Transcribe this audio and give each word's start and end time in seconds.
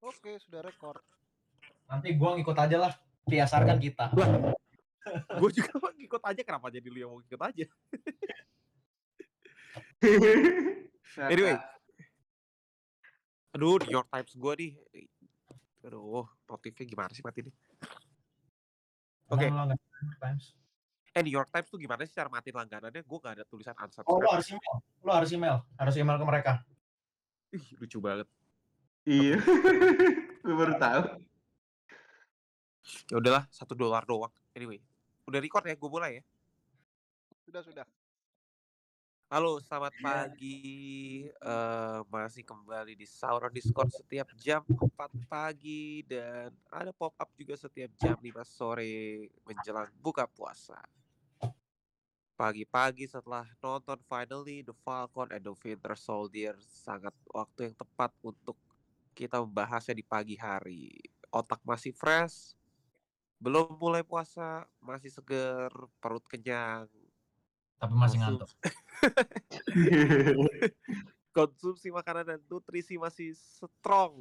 Oke, 0.00 0.40
sudah 0.40 0.60
rekor. 0.60 0.96
Nanti 1.86 2.14
gua 2.14 2.34
ngikut 2.34 2.56
aja 2.56 2.76
lah. 2.78 2.92
Biasarkan 3.24 3.76
kita. 3.78 4.10
gue 5.32 5.50
juga 5.50 5.72
mau 5.80 5.90
ikut 5.90 6.22
aja 6.22 6.40
kenapa 6.44 6.68
jadi 6.68 6.86
lu 6.86 6.98
yang 6.98 7.10
mau 7.10 7.18
ikut 7.18 7.40
aja 7.40 7.66
anyway 11.32 11.56
aduh 13.50 13.80
New 13.80 13.90
York 13.90 14.06
Times 14.06 14.32
gue 14.36 14.52
nih 14.54 14.72
aduh 15.82 16.28
notifnya 16.46 16.84
gimana 16.84 17.10
sih 17.10 17.24
mati 17.24 17.42
nih 17.42 17.54
Oke. 19.30 19.46
Times. 20.20 20.52
eh 21.10 21.22
New 21.22 21.32
York 21.32 21.48
Times 21.48 21.66
tuh 21.66 21.78
gimana 21.78 22.02
sih 22.02 22.12
cara 22.12 22.28
matiin 22.28 22.54
langganannya 22.54 23.00
gue 23.00 23.18
gak 23.18 23.34
ada 23.40 23.44
tulisan 23.46 23.74
unsubscribe 23.74 24.10
Oh, 24.10 24.20
lo 24.20 24.30
harus 24.30 24.46
email. 24.50 24.74
Lo 25.00 25.10
harus 25.10 25.30
email. 25.30 25.56
Harus 25.74 25.94
email 25.96 26.16
ke 26.18 26.26
mereka. 26.26 26.52
Ih, 27.50 27.66
lucu 27.78 27.98
banget 27.98 28.26
Iya. 29.02 29.36
Gue 30.44 30.54
baru 30.54 30.74
tahu. 30.76 31.02
ya 33.06 33.22
udahlah 33.22 33.46
satu 33.54 33.78
dolar 33.78 34.02
doang 34.02 34.32
anyway 34.50 34.82
udah 35.22 35.38
record 35.38 35.62
ya 35.62 35.78
gue 35.78 35.86
mulai 35.86 36.18
ya 36.18 36.22
Sudah, 37.46 37.62
sudah. 37.62 37.86
Halo, 39.26 39.58
selamat 39.58 39.94
Iya. 39.94 40.02
pagi. 40.02 40.58
Eh 41.30 41.98
masih 42.06 42.42
kembali 42.42 42.94
di 42.94 43.06
Sauron 43.06 43.50
Discord 43.50 43.90
setiap 43.90 44.26
jam 44.34 44.62
4 44.66 44.90
pagi 45.26 46.02
dan 46.02 46.50
ada 46.66 46.90
pop 46.90 47.14
up 47.14 47.30
juga 47.34 47.54
setiap 47.54 47.90
jam 47.94 48.14
5 48.14 48.26
sore 48.42 48.90
menjelang 49.42 49.86
buka 49.98 50.26
puasa. 50.26 50.78
Pagi-pagi 52.34 53.06
setelah 53.06 53.46
nonton 53.58 53.98
finally 54.06 54.62
The 54.62 54.74
Falcon 54.82 55.30
and 55.30 55.42
the 55.42 55.54
Winter 55.54 55.94
Soldier 55.94 56.54
sangat 56.58 57.14
waktu 57.30 57.70
yang 57.70 57.76
tepat 57.76 58.10
untuk 58.22 58.58
kita 59.12 59.40
membahasnya 59.40 59.92
di 59.92 60.02
pagi 60.02 60.34
hari. 60.34 60.88
Otak 61.30 61.60
masih 61.62 61.92
fresh, 61.92 62.54
belum 63.38 63.78
mulai 63.78 64.02
puasa, 64.02 64.66
masih 64.78 65.08
seger, 65.08 65.70
perut 65.98 66.22
kenyang, 66.26 66.86
Tapi 67.80 67.94
masih 67.96 68.20
Konsum- 68.20 68.44
ngantuk. 68.44 68.50
konsumsi 71.30 71.88
makanan 71.88 72.26
dan 72.26 72.40
nutrisi 72.44 72.98
masih 72.98 73.32
strong. 73.32 74.12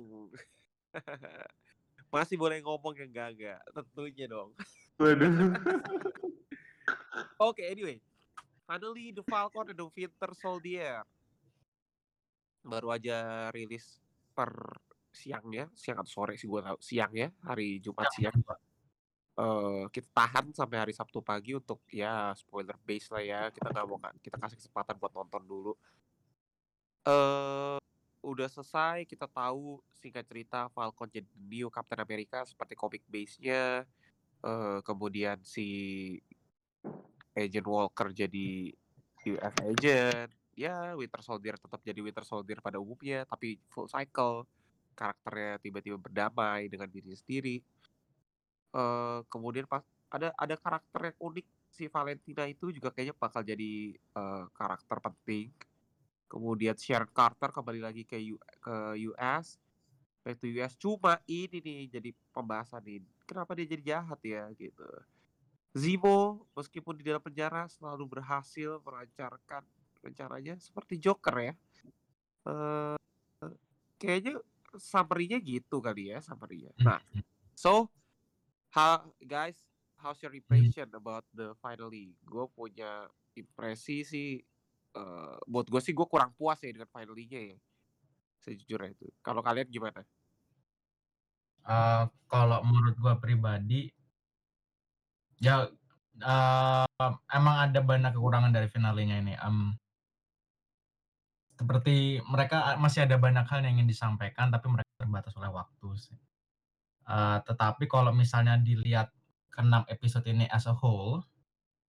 masih 2.14 2.40
boleh 2.40 2.64
ngomong 2.64 2.96
yang 2.96 3.12
enggak 3.12 3.59
tentunya 3.74 4.26
dong. 4.26 4.56
Waduh. 4.96 5.28
Oke, 7.52 7.68
anyway. 7.68 8.00
Finally, 8.64 9.12
The 9.12 9.26
Falcon 9.26 9.74
and 9.74 9.76
the 9.76 9.88
Winter 9.90 10.31
Soldier. 10.38 11.02
Baru 12.62 12.94
aja 12.94 13.50
rilis 13.50 13.98
per 14.40 14.56
siangnya, 15.12 15.68
siang 15.76 16.00
atau 16.00 16.23
sore 16.23 16.40
sih 16.40 16.48
gue 16.48 16.64
tahu. 16.64 16.80
Siang 16.80 17.12
ya, 17.12 17.28
hari 17.44 17.84
Jumat 17.84 18.08
siang. 18.16 18.40
Eh, 19.40 19.84
kita 19.92 20.08
tahan 20.12 20.52
sampai 20.56 20.78
hari 20.84 20.94
Sabtu 20.96 21.20
pagi 21.20 21.56
untuk 21.56 21.84
ya 21.92 22.31
spoiler 22.40 22.76
base 22.84 23.08
lah 23.12 23.23
ya. 23.23 23.42
Kita 23.52 23.72
nggak 23.72 23.86
mau 23.88 24.00
kita 24.20 24.36
kasih 24.40 24.59
kesempatan 24.59 24.96
buat 24.96 25.12
nonton 25.12 25.44
dulu. 25.44 25.73
Eh 27.04 27.80
udah 28.20 28.48
selesai, 28.52 29.08
kita 29.08 29.28
tahu 29.31 29.80
singkat 29.96 30.28
cerita 30.28 30.68
Falcon 30.76 31.08
jadi 31.08 31.28
new 31.40 31.72
Captain 31.72 32.03
America 32.03 32.44
seperti 32.44 32.76
komik 32.76 33.03
base-nya. 33.08 33.88
Eh 34.44 34.80
kemudian 34.84 35.40
si 35.44 35.68
Agent 37.36 37.68
Walker 37.68 38.12
jadi 38.12 38.76
US 39.24 39.56
Agent. 39.64 40.39
Ya, 40.60 40.92
Winter 41.00 41.24
Soldier 41.24 41.56
tetap 41.56 41.80
jadi 41.88 42.04
Winter 42.04 42.28
Soldier 42.28 42.60
pada 42.60 42.84
umumnya, 42.84 43.24
tapi 43.24 43.56
full 43.72 43.88
cycle. 43.88 44.44
Karakternya 44.92 45.56
tiba-tiba 45.64 45.96
berdamai 45.96 46.68
dengan 46.68 46.92
dirinya 46.92 47.16
sendiri. 47.16 47.64
Eh 48.76 49.20
kemudian 49.32 49.64
pas 49.72 49.88
ada 50.12 50.36
ada 50.36 50.56
karakter 50.60 51.14
yang 51.14 51.18
unik 51.32 51.48
si 51.72 51.88
Valentina 51.88 52.44
itu 52.44 52.76
juga 52.76 52.92
kayaknya 52.92 53.16
bakal 53.16 53.42
jadi 53.48 53.96
eh, 53.96 54.44
karakter 54.52 55.00
penting. 55.00 55.48
Kemudian 56.28 56.75
Sharon 56.75 57.09
Carter 57.16 57.50
kembali 57.56 57.80
lagi 57.80 58.03
ke 58.03 58.19
U- 58.19 58.44
ke 58.59 58.75
US, 59.09 59.56
back 60.28 60.38
to 60.44 60.52
US. 60.59 60.75
Cuma 60.75 61.24
ini 61.24 61.64
nih 61.64 61.80
jadi 61.88 62.09
pembahasan 62.36 62.84
ini. 62.84 63.08
Kenapa 63.24 63.56
dia 63.56 63.64
jadi 63.64 63.96
jahat 63.96 64.19
ya 64.28 64.44
gitu. 64.59 64.84
Zemo 65.72 66.44
meskipun 66.58 67.00
di 67.00 67.08
dalam 67.08 67.24
penjara 67.24 67.69
selalu 67.72 68.19
berhasil 68.19 68.81
melancarkan 68.84 69.64
rencananya 70.04 70.56
seperti 70.60 71.00
Joker 71.00 71.36
ya. 71.40 71.54
Eh 72.48 72.98
kayaknya 74.00 74.40
summary-nya 74.78 75.38
gitu 75.44 75.84
kali 75.84 76.14
ya 76.14 76.24
summary-nya. 76.24 76.72
Nah, 76.80 77.00
so 77.58 77.92
how 78.72 79.04
guys, 79.24 79.60
how's 80.00 80.22
your 80.24 80.32
impression 80.36 80.88
about 80.96 81.26
the 81.36 81.52
finally? 81.60 82.16
Gue 82.24 82.48
punya 82.54 83.08
impresi 83.36 84.04
sih 84.08 84.30
eh 84.90 85.38
buat 85.46 85.70
gue 85.70 85.82
sih 85.84 85.94
gue 85.94 86.08
kurang 86.10 86.34
puas 86.34 86.62
ya 86.64 86.72
dengan 86.72 86.90
finally-nya 86.90 87.56
ya. 87.56 87.58
Sejujurnya 88.40 88.96
itu. 88.96 89.08
Kalau 89.20 89.44
kalian 89.44 89.68
gimana? 89.68 90.02
Eh, 91.70 92.04
kalau 92.26 92.60
menurut 92.66 92.96
gua 92.98 93.20
pribadi, 93.22 93.92
ya 95.38 95.70
eh, 96.18 97.16
emang 97.30 97.56
ada 97.70 97.80
banyak 97.84 98.12
kekurangan 98.16 98.50
dari 98.50 98.68
finalenya 98.72 99.22
ini. 99.22 99.34
Em, 99.38 99.76
seperti 101.59 102.24
mereka 102.24 102.80
masih 102.80 103.03
ada 103.03 103.20
banyak 103.20 103.44
hal 103.44 103.59
yang 103.68 103.75
ingin 103.84 103.92
disampaikan, 103.92 104.47
tapi 104.47 104.72
mereka 104.72 104.88
terbatas 104.96 105.36
oleh 105.36 105.52
waktu 105.52 105.88
sih. 106.00 106.16
Eh, 107.03 107.38
tetapi 107.44 107.84
kalau 107.92 108.16
misalnya 108.16 108.56
dilihat 108.56 109.12
keenam 109.52 109.84
episode 109.92 110.24
ini 110.31 110.48
as 110.48 110.72
a 110.72 110.75
whole, 110.78 111.19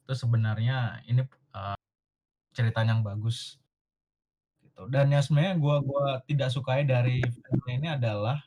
itu 0.02 0.18
sebenarnya 0.18 1.06
ini 1.06 1.22
eh, 1.54 1.78
ceritanya 2.50 2.98
yang 2.98 3.06
bagus. 3.06 3.62
Gitu. 4.58 4.90
Dan 4.90 5.14
yang 5.14 5.22
sebenarnya 5.22 5.54
gua 5.62 5.76
gua 5.86 6.18
tidak 6.26 6.50
sukai 6.50 6.82
dari 6.82 7.22
film 7.22 7.66
ini 7.70 7.94
adalah 7.94 8.42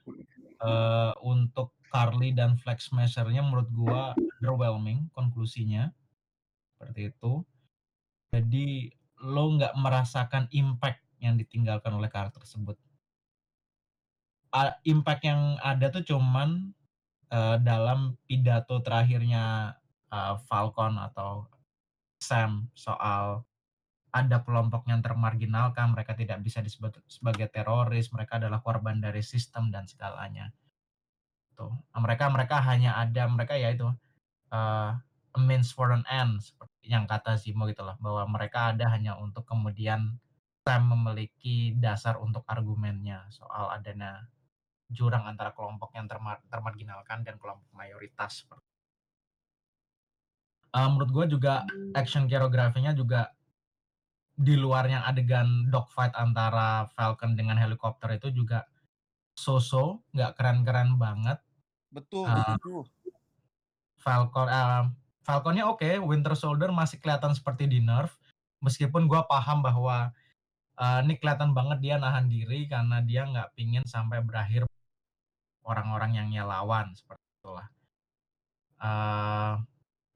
eh, 0.60 1.14
untuk 1.24 1.72
Carly 1.88 2.36
dan 2.36 2.60
Flex 2.60 2.92
Smasher-nya 2.92 3.46
menurut 3.48 3.70
gua 3.72 4.12
underwhelming 4.42 5.08
konklusinya 5.16 5.88
seperti 6.76 7.16
itu. 7.16 7.48
Jadi 8.34 8.92
lo 9.24 9.56
nggak 9.56 9.78
merasakan 9.80 10.52
impact 10.52 11.03
yang 11.24 11.40
ditinggalkan 11.40 11.96
oleh 11.96 12.12
karakter 12.12 12.44
tersebut. 12.44 12.76
Impact 14.86 15.24
yang 15.26 15.58
ada 15.66 15.90
tuh 15.90 16.06
cuman 16.06 16.76
eh, 17.34 17.58
dalam 17.64 18.20
pidato 18.30 18.84
terakhirnya 18.86 19.74
eh, 20.14 20.36
Falcon 20.46 21.02
atau 21.02 21.50
Sam 22.22 22.70
soal 22.78 23.42
ada 24.14 24.46
kelompok 24.46 24.86
yang 24.86 25.02
termarginalkan, 25.02 25.90
mereka 25.98 26.14
tidak 26.14 26.38
bisa 26.46 26.62
disebut 26.62 27.02
sebagai 27.10 27.50
teroris, 27.50 28.14
mereka 28.14 28.38
adalah 28.38 28.62
korban 28.62 29.02
dari 29.02 29.26
sistem 29.26 29.74
dan 29.74 29.90
segalanya. 29.90 30.54
Tuh, 31.58 31.74
mereka 31.98 32.30
mereka 32.30 32.62
hanya 32.62 32.94
ada 33.02 33.26
mereka 33.26 33.58
ya 33.58 33.74
itu 33.74 33.90
eh, 34.54 34.92
a 35.34 35.40
means 35.42 35.74
for 35.74 35.90
an 35.90 36.06
end 36.06 36.46
seperti 36.46 36.94
yang 36.94 37.10
kata 37.10 37.42
Zimo 37.42 37.66
gitu 37.66 37.82
loh, 37.82 37.98
bahwa 37.98 38.38
mereka 38.38 38.70
ada 38.70 38.86
hanya 38.94 39.18
untuk 39.18 39.50
kemudian 39.50 40.22
Sam 40.64 40.96
memiliki 40.96 41.76
dasar 41.76 42.16
untuk 42.24 42.48
argumennya 42.48 43.28
soal 43.36 43.68
adanya 43.76 44.32
jurang 44.88 45.28
antara 45.28 45.52
kelompok 45.52 45.92
yang 45.92 46.08
termar- 46.08 46.40
termarginalkan 46.48 47.28
dan 47.28 47.36
kelompok 47.36 47.68
mayoritas. 47.76 48.48
Eh, 50.74 50.88
menurut 50.88 51.12
gue 51.12 51.26
juga 51.36 51.68
action 51.92 52.32
koreografinya 52.32 52.96
juga 52.96 53.36
di 54.34 54.58
luar 54.58 54.90
yang 54.90 55.04
adegan 55.06 55.70
dogfight 55.70 56.16
antara 56.18 56.90
Falcon 56.96 57.38
dengan 57.38 57.60
helikopter 57.60 58.18
itu 58.18 58.34
juga 58.34 58.66
so-so, 59.36 60.02
nggak 60.16 60.40
keren-keren 60.40 60.96
banget. 60.96 61.44
Betul, 61.92 62.26
betul. 62.32 62.88
Falcon 64.00 64.48
eh, 64.48 64.84
Falconnya 65.24 65.72
oke, 65.72 65.88
Winter 66.04 66.36
Soldier 66.36 66.72
masih 66.72 67.00
kelihatan 67.00 67.32
seperti 67.32 67.68
di 67.68 67.80
nerf. 67.80 68.20
Meskipun 68.60 69.08
gua 69.08 69.24
paham 69.24 69.64
bahwa 69.64 70.12
eh, 70.84 71.00
ini 71.08 71.14
kelihatan 71.20 71.52
banget 71.58 71.80
dia 71.86 71.96
nahan 71.96 72.28
diri 72.28 72.68
karena 72.68 73.00
dia 73.00 73.24
nggak 73.32 73.56
pingin 73.56 73.84
sampai 73.88 74.20
berakhir 74.28 74.68
orang-orang 75.64 76.12
yang 76.20 76.28
dia 76.34 76.44
lawan 76.44 76.92
seperti 77.00 77.24
itulah. 77.40 77.68
Eh, 78.84 79.54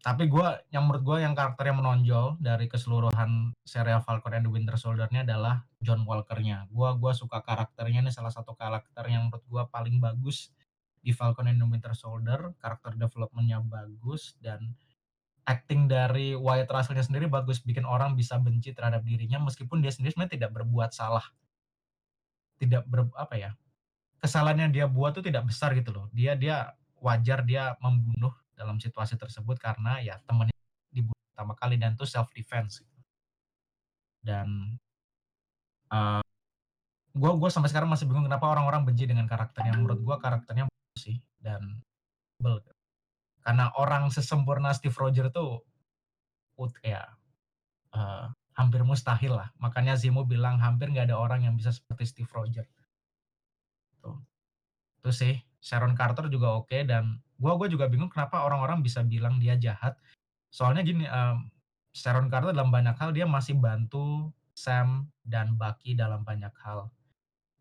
tapi 0.08 0.24
gua 0.31 0.56
yang 0.72 0.88
menurut 0.88 1.04
gua 1.04 1.18
yang 1.19 1.36
karakter 1.36 1.68
yang 1.68 1.80
menonjol 1.84 2.40
dari 2.40 2.72
keseluruhan 2.72 3.52
serial 3.68 4.00
Falcon 4.00 4.40
and 4.40 4.46
the 4.48 4.52
Winter 4.52 4.80
Soldier-nya 4.80 5.28
adalah 5.28 5.68
John 5.84 6.08
Walker-nya. 6.08 6.68
Gua 6.72 6.96
gua 6.96 7.12
suka 7.12 7.44
karakternya 7.44 8.08
ini 8.08 8.12
salah 8.14 8.31
satu 8.31 8.56
karakter 8.56 9.04
yang 9.12 9.28
menurut 9.28 9.44
gua 9.52 9.64
paling 9.68 10.00
bagus 10.00 10.52
di 11.04 11.12
Falcon 11.12 11.52
and 11.52 11.60
the 11.60 11.68
Winter 11.68 11.92
Soldier. 11.92 12.56
Karakter 12.60 12.96
development-nya 12.96 13.60
bagus 13.64 14.40
dan 14.40 14.75
acting 15.48 15.88
dari 15.88 16.36
Wyatt 16.36 16.68
Russell-nya 16.68 17.08
sendiri 17.08 17.32
bagus 17.32 17.64
bikin 17.64 17.88
orang 17.88 18.20
bisa 18.20 18.36
benci 18.36 18.76
terhadap 18.76 19.02
dirinya 19.08 19.40
meskipun 19.48 19.80
dia 19.80 19.96
sendiri 19.96 20.12
sebenarnya 20.12 20.34
tidak 20.36 20.52
berbuat 20.52 20.92
salah. 20.92 21.24
Tidak 22.60 22.84
ber, 22.90 23.08
apa 23.16 23.36
ya? 23.40 23.52
kesalahan 24.18 24.68
yang 24.68 24.72
dia 24.74 24.86
buat 24.90 25.14
tuh 25.14 25.26
tidak 25.26 25.46
besar 25.46 25.74
gitu 25.78 25.94
loh. 25.94 26.06
Dia 26.14 26.34
dia 26.34 26.74
wajar 26.98 27.46
dia 27.46 27.78
membunuh 27.82 28.34
dalam 28.58 28.82
situasi 28.82 29.14
tersebut 29.16 29.62
karena 29.62 30.02
ya 30.02 30.18
temennya 30.26 30.58
dibunuh 30.90 31.22
pertama 31.34 31.54
kali 31.54 31.78
dan 31.78 31.94
itu 31.94 32.06
self 32.10 32.30
defense 32.34 32.82
gitu. 32.82 33.00
Dan 34.26 34.78
eee, 35.94 36.22
gua 37.16 37.32
gua 37.38 37.50
sampai 37.54 37.70
sekarang 37.70 37.90
masih 37.90 38.10
bingung 38.10 38.26
kenapa 38.26 38.50
orang-orang 38.50 38.84
benci 38.88 39.06
dengan 39.06 39.30
karakternya. 39.30 39.78
Menurut 39.78 40.02
gua 40.02 40.18
karakternya 40.18 40.66
sih 40.98 41.22
dan 41.42 41.82
bel 42.42 42.62
karena 43.48 43.72
orang 43.80 44.12
sesempurna 44.12 44.76
Steve 44.76 44.98
Rogers 45.00 45.32
tuh 45.32 45.64
ut 46.60 46.74
ya, 46.84 47.04
eee, 47.96 48.26
hampir 48.60 48.82
mustahil 48.88 49.34
lah. 49.40 49.50
Makanya 49.64 49.96
Zemo 50.02 50.24
bilang 50.28 50.60
hampir 50.66 50.92
nggak 50.94 51.08
ada 51.14 51.18
orang 51.20 51.42
yang 51.48 51.56
bisa 51.60 51.72
seperti 51.76 52.06
Steve 52.12 52.32
Rogers. 52.34 52.70
Tuh. 54.04 54.18
Itu 55.04 55.12
sih. 55.14 55.36
Sharon 55.64 55.98
Carter 55.98 56.30
juga 56.32 56.56
oke 56.60 56.86
dan 56.88 57.20
gua 57.42 57.58
gua 57.60 57.68
juga 57.72 57.90
bingung 57.92 58.12
kenapa 58.14 58.46
orang-orang 58.48 58.82
bisa 58.86 59.02
bilang 59.06 59.38
dia 59.42 59.58
jahat. 59.60 59.98
Soalnya 60.54 60.84
gini, 60.86 61.06
mmm, 61.08 61.50
Sharon 61.96 62.30
Carter 62.32 62.54
dalam 62.56 62.72
banyak 62.74 62.96
hal 63.00 63.12
dia 63.16 63.26
masih 63.30 63.58
bantu 63.60 64.32
Sam 64.58 65.10
dan 65.26 65.56
Bucky 65.60 65.96
dalam 65.98 66.24
banyak 66.28 66.54
hal. 66.66 66.92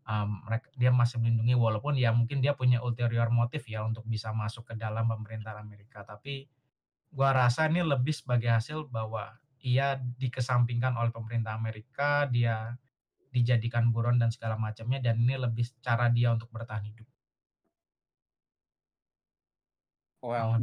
Merek 0.07 0.71
dia 0.79 0.87
masih 0.87 1.19
melindungi 1.19 1.51
walaupun 1.59 1.99
ya 1.99 2.15
mungkin 2.15 2.39
dia 2.39 2.55
punya 2.55 2.79
ulterior 2.79 3.27
motif 3.27 3.67
ya 3.67 3.83
untuk 3.83 4.07
bisa 4.07 4.31
masuk 4.31 4.71
ke 4.71 4.73
dalam 4.79 5.03
pemerintahan 5.11 5.59
Amerika. 5.59 6.07
Tapi 6.07 6.47
gua 7.11 7.35
rasa 7.35 7.67
ini 7.67 7.83
lebih 7.83 8.15
sebagai 8.15 8.47
hasil 8.47 8.87
bahwa 8.87 9.35
ia 9.59 9.99
dikesampingkan 9.99 10.95
oleh 10.95 11.11
pemerintah 11.11 11.59
Amerika, 11.59 12.23
dia 12.31 12.79
dijadikan 13.35 13.91
buron 13.91 14.15
dan 14.15 14.31
segala 14.31 14.55
macamnya 14.55 15.03
dan 15.03 15.19
ini 15.19 15.35
lebih 15.35 15.67
cara 15.83 16.07
dia 16.07 16.31
untuk 16.31 16.47
bertahan 16.55 16.87
hidup. 16.87 17.07
Well, 20.23 20.57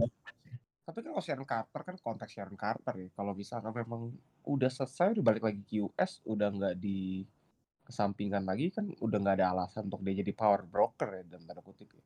tapi 0.84 1.00
kalau 1.00 1.20
Sharon 1.24 1.48
Carter 1.48 1.80
kan 1.80 1.96
konteks 1.96 2.32
Sharon 2.36 2.58
Carter 2.60 2.94
ya. 3.00 3.08
Kalau 3.16 3.32
misalkan 3.32 3.72
memang 3.72 4.12
udah 4.44 4.68
selesai, 4.68 5.16
udah 5.16 5.24
balik 5.24 5.44
lagi 5.46 5.64
ke 5.64 5.80
US, 5.80 6.20
udah 6.28 6.48
nggak 6.52 6.76
dikesampingkan 7.84 8.48
lagi 8.48 8.72
kan 8.72 8.88
udah 8.96 9.18
nggak 9.20 9.36
ada 9.44 9.52
alasan 9.52 9.92
untuk 9.92 10.00
dia 10.08 10.24
jadi 10.24 10.32
power 10.32 10.64
broker 10.64 11.20
ya 11.20 11.22
dalam 11.28 11.44
tanda 11.44 11.60
kutip 11.60 11.92
ya. 11.92 12.00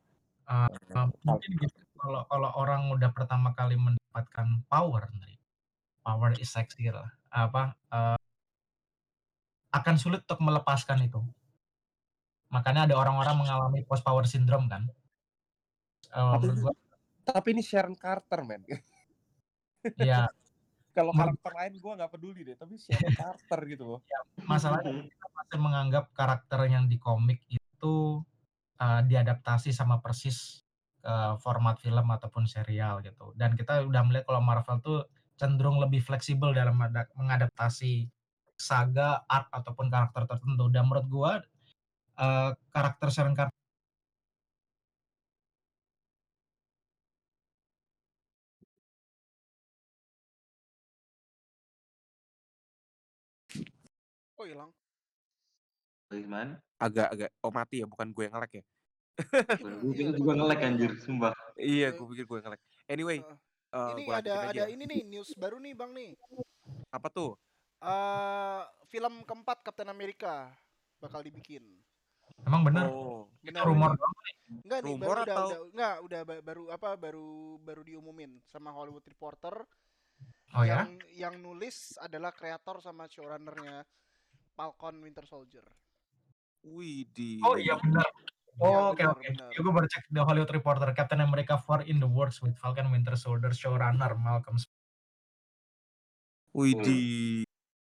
Fal 0.90 1.06
mungkin 1.22 1.50
gitu 1.62 1.78
kalau 1.94 2.26
kalau 2.26 2.50
orang 2.58 2.90
udah 2.90 3.10
pertama 3.14 3.54
kali 3.54 3.78
mendapatkan 3.78 4.66
power 4.66 5.06
nih, 5.22 5.38
power 6.02 6.34
is 6.38 6.50
sexy 6.50 6.90
lah, 6.90 7.10
apa, 7.30 7.78
eee 7.94 8.18
akan 9.72 9.96
sulit 10.00 10.24
untuk 10.24 10.40
melepaskan 10.40 11.04
itu. 11.04 11.20
Makanya 12.48 12.88
ada 12.88 12.96
orang-orang 12.96 13.36
mengalami 13.44 13.84
post 13.84 14.00
power 14.00 14.24
syndrome 14.24 14.66
kan. 14.72 14.88
Eee, 16.08 16.32
Tapi 16.32 16.46
gua 16.56 16.72
tapi 17.28 17.48
ini 17.52 17.60
Sharon 17.60 17.92
Carter 17.92 18.40
men. 18.40 18.64
Iya. 20.00 20.32
Kalau 20.96 21.12
karakter 21.14 21.52
lain 21.54 21.72
gua 21.78 21.92
nggak 21.98 22.12
peduli 22.12 22.40
deh, 22.42 22.56
tapi 22.58 22.74
Sharon 22.80 23.12
Carter 23.14 23.60
gitu 23.68 23.84
loh. 23.86 24.00
Ya, 24.08 24.20
masalahnya 24.48 24.92
kita 25.04 25.26
masih 25.36 25.58
menganggap 25.60 26.04
karakter 26.16 26.60
yang 26.70 26.84
di 26.90 26.96
komik 27.00 27.44
itu, 27.48 28.24
eee, 28.80 29.00
diadaptasi 29.10 29.70
sama 29.74 30.00
persis, 30.02 30.64
eee, 31.04 31.34
format 31.42 31.76
film 31.78 32.06
ataupun 32.08 32.44
serial 32.48 33.00
gitu. 33.04 33.32
Dan 33.38 33.54
kita 33.54 33.84
udah 33.86 34.02
melihat 34.06 34.24
kalau 34.28 34.40
Marvel 34.42 34.78
tuh 34.82 34.98
cenderung 35.38 35.78
lebih 35.78 36.02
fleksibel 36.02 36.50
dalam 36.56 36.74
ada 36.82 37.06
mengadaptasi 37.14 38.10
saga, 38.58 39.22
arc, 39.30 39.48
ataupun 39.54 39.86
karakter 39.92 40.26
tertentu. 40.26 40.66
Dan 40.72 40.90
menurut 40.90 41.06
gua, 41.10 41.32
eee, 42.18 42.50
karakter 42.74 43.08
Sharon 43.14 43.34
Car 43.38 43.48
Oh 54.38 54.46
hilang. 54.46 54.70
Gimana? 56.08 56.62
Agak 56.80 57.08
agak 57.12 57.30
oh 57.44 57.52
mati 57.52 57.82
ya, 57.82 57.86
bukan 57.90 58.08
gue 58.14 58.22
yang 58.24 58.34
nge-lag 58.38 58.52
ya? 58.54 58.64
Gue 59.82 59.92
Iya, 59.92 59.92
pikir 59.98 60.14
juga 60.22 60.32
nge-lag 60.38 60.58
hilang. 60.62 60.70
anjir, 60.72 60.90
sumpah. 61.02 61.32
Iya, 61.58 61.86
gue 61.90 62.06
pikir 62.14 62.24
gue 62.30 62.36
yang 62.38 62.46
nge-lag. 62.48 62.62
Anyway, 62.88 63.18
eee, 63.74 63.90
Ini 63.98 64.04
ada 64.14 64.34
ada 64.48 64.64
ini 64.70 64.84
nih, 64.86 65.00
news 65.04 65.30
baru 65.34 65.58
nih, 65.58 65.74
Bang, 65.74 65.90
nih. 65.92 66.14
Apa 66.94 67.08
tuh? 67.10 67.34
Eee, 67.82 68.60
film 68.90 69.14
keempat 69.26 69.58
Captain 69.66 69.90
America 69.90 70.54
bakal 71.02 71.20
dibikin. 71.22 71.62
Emang 72.46 72.62
bener? 72.62 72.86
Oh. 72.88 73.26
Bener 73.42 73.62
rumor 73.66 73.92
doang 73.98 74.14
nih? 74.24 74.34
Enggak 74.64 74.80
nih, 74.82 74.94
Rumor 74.94 75.02
baru 75.02 75.20
udah 75.22 75.34
atau 75.34 75.46
udah 75.48 75.60
enggak, 75.72 75.94
udah 76.06 76.20
ba 76.26 76.34
baru 76.42 76.62
apa, 76.74 76.88
baru 76.98 77.28
baru 77.62 77.82
diumumin 77.86 78.32
sama 78.46 78.70
Hollywood 78.74 79.06
Reporter. 79.06 79.54
Oh 80.56 80.64
ya? 80.64 80.82
Yang 80.82 80.90
yang 81.14 81.34
nulis 81.38 81.76
adalah 82.02 82.32
kreator 82.34 82.82
sama 82.82 83.06
showrunner-nya 83.06 83.86
Falcon 84.58 84.98
Winter 84.98 85.22
Soldier. 85.22 85.62
Widih. 86.66 87.38
Oh 87.46 87.54
iya 87.54 87.78
bener. 87.78 88.02
Iya, 88.02 88.26
Oh, 88.58 88.90
oke 88.90 89.06
oke. 89.06 89.22
Ya 89.54 89.58
gua 89.62 89.70
baru 89.70 89.86
cek 89.86 90.10
The 90.10 90.26
Hollywood 90.26 90.50
Reporter, 90.50 90.90
Captain 90.90 91.22
America 91.22 91.54
4 91.54 91.86
in 91.86 92.02
the 92.02 92.10
works 92.10 92.42
with 92.42 92.58
Falcon 92.58 92.90
Winter 92.90 93.14
Soldier 93.14 93.54
showrunner 93.54 94.18
Malcolm. 94.18 94.58
Widih. 96.50 97.46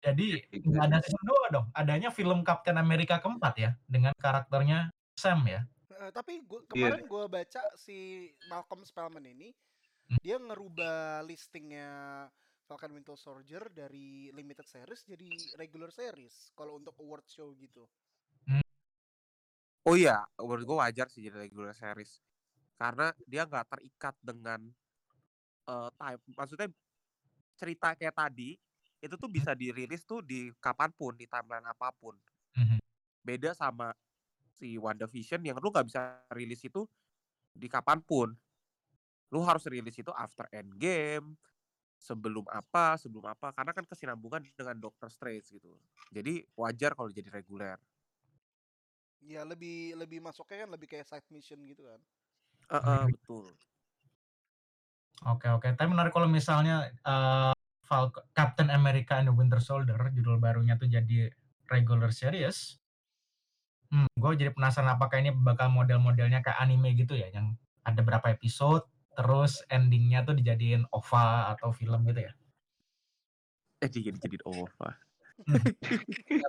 Jadi 0.04 0.44
nggak 0.52 0.84
ada 0.84 0.98
sih. 1.00 1.12
season 1.12 1.24
2 1.24 1.48
dong? 1.56 1.66
Adanya 1.72 2.12
film 2.12 2.44
Captain 2.44 2.76
America 2.76 3.16
keempat 3.16 3.54
ya? 3.56 3.70
Dengan 3.88 4.12
karakternya 4.20 4.92
Sam 5.16 5.48
ya? 5.48 5.64
Heeh, 5.96 6.12
tapi 6.12 6.44
gua 6.44 6.60
Iya. 6.68 6.92
kemarin 6.92 7.04
gua 7.08 7.24
baca 7.24 7.62
si 7.80 8.28
Malcolm 8.52 8.84
Spellman 8.84 9.24
ini, 9.24 9.56
Hmm. 10.12 10.20
dia 10.20 10.36
ngerubah 10.36 11.24
listingnya 11.24 11.88
Falcon 12.70 12.94
Winter 12.94 13.18
Soldier 13.18 13.66
dari 13.74 14.30
limited 14.38 14.66
series 14.74 15.02
jadi 15.12 15.30
regular 15.58 15.90
series 15.90 16.54
kalau 16.54 16.78
untuk 16.78 16.94
award 17.02 17.26
show 17.26 17.50
gitu. 17.58 17.90
Mmm. 18.48 18.60
Oh 19.88 19.96
iya, 19.96 20.28
menurut 20.36 20.64
gue 20.68 20.76
wajar 20.76 21.06
sih 21.08 21.24
jadi 21.24 21.48
regular 21.48 21.72
series. 21.72 22.20
Karena 22.76 23.12
dia 23.24 23.44
nggak 23.48 23.66
terikat 23.76 24.14
dengan 24.20 24.60
eee, 25.68 25.88
time. 25.96 26.20
Maksudnya 26.36 26.68
cerita 27.58 27.94
kayak 27.98 28.16
tadi, 28.16 28.56
itu 29.02 29.14
tuh 29.16 29.30
bisa 29.30 29.52
dirilis 29.56 30.02
tuh 30.08 30.20
di 30.24 30.50
kapan 30.60 30.90
pun, 30.94 31.14
di 31.18 31.26
timeline 31.30 31.66
apa 31.68 31.90
pun. 31.96 32.16
Mhm. 32.56 32.80
Beda 33.24 33.52
sama 33.52 33.92
si 34.56 34.76
WandaVision 34.80 35.40
yang 35.44 35.58
lu 35.60 35.70
nggak 35.72 35.86
bisa 35.88 36.24
rilis 36.34 36.62
itu 36.64 36.84
di 37.54 37.68
kapan 37.70 38.00
pun. 38.04 38.34
Lu 39.34 39.42
harus 39.46 39.64
rilis 39.70 39.96
itu 39.98 40.10
after 40.14 40.46
Endgame, 40.54 41.38
sebelum 42.00 42.48
apa 42.48 42.96
sebelum 42.96 43.28
apa, 43.28 43.52
karena 43.52 43.72
kan 43.76 43.84
kesinambungan 43.84 44.42
dengan 44.56 44.76
Doctor 44.80 45.12
Strange 45.12 45.52
gitu. 45.52 45.76
Jadi 46.08 46.48
wajar 46.56 46.96
kalau 46.96 47.12
jadi 47.12 47.28
reguler. 47.28 47.76
Ya 49.20 49.42
lebih 49.44 49.92
lebih 50.00 50.18
masuknya 50.24 50.64
kan 50.64 50.70
lebih 50.74 50.88
kayak 50.90 51.06
side 51.08 51.28
mission 51.34 51.60
gitu 51.68 51.82
kan. 51.84 52.00
Heeh, 52.70 53.02
Mhm. 53.02 53.12
betul. 53.12 53.52
Oke 55.28 55.46
oke. 55.52 55.68
Tapi 55.76 55.88
menarik 55.92 56.12
kalau 56.16 56.28
misalnya, 56.30 56.88
eee, 57.04 57.52
Falco 57.84 58.24
Captain 58.32 58.70
America 58.72 59.20
and 59.20 59.28
the 59.28 59.34
Winter 59.36 59.60
Soldier, 59.60 59.98
judul 60.16 60.40
barunya 60.40 60.78
tuh 60.80 60.88
jadi 60.88 61.28
regular 61.68 62.08
series. 62.14 62.80
Hmm, 63.90 64.06
gua 64.14 64.38
jadi 64.38 64.54
penasaran 64.54 64.86
apakah 64.94 65.18
ini 65.18 65.34
bakal 65.34 65.66
model-modelnya 65.74 66.46
kayak 66.46 66.62
anime 66.62 66.94
gitu 66.94 67.18
ya, 67.18 67.26
yang 67.34 67.58
ada 67.82 68.00
berapa 68.06 68.30
episode, 68.30 68.86
terus 69.20 69.60
ending-nya 69.68 70.24
tuh 70.24 70.32
dijadiin 70.32 70.88
OVA 70.96 71.52
atau 71.52 71.76
film 71.76 72.08
gitu 72.08 72.24
ya? 72.24 72.32
Eh, 73.84 73.88
jadi 73.92 74.16
jadiin 74.16 74.44
OVA. 74.48 74.96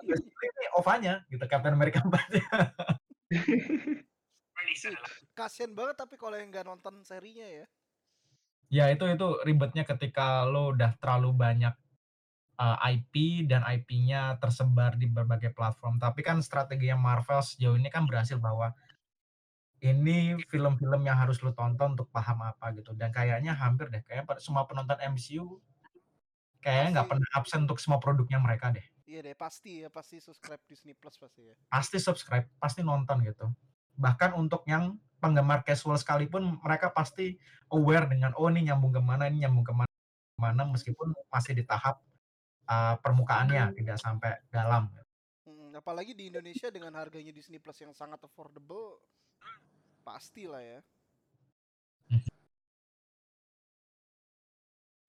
Basically 0.07 0.47
ini 0.55 0.65
OVA-nya 0.79 1.13
gitu, 1.27 1.43
Captain 1.51 1.75
America 1.75 1.99
4 1.99 2.39
ya. 2.39 2.47
Ih, 4.71 4.79
kasian 5.35 5.75
banget 5.75 5.99
tapi 5.99 6.15
kalau 6.15 6.39
yang 6.39 6.47
nggak 6.47 6.63
nonton 6.63 7.03
serinya 7.03 7.43
ya. 7.43 7.65
Ya 8.71 8.87
itu 8.87 9.03
itu 9.03 9.27
ribetnya 9.43 9.83
ketika 9.83 10.47
lo 10.47 10.71
udah 10.71 10.95
terlalu 10.95 11.35
banyak, 11.35 11.75
eee, 12.55 12.77
IP 12.95 13.13
dan 13.51 13.67
IP-nya 13.67 14.39
tersebar 14.39 14.95
di 14.95 15.11
berbagai 15.11 15.51
platform. 15.51 15.99
Tapi 15.99 16.23
kan 16.23 16.39
strateginya 16.39 16.95
Marvel 16.95 17.43
sejauh 17.43 17.75
ini 17.75 17.91
kan 17.91 18.07
berhasil 18.07 18.39
bahwa 18.39 18.71
ini 19.83 20.37
film-film 20.51 21.01
yang 21.09 21.17
harus 21.21 21.37
lu 21.45 21.51
tonton 21.57 21.97
untuk 21.97 22.09
paham 22.15 22.39
apa 22.45 22.65
gitu, 22.77 22.93
dan 22.99 23.09
kayaknya 23.13 23.53
hampir 23.57 23.87
deh, 23.93 24.01
kayaknya 24.05 24.25
pada 24.29 24.41
semua 24.43 24.63
penonton 24.69 24.97
MCU 25.13 25.59
kayaknya 26.63 26.89
nggak 27.01 27.07
Pasti. 27.07 27.11
pernah 27.11 27.29
absen 27.37 27.59
untuk 27.65 27.79
semua 27.81 27.99
produknya 28.03 28.37
mereka 28.41 28.69
deh. 28.75 28.85
Iya 29.09 29.19
deh, 29.25 29.33
pasti 29.43 29.81
ya, 29.81 29.89
pasti 29.89 30.15
subscribe 30.21 30.61
Disney 30.69 30.93
Plus 30.93 31.17
pasti 31.17 31.41
ya. 31.49 31.55
Pasti 31.71 32.03
subscribe, 32.03 32.51
pasti 32.59 32.83
nonton 32.83 33.23
gitu. 33.23 33.47
Bahkan 33.95 34.35
untuk 34.35 34.67
yang 34.67 34.99
penggemar 35.23 35.63
casual 35.63 35.95
sekalipun 35.95 36.59
mereka 36.59 36.91
pasti 36.91 37.39
aware 37.71 38.11
dengan, 38.11 38.35
"Oh 38.35 38.51
ini 38.51 38.67
nyambung 38.67 38.91
ke 38.91 38.99
mana 38.99 39.31
ini 39.31 39.47
nyambung 39.47 39.63
ke 39.63 39.71
mana 39.71 39.91
mana," 40.39 40.63
meskipun 40.67 41.15
masih 41.31 41.53
di 41.59 41.63
tahap, 41.67 42.03
eee, 42.69 42.95
permukaannya, 43.03 43.75
tidak 43.77 43.97
sampai 44.01 44.41
dalam. 44.51 44.91
Mhm, 45.47 45.73
apalagi 45.81 46.13
di 46.13 46.29
Indonesia 46.29 46.69
dengan 46.69 46.93
harganya 46.93 47.33
Disney 47.33 47.57
Plus 47.57 47.81
yang 47.81 47.97
sangat 47.97 48.21
affordable, 48.21 49.01
pasti 50.01 50.49
lah 50.49 50.61
ya. 50.61 50.79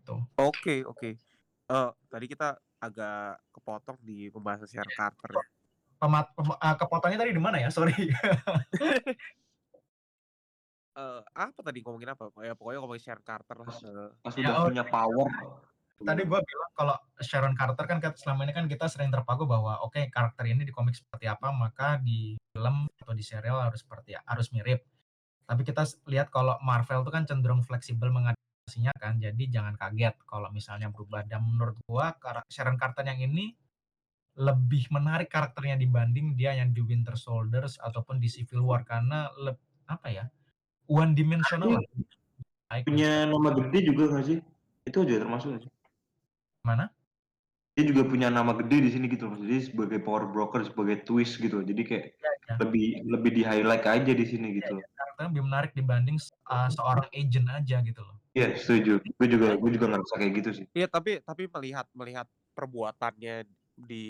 Tuh. 0.03 0.21
Oke, 0.39 0.83
oke. 0.87 1.11
Eh, 1.73 1.91
tadi 2.11 2.27
kita 2.27 2.59
agak 2.83 3.39
kepotong 3.55 3.99
di 4.03 4.27
pembahasan 4.29 4.67
Sharon 4.67 4.95
Carter 4.99 5.31
ya. 5.39 5.45
Pemat, 6.03 6.27
pem- 6.35 6.59
ah, 6.59 6.75
kepotongnya 6.75 7.19
tadi 7.23 7.31
di 7.31 7.43
mana 7.43 7.63
ya? 7.63 7.71
Sorry. 7.71 7.95
Eh, 10.93 11.21
apa 11.33 11.57
tadi 11.65 11.81
ngomongin 11.81 12.13
apa? 12.13 12.29
Ya 12.45 12.53
pokoknya 12.53 12.85
ngomongin 12.85 13.01
Sharon 13.01 13.25
Carter 13.25 13.57
lah. 13.65 13.73
Pas 14.21 14.37
Ya, 14.37 14.53
udah 14.53 14.61
oh. 14.61 14.69
punya 14.69 14.85
power. 14.85 15.29
Tadi 16.03 16.23
gue 16.27 16.41
bilang 16.43 16.71
kalau 16.75 16.97
Sharon 17.23 17.55
Carter 17.55 17.85
kan 17.87 17.99
selama 18.15 18.45
ini 18.47 18.53
kan 18.53 18.67
kita 18.67 18.87
sering 18.91 19.11
terpaku 19.15 19.47
bahwa 19.47 19.81
oke 19.87 19.99
karakter 20.11 20.45
ini 20.51 20.67
di 20.67 20.75
komik 20.75 20.95
seperti 20.99 21.27
apa 21.31 21.55
maka 21.55 21.99
di 22.03 22.37
film 22.53 22.91
atau 23.01 23.15
di 23.15 23.25
serial 23.25 23.59
harus 23.63 23.81
seperti 23.83 24.19
harus 24.19 24.51
mirip 24.51 24.83
tapi 25.47 25.63
kita 25.67 25.83
lihat 26.11 26.31
kalau 26.31 26.59
Marvel 26.63 27.03
tuh 27.03 27.13
kan 27.15 27.25
cenderung 27.27 27.63
fleksibel 27.63 28.11
mengadaptasinya 28.11 28.93
kan 28.99 29.19
jadi 29.19 29.45
jangan 29.51 29.75
kaget 29.75 30.15
kalau 30.27 30.49
misalnya 30.51 30.89
berubah 30.91 31.27
dan 31.27 31.43
menurut 31.43 31.77
gua 31.87 32.15
Sharon 32.51 32.79
Carter 32.79 33.07
yang 33.07 33.23
ini 33.23 33.55
lebih 34.33 34.89
menarik 34.89 35.29
karakternya 35.29 35.77
dibanding 35.77 36.33
dia 36.33 36.57
yang 36.57 36.73
di 36.73 36.81
Winter 36.81 37.21
Soldiers 37.21 37.77
ataupun 37.77 38.17
di 38.17 38.33
Civil 38.33 38.65
War 38.65 38.81
karena 38.81 39.29
leb- 39.37 39.61
apa 39.85 40.09
ya 40.09 40.25
one 40.89 41.13
dimensional 41.13 41.85
Punya 42.89 43.29
nama 43.29 43.53
gede 43.53 43.79
juga 43.85 44.05
nggak 44.11 44.25
sih? 44.25 44.39
Itu 44.89 45.05
aja 45.05 45.21
termasuk 45.21 45.51
sih? 45.61 45.72
Mana 46.62 46.87
Dia 47.73 47.88
juga 47.88 48.04
punya 48.04 48.28
nama 48.28 48.52
gede 48.52 48.85
di 48.85 48.90
sini 48.92 49.09
gitu 49.09 49.33
loh. 49.33 49.38
Jadi 49.40 49.73
sebagai 49.73 49.97
power 50.04 50.28
broker, 50.28 50.61
sebagai 50.61 51.09
twist 51.09 51.40
gitu. 51.40 51.64
Jadi 51.64 51.83
kayak 51.88 52.04
ya. 52.21 52.61
lebih 52.61 53.00
lebih 53.09 53.31
di 53.33 53.42
highlight 53.49 53.88
aja 53.88 54.12
di 54.12 54.26
sini 54.28 54.61
gitu. 54.61 54.76
loh. 54.76 54.85
karakternya 54.85 55.28
lebih 55.33 55.42
menarik 55.49 55.73
dibanding 55.73 56.21
uh, 56.52 56.69
seorang 56.69 57.09
agent 57.16 57.49
aja 57.49 57.81
gitu 57.81 58.00
loh. 58.04 58.21
Iya 58.37 58.61
setuju. 58.61 59.00
Gue 59.00 59.25
juga 59.25 59.57
gue 59.57 59.71
juga 59.73 59.87
ngerasa 59.88 60.14
kayak 60.21 60.33
gitu 60.37 60.50
sih. 60.52 60.66
Iya, 60.76 60.85
tapi 60.85 61.25
tapi 61.25 61.49
melihat 61.49 61.88
melihat 61.97 62.28
perbuatannya 62.52 63.49
di 63.73 64.07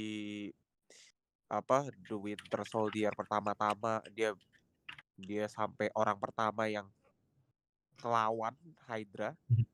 apa 1.46 1.86
The 2.08 2.16
Winter 2.18 2.66
Soldier 2.66 3.12
pertama-tama 3.14 4.02
dia 4.10 4.34
dia 5.14 5.46
sampai 5.46 5.92
orang 5.94 6.16
pertama 6.18 6.66
yang 6.66 6.88
kelawan 8.00 8.56
Hydra 8.88 9.36
Mhm. 9.46 9.71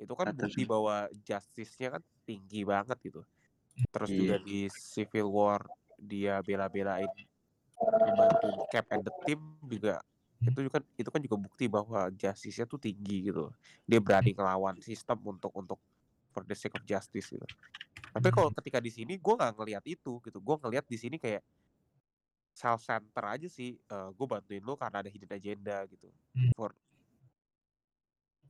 Itu 0.00 0.12
kan 0.16 0.32
bukti 0.32 0.64
bahwa 0.64 1.12
justice-nya 1.20 2.00
kan 2.00 2.02
tinggi 2.24 2.64
banget 2.64 2.96
gitu. 3.04 3.20
Terus 3.92 4.08
Iya. 4.08 4.16
juga 4.16 4.36
di 4.40 4.58
Civil 4.72 5.28
War 5.28 5.60
dia 6.00 6.40
bela-belain 6.40 7.12
membantu 7.76 8.64
Cap 8.72 8.88
and 8.96 9.04
the 9.04 9.12
Team 9.28 9.40
juga 9.68 10.00
itu 10.40 10.64
juga 10.64 10.80
itu 10.96 11.10
kan 11.12 11.20
juga 11.20 11.36
bukti 11.36 11.68
bahwa 11.68 12.08
justice-nya 12.16 12.64
tuh 12.64 12.80
tinggi 12.80 13.28
gitu. 13.28 13.52
Dia 13.84 14.00
berani 14.00 14.32
ngelawan 14.32 14.80
sistem 14.80 15.20
untuk 15.28 15.52
untuk 15.52 15.76
for 16.32 16.48
the 16.48 16.56
sake 16.56 16.72
of 16.72 16.82
justice 16.88 17.28
gitu. 17.28 17.44
Tapi 18.10 18.28
kalau 18.32 18.48
ketika 18.56 18.80
di 18.80 18.88
sini 18.88 19.20
gue 19.20 19.34
nggak 19.36 19.52
ngelihat 19.60 19.84
itu 19.84 20.16
gitu. 20.24 20.40
Gue 20.40 20.56
ngelihat 20.64 20.88
di 20.88 20.96
sini 20.96 21.20
kayak 21.20 21.44
self 22.56 22.80
center 22.80 23.24
aja 23.28 23.48
sih. 23.52 23.76
gue 24.16 24.26
bantuin 24.26 24.64
lo 24.64 24.80
karena 24.80 25.04
ada 25.04 25.12
hidden 25.12 25.28
agenda 25.28 25.84
gitu. 25.92 26.08
Hmm. 26.32 26.52
For 26.56 26.72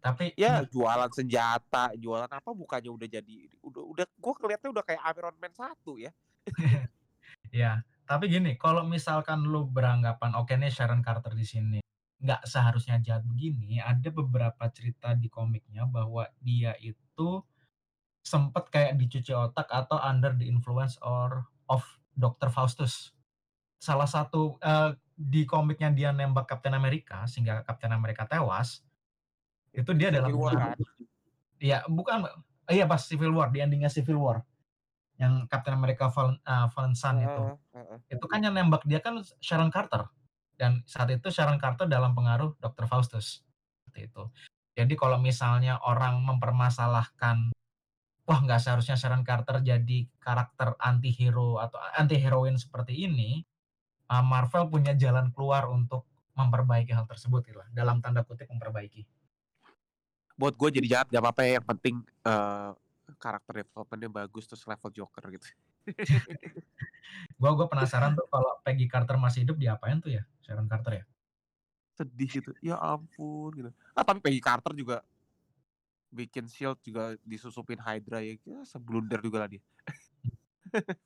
Tapi 0.00 0.32
ya 0.32 0.64
jualan 0.64 1.12
senjata, 1.12 1.92
jualan 1.96 2.28
apa 2.28 2.50
bukannya 2.56 2.88
udah 2.88 3.08
jadi 3.08 3.36
udah 3.60 3.84
udah 3.84 4.04
gue 4.08 4.32
ngelihatnya 4.40 4.70
udah 4.72 4.84
kayak 4.84 5.02
Iron 5.12 5.36
Man 5.36 5.52
satu 5.52 6.00
ya. 6.00 6.12
ya, 7.52 7.84
tapi 8.08 8.32
gini, 8.32 8.56
kalau 8.56 8.82
misalkan 8.88 9.44
lu 9.44 9.68
beranggapan 9.68 10.32
oke 10.34 10.56
nih 10.56 10.72
Sharon 10.72 11.04
Carter 11.04 11.36
di 11.36 11.44
sini 11.44 11.78
nggak 12.20 12.44
seharusnya 12.44 13.00
jahat 13.00 13.24
begini, 13.24 13.80
ada 13.80 14.08
beberapa 14.12 14.68
cerita 14.72 15.16
di 15.16 15.32
komiknya 15.32 15.88
bahwa 15.88 16.28
dia 16.40 16.76
itu 16.80 17.40
sempet 18.20 18.68
kayak 18.68 19.00
dicuci 19.00 19.32
otak 19.32 19.64
atau 19.72 19.96
under 19.96 20.36
the 20.36 20.44
influence 20.44 21.00
or 21.00 21.48
of 21.72 21.80
Dr. 22.12 22.52
Faustus. 22.52 23.16
Salah 23.80 24.04
satu 24.04 24.60
eh, 24.60 24.92
di 25.16 25.48
komiknya 25.48 25.88
dia 25.92 26.10
nembak 26.12 26.48
Captain 26.48 26.76
America 26.76 27.24
sehingga 27.24 27.64
Captain 27.64 27.92
America 27.92 28.28
tewas. 28.28 28.84
Itu 29.70 29.94
dia 29.94 30.10
dalam 30.10 30.30
Civil 30.34 30.42
War 30.42 30.54
kan? 30.54 30.78
Iya, 31.60 31.78
bukan. 31.86 32.16
eh, 32.26 32.34
Iya 32.70 32.86
pas 32.86 33.02
Civil 33.02 33.34
War, 33.34 33.50
di 33.50 33.58
endingnya 33.58 33.90
Civil 33.90 34.18
War. 34.18 34.46
Yang 35.18 35.50
Captain 35.50 35.74
America 35.74 36.08
Fallen, 36.08 36.38
uh, 36.46 36.70
Sun 36.94 37.20
itu. 37.20 37.44
Heeh, 37.44 37.56
heeh. 37.76 37.98
Itu 38.14 38.24
kan 38.30 38.40
yang 38.40 38.54
nembak 38.54 38.86
dia 38.86 39.02
kan 39.02 39.20
Sharon 39.42 39.68
Carter. 39.68 40.06
Dan 40.54 40.86
saat 40.86 41.10
itu 41.10 41.28
Sharon 41.34 41.58
Carter 41.58 41.90
dalam 41.90 42.14
pengaruh 42.14 42.56
Dr. 42.62 42.86
Faustus. 42.86 43.42
Seperti 43.84 44.06
itu. 44.06 44.24
Jadi 44.78 44.94
kalau 44.94 45.18
misalnya 45.18 45.82
orang 45.82 46.22
mempermasalahkan 46.24 47.50
wah 48.24 48.38
nggak 48.38 48.62
seharusnya 48.62 48.94
Sharon 48.94 49.26
Carter 49.26 49.58
jadi 49.60 50.06
karakter 50.22 50.78
anti-hero 50.78 51.58
atau 51.58 51.82
anti-heroin 51.98 52.54
seperti 52.54 53.10
ini, 53.10 53.42
uh, 54.08 54.22
Marvel 54.22 54.70
punya 54.70 54.94
jalan 54.94 55.34
keluar 55.34 55.66
untuk 55.66 56.06
memperbaiki 56.38 56.94
hal 56.94 57.10
tersebut 57.10 57.42
gitu 57.44 57.58
lah. 57.58 57.68
Dalam 57.74 57.98
tanda 57.98 58.22
kutip 58.22 58.46
memperbaiki. 58.48 59.02
Buat 60.40 60.56
gue 60.56 60.80
jadi 60.80 60.86
jahat 60.88 61.06
gak 61.12 61.20
apa-apa 61.20 61.44
ya. 61.44 61.60
Yang 61.60 61.66
penting 61.76 61.94
eh, 62.24 62.70
karakter 63.20 63.60
developmentnya 63.60 64.08
bagus 64.08 64.48
terus 64.48 64.64
level 64.64 64.88
Joker 64.88 65.24
gitu. 65.36 65.46
Gua 67.40 67.52
gua 67.56 67.66
penasaran 67.66 68.14
tuh 68.16 68.24
kalau 68.30 68.60
Peggy 68.62 68.86
Carter 68.86 69.16
masih 69.18 69.42
hidup 69.44 69.58
diapain 69.60 69.98
tuh 69.98 70.14
ya 70.14 70.22
Sharon 70.44 70.68
Carter 70.70 71.02
ya? 71.02 71.04
Sedih 71.98 72.30
gitu. 72.30 72.52
Ya 72.64 72.76
ampun 72.80 73.50
gitu. 73.56 73.70
Ah 73.92 74.04
tapi 74.06 74.22
Peggy 74.22 74.40
Carter 74.40 74.72
juga 74.72 75.02
bikin 76.10 76.46
Shield 76.50 76.78
juga 76.82 77.14
disusupin 77.22 77.78
Hydra 77.78 78.20
ya. 78.22 78.34
ya 78.42 78.60
seblunder 78.66 79.20
juga 79.22 79.46
lah 79.46 79.48
dia. 79.50 79.62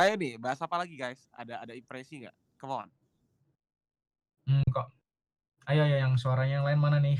Ayo 0.00 0.16
nih, 0.16 0.38
bahas 0.40 0.62
apa 0.62 0.80
lagi 0.80 0.96
guys? 0.96 1.28
Ada 1.34 1.66
ada 1.66 1.72
impresi 1.76 2.24
nggak? 2.24 2.34
Come 2.56 2.72
on. 2.72 2.88
Hmm, 4.48 4.64
kok. 4.72 4.88
Ayo 5.68 5.84
ayo 5.84 5.96
yang 6.00 6.14
suaranya 6.16 6.62
yang 6.62 6.66
lain 6.66 6.80
mana 6.80 6.98
nih? 7.02 7.18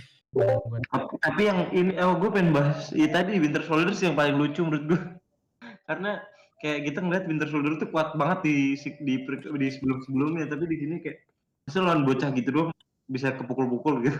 Tapi, 1.20 1.42
yang 1.50 1.74
ini, 1.74 1.98
oh 1.98 2.14
gue 2.22 2.30
pengen 2.30 2.54
bahas 2.54 2.94
ya 2.94 3.10
tadi 3.10 3.42
Winter 3.42 3.66
Soldier 3.66 3.90
sih 3.90 4.06
yang 4.06 4.14
paling 4.14 4.38
lucu 4.38 4.62
menurut 4.62 4.84
gue. 4.94 5.02
Karena 5.90 6.22
kayak 6.62 6.86
kita 6.86 6.98
ngeliat 7.02 7.24
Winter 7.26 7.48
Soldier 7.50 7.74
tuh 7.82 7.90
kuat 7.90 8.14
banget 8.14 8.46
di 8.46 8.56
di, 8.78 9.14
di, 9.26 9.36
di 9.42 9.68
sebelum-sebelumnya, 9.74 10.46
tapi 10.46 10.64
di 10.70 10.76
sini 10.78 10.94
kayak 11.02 11.18
masa 11.66 11.78
lawan 11.82 12.06
bocah 12.06 12.30
gitu 12.32 12.50
doang 12.54 12.70
bisa 13.10 13.34
kepukul-pukul 13.34 14.06
gitu. 14.06 14.18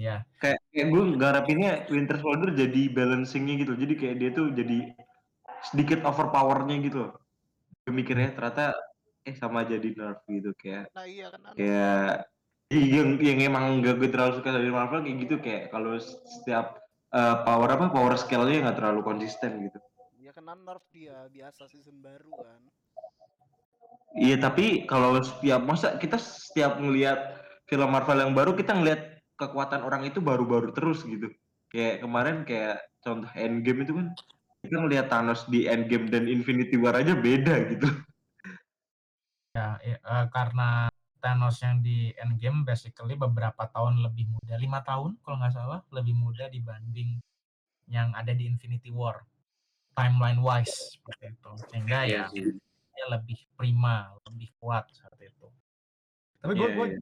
Ya, 0.00 0.24
Kayak, 0.40 0.64
kayak 0.72 0.88
gue 0.96 1.02
garapinnya 1.20 1.72
Winter 1.92 2.16
Soldier 2.24 2.56
jadi 2.56 2.88
balancingnya 2.88 3.60
gitu. 3.60 3.76
Jadi 3.76 3.94
kayak 4.00 4.16
dia 4.16 4.30
tuh 4.32 4.48
jadi 4.56 4.96
sedikit 5.60 6.08
overpowernya 6.08 6.80
gitu. 6.80 7.12
Gue 7.84 7.92
mikirnya 7.92 8.32
ternyata 8.32 8.72
eh 9.30 9.34
sama 9.38 9.62
aja 9.62 9.78
di 9.78 9.94
nerf 9.94 10.26
gitu 10.26 10.50
kayak 10.58 10.90
Nah 10.90 11.06
iya 11.06 11.30
kan 11.30 11.40
kayak 11.54 12.26
yang 12.70 13.18
yang 13.18 13.38
emang 13.50 13.82
gak 13.82 13.98
gue 13.98 14.10
terlalu 14.10 14.38
suka 14.38 14.54
dari 14.54 14.70
Marvel 14.70 15.02
kayak 15.02 15.18
gitu 15.26 15.34
kayak 15.42 15.74
kalau 15.74 15.98
setiap 16.02 16.78
eh, 17.10 17.36
power 17.42 17.70
apa 17.74 17.90
power 17.90 18.14
scale-nya 18.14 18.66
nggak 18.66 18.78
terlalu 18.78 19.00
konsisten 19.02 19.66
gitu. 19.66 19.78
Ya 20.22 20.30
kena 20.30 20.54
nerf 20.54 20.86
dia 20.94 21.26
biasa 21.26 21.66
season 21.66 21.98
baru 21.98 22.30
kan. 22.38 22.62
Iya 24.14 24.38
tapi 24.38 24.86
kalau 24.86 25.18
setiap 25.22 25.62
masa 25.66 25.98
kita 25.98 26.18
setiap 26.18 26.78
ngelihat 26.78 27.42
film 27.66 27.90
Marvel 27.90 28.22
yang 28.22 28.34
baru 28.34 28.54
kita 28.54 28.74
ngelihat 28.74 29.22
kekuatan 29.38 29.82
orang 29.86 30.06
itu 30.06 30.22
baru-baru 30.22 30.70
terus 30.70 31.02
gitu. 31.02 31.30
Kayak 31.70 32.06
kemarin 32.06 32.42
kayak 32.46 32.82
contoh 33.02 33.30
Endgame 33.34 33.82
itu 33.86 33.92
kan 33.98 34.06
kita 34.62 34.76
ngelihat 34.78 35.06
Thanos 35.10 35.46
di 35.50 35.66
Endgame 35.66 36.06
dan 36.10 36.30
Infinity 36.30 36.78
War 36.78 36.94
aja 36.94 37.18
beda 37.18 37.54
gitu. 37.70 37.90
Ya, 39.54 39.78
ya, 39.82 39.96
eh, 39.98 40.26
karena 40.30 40.86
Thanos 41.20 41.60
yang 41.60 41.84
di 41.84 42.16
Endgame 42.16 42.64
basically 42.64 43.12
beberapa 43.12 43.68
tahun 43.68 44.00
lebih 44.00 44.32
muda, 44.32 44.56
lima 44.56 44.80
tahun 44.80 45.20
kalau 45.20 45.36
nggak 45.36 45.52
salah 45.52 45.80
lebih 45.92 46.16
muda 46.16 46.48
dibanding 46.48 47.20
yang 47.92 48.16
ada 48.16 48.32
di 48.32 48.48
Infinity 48.48 48.88
War 48.88 49.20
timeline 49.92 50.40
wise 50.40 50.96
seperti 50.96 51.36
itu. 51.36 51.50
Sehingga 51.68 51.98
ya 52.08 52.24
sih. 52.32 52.56
dia 52.96 53.06
lebih 53.12 53.36
prima, 53.52 54.16
lebih 54.24 54.48
kuat 54.56 54.88
seperti 54.96 55.28
itu. 55.28 55.46
Tapi 56.40 56.52
gue 56.56 56.68
Iya, 56.72 56.96
iya. 56.96 56.98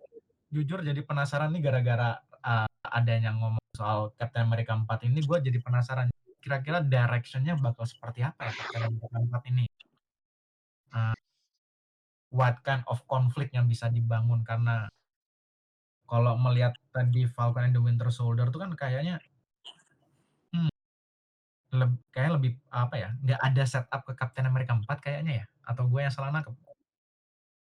jujur 0.50 0.82
jadi 0.82 1.00
penasaran 1.06 1.54
nih 1.54 1.62
gara-gara 1.62 2.18
uh, 2.42 2.66
ada 2.82 3.12
yang 3.14 3.38
ngomong 3.38 3.62
soal 3.70 4.10
Captain 4.18 4.42
America 4.42 4.74
4 4.74 5.06
ini, 5.06 5.22
gue 5.22 5.38
jadi 5.38 5.58
penasaran 5.62 6.10
kira-kira 6.42 6.82
directionnya 6.82 7.54
bakal 7.60 7.86
seperti 7.86 8.26
apa 8.26 8.50
ya 8.50 8.52
Captain 8.56 8.82
America 8.90 9.18
4 9.38 9.50
ini. 9.54 9.64
Uh, 10.90 11.14
what 12.28 12.60
kind 12.60 12.84
of 12.88 13.00
conflict 13.08 13.52
yang 13.56 13.64
bisa 13.64 13.88
dibangun 13.88 14.44
karena 14.44 14.88
kalau 16.08 16.40
melihat 16.40 16.72
tadi 16.88 17.28
Falcon 17.28 17.68
and 17.68 17.76
the 17.76 17.82
Winter 17.84 18.08
Soldier 18.08 18.48
tuh 18.48 18.64
kan 18.64 18.72
kayaknya 18.72 19.20
hmm, 20.56 20.72
leb- 21.76 22.00
kayak 22.12 22.40
lebih 22.40 22.56
apa 22.72 22.94
ya 22.96 23.08
nggak 23.20 23.40
ada 23.40 23.64
setup 23.68 24.04
ke 24.08 24.12
Captain 24.16 24.48
America 24.48 24.72
4 24.72 24.98
kayaknya 25.04 25.44
ya 25.44 25.46
atau 25.68 25.84
gue 25.84 26.00
yang 26.00 26.12
salah 26.12 26.32
nangkep 26.32 26.56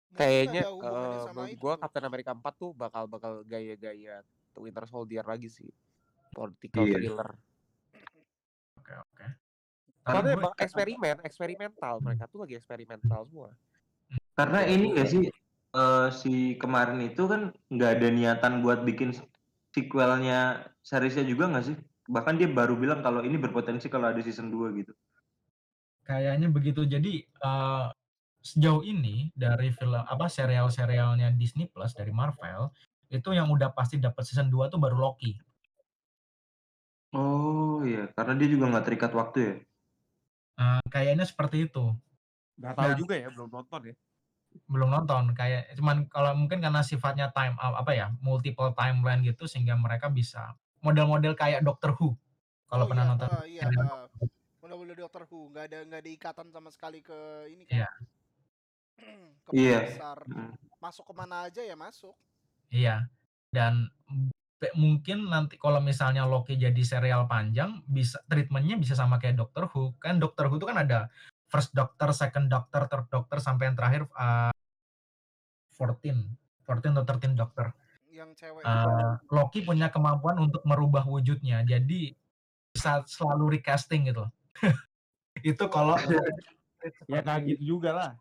Kayaknya 0.10 0.66
ada 0.66 0.74
hubungannya 0.74 1.20
eh, 1.22 1.28
menurut 1.32 1.56
gua 1.62 1.74
tuh. 1.78 1.82
Captain 1.86 2.06
America 2.10 2.32
4 2.34 2.54
tuh 2.58 2.72
bakal 2.74 3.04
bakal 3.06 3.46
gaya-gaya 3.46 4.26
Winter 4.58 4.86
Soldier 4.90 5.24
lagi 5.24 5.48
sih. 5.48 5.70
Political 6.34 6.84
Iya. 6.84 6.94
thriller. 6.98 7.30
Oke 8.82 8.94
oke. 8.98 9.26
Tapi 10.02 10.16
Karena 10.18 10.28
gue 10.34 10.42
emang 10.42 10.56
eksperimen, 10.58 11.18
eksperimental. 11.22 11.96
Mereka 12.02 12.26
tuh 12.28 12.40
lagi 12.42 12.58
eksperimental 12.58 13.22
semua. 13.30 13.54
Karena 14.40 14.60
ini 14.74 14.96
nggak 14.96 15.10
sih 15.14 15.24
eh, 15.82 16.08
si 16.16 16.34
kemarin 16.62 17.00
itu 17.04 17.24
kan 17.32 17.42
nggak 17.68 17.92
ada 18.00 18.08
niatan 18.18 18.54
buat 18.64 18.80
bikin 18.88 19.12
sequelnya 19.76 20.40
seriesnya 20.90 21.26
juga 21.28 21.52
nggak 21.52 21.66
sih? 21.68 21.76
Bahkan 22.08 22.40
dia 22.40 22.50
baru 22.50 22.74
bilang 22.80 23.04
kalau 23.06 23.22
ini 23.28 23.36
berpotensi 23.38 23.92
kalau 23.92 24.08
ada 24.10 24.22
season 24.24 24.48
2 24.50 24.72
gitu. 24.80 24.96
kayaknya 26.10 26.50
begitu. 26.50 26.82
Jadi 26.90 27.22
eh, 27.22 27.88
sejauh 28.42 28.82
ini 28.82 29.30
dari 29.36 29.70
film 29.76 30.00
apa 30.00 30.26
serial-serialnya 30.32 31.36
Disney 31.36 31.68
Plus 31.70 31.94
dari 31.94 32.10
Marvel 32.16 32.72
itu 33.14 33.30
yang 33.36 33.50
udah 33.54 33.70
pasti 33.78 34.02
dapat 34.02 34.24
season 34.26 34.50
2 34.50 34.72
tuh 34.74 34.80
baru 34.82 34.98
Loki. 34.98 35.38
Oh 37.14 37.82
iya, 37.86 38.06
karena 38.14 38.34
dia 38.38 38.48
juga 38.54 38.66
nggak 38.70 38.86
terikat 38.86 39.12
waktu 39.18 39.38
ya. 39.42 39.54
Eh, 40.60 40.82
kayaknya 40.94 41.26
seperti 41.26 41.66
itu. 41.70 41.86
Gak 42.60 42.76
tahu 42.76 42.92
Dan- 42.92 43.00
juga 43.00 43.16
ya, 43.16 43.28
belum 43.32 43.50
nonton 43.50 43.82
ya. 43.90 43.96
Belum 44.68 44.90
nonton 44.92 45.32
kayak 45.38 45.72
cuman 45.78 46.10
kalau 46.12 46.36
mungkin 46.36 46.60
karena 46.60 46.82
sifatnya 46.84 47.32
time 47.32 47.56
uh, 47.62 47.78
apa 47.80 47.92
ya 47.96 48.12
multiple 48.20 48.74
timeline 48.76 49.24
gitu 49.24 49.46
sehingga 49.46 49.78
mereka 49.80 50.12
bisa 50.12 50.58
model-model 50.82 51.36
kayak 51.36 51.64
Doctor 51.64 51.96
Who 51.96 52.16
kalau 52.70 52.86
Oh 52.86 52.90
pernah 52.90 53.04
iya, 53.06 53.12
nonton 53.14 53.28
ah, 53.30 53.46
iya, 53.46 53.62
serial 53.66 53.88
ah. 53.88 54.08
Bener-bener 54.60 54.96
Doctor 55.02 55.24
Who, 55.26 55.50
nggak 55.50 55.66
ada 55.72 55.78
nggak 55.88 56.02
ada 56.06 56.12
ikatan 56.14 56.48
sama 56.54 56.70
sekali 56.70 57.00
ke 57.02 57.18
ini 57.50 57.64
kan. 57.66 57.74
Iya. 57.82 57.90
ke 59.46 59.52
Iya. 59.58 59.80
besar. 59.90 60.18
Mm. 60.30 60.54
Masuk 60.78 61.04
ke 61.10 61.14
mana 61.16 61.48
aja 61.50 61.62
ya 61.64 61.76
masuk. 61.76 62.14
iya 62.70 63.10
dan 63.50 63.90
be- 64.62 64.76
mungkin 64.78 65.26
nanti 65.26 65.58
kalau 65.58 65.82
misalnya 65.82 66.30
Loki 66.30 66.54
jadi 66.54 66.78
serial 66.86 67.26
panjang 67.26 67.82
bisa 67.90 68.22
treatmentnya 68.30 68.78
bisa 68.78 68.94
sama 68.94 69.18
kayak 69.18 69.42
Doctor 69.42 69.66
Who 69.74 69.98
kan 69.98 70.22
Doctor 70.22 70.54
Who 70.54 70.62
itu 70.62 70.70
kan 70.70 70.86
ada 70.86 71.10
first 71.50 71.74
Doctor 71.74 72.14
second 72.14 72.48
Doctor 72.48 72.86
third 72.86 73.10
Doctor 73.10 73.38
sampai 73.42 73.74
yang 73.74 73.76
terakhir 73.76 74.06
uh, 74.14 74.54
14 75.76 76.14
14 76.70 76.94
atau 77.02 77.06
13 77.18 77.34
Doctor 77.34 77.74
Yang 78.10 78.32
cewek 78.46 78.62
Uh, 78.68 79.16
Loki 79.32 79.64
punya 79.66 79.88
kemampuan 79.90 80.38
untuk 80.44 80.60
merubah 80.68 81.08
wujudnya, 81.08 81.64
jadi 81.64 82.14
bisa 82.76 83.02
selalu 83.08 83.58
recasting 83.58 84.12
gitu. 84.12 84.28
itu 85.50 85.64
kalau 85.72 85.96
Ya 87.08 87.24
kayak 87.24 87.44
gitu 87.48 87.80
juga 87.80 87.92
lah. 87.96 88.12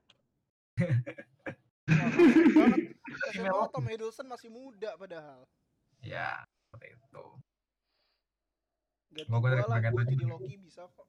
Loki. 3.49 3.73
Tom 3.75 3.87
Hiddleston 3.87 4.27
masih 4.31 4.51
muda 4.51 4.95
padahal. 4.95 5.47
ya 5.99 6.47
seperti 6.71 6.95
itu. 6.95 7.25
Gua 9.27 9.41
aja. 9.51 9.91
jadi 10.07 10.25
Loki 10.31 10.55
bisa 10.63 10.87
kok. 10.95 11.07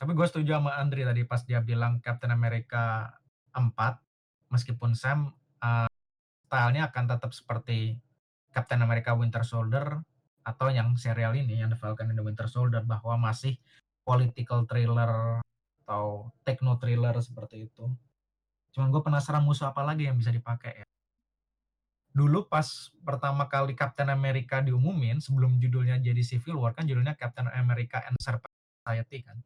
Tapi 0.00 0.16
gue 0.16 0.24
setuju 0.24 0.56
sama 0.56 0.80
Andri 0.80 1.04
tadi 1.04 1.28
pas 1.28 1.44
dia 1.44 1.60
bilang 1.60 2.00
Captain 2.00 2.32
America 2.32 3.12
4, 3.52 3.68
meskipun 4.48 4.96
Sam 4.96 5.28
uh, 5.60 5.90
stylenya 6.48 6.88
akan 6.88 7.04
tetap 7.04 7.36
seperti 7.36 8.00
Captain 8.48 8.80
America 8.80 9.12
Winter 9.12 9.44
Soldier 9.44 10.00
atau 10.40 10.72
yang 10.72 10.96
serial 10.96 11.36
ini 11.36 11.60
yang 11.60 11.68
The 11.68 11.76
Falcon 11.76 12.08
and 12.08 12.16
the 12.16 12.24
Winter 12.24 12.48
Soldier 12.48 12.80
bahwa 12.80 13.20
masih 13.20 13.60
political 14.00 14.64
thriller 14.64 15.44
atau 15.84 16.32
techno 16.48 16.80
thriller 16.80 17.12
seperti 17.20 17.68
itu. 17.68 17.84
Cuman 18.72 18.88
gue 18.88 19.04
penasaran 19.04 19.44
musuh 19.44 19.68
apa 19.68 19.84
lagi 19.84 20.08
yang 20.08 20.16
bisa 20.16 20.32
dipakai 20.32 20.80
ya. 20.80 20.86
Dulu 22.16 22.48
pas 22.48 22.88
pertama 23.04 23.46
kali 23.52 23.76
Captain 23.76 24.08
America 24.08 24.64
diumumin 24.64 25.20
sebelum 25.20 25.60
judulnya 25.60 26.00
jadi 26.00 26.24
Civil 26.24 26.56
War 26.56 26.72
kan 26.72 26.88
judulnya 26.88 27.14
Captain 27.20 27.52
America 27.52 28.00
and 28.08 28.16
Serpent 28.16 28.50
Society 28.80 29.28
kan. 29.28 29.38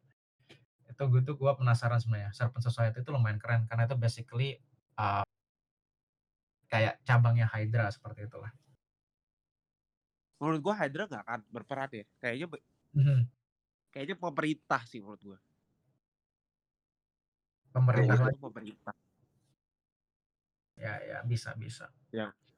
Itu 0.95 1.11
gue 1.11 1.21
tuh 1.27 1.35
gue 1.35 1.53
penasaran 1.59 1.99
sebenarnya. 1.99 2.31
Serpent 2.31 2.63
Society 2.63 3.03
itu 3.03 3.11
lumayan 3.11 3.43
keren 3.43 3.67
karena 3.67 3.91
itu 3.91 3.99
basically 3.99 4.63
uh, 4.95 5.27
kayak 6.71 7.03
cabangnya 7.03 7.51
Hydra 7.51 7.91
seperti 7.91 8.31
itulah. 8.31 8.55
Menurut 10.43 10.61
gua 10.61 10.75
Hydra 10.77 11.07
gak 11.07 11.25
akan 11.25 11.41
berperan 11.49 11.91
ya. 11.95 12.05
Kayaknya 12.19 12.47
Mhm. 12.95 13.21
kayaknya 13.95 14.17
pemerintah 14.19 14.83
sih 14.85 14.99
menurut 14.99 15.23
gua. 15.23 15.39
Pemerintah 17.75 18.15
Kayaknya 18.19 18.35
itu 18.35 18.43
pemerintah. 18.43 18.95
Ya 20.75 20.95
ya 21.07 21.19
bisa 21.23 21.55
bisa. 21.55 21.87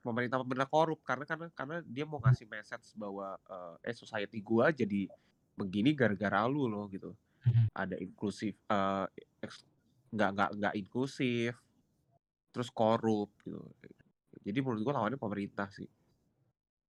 Pemerintah 0.00 0.40
pemerintah 0.40 0.68
korup 0.70 1.00
karena 1.04 1.24
karena 1.28 1.46
karena 1.52 1.76
dia 1.84 2.04
mau 2.08 2.18
ngasih 2.22 2.46
message 2.48 2.94
bahwa 2.96 3.36
eh, 3.36 3.92
eh 3.92 3.96
society 3.96 4.40
gua 4.40 4.72
jadi 4.72 5.06
begini 5.56 5.92
gara-gara 5.92 6.42
lu 6.48 6.66
loh 6.66 6.88
gitu. 6.88 7.12
Mhm. 7.46 7.64
Ada 7.72 7.96
inklusif 8.02 8.58
eks- 9.38 9.66
nggak 10.10 10.30
nggak 10.34 10.50
nggak 10.58 10.74
inklusif 10.76 11.54
terus 12.50 12.68
korup 12.72 13.30
gitu. 13.46 13.62
Jadi 14.42 14.58
menurut 14.62 14.82
gua 14.82 14.94
lawannya 15.02 15.18
pemerintah 15.18 15.70
sih. 15.70 15.86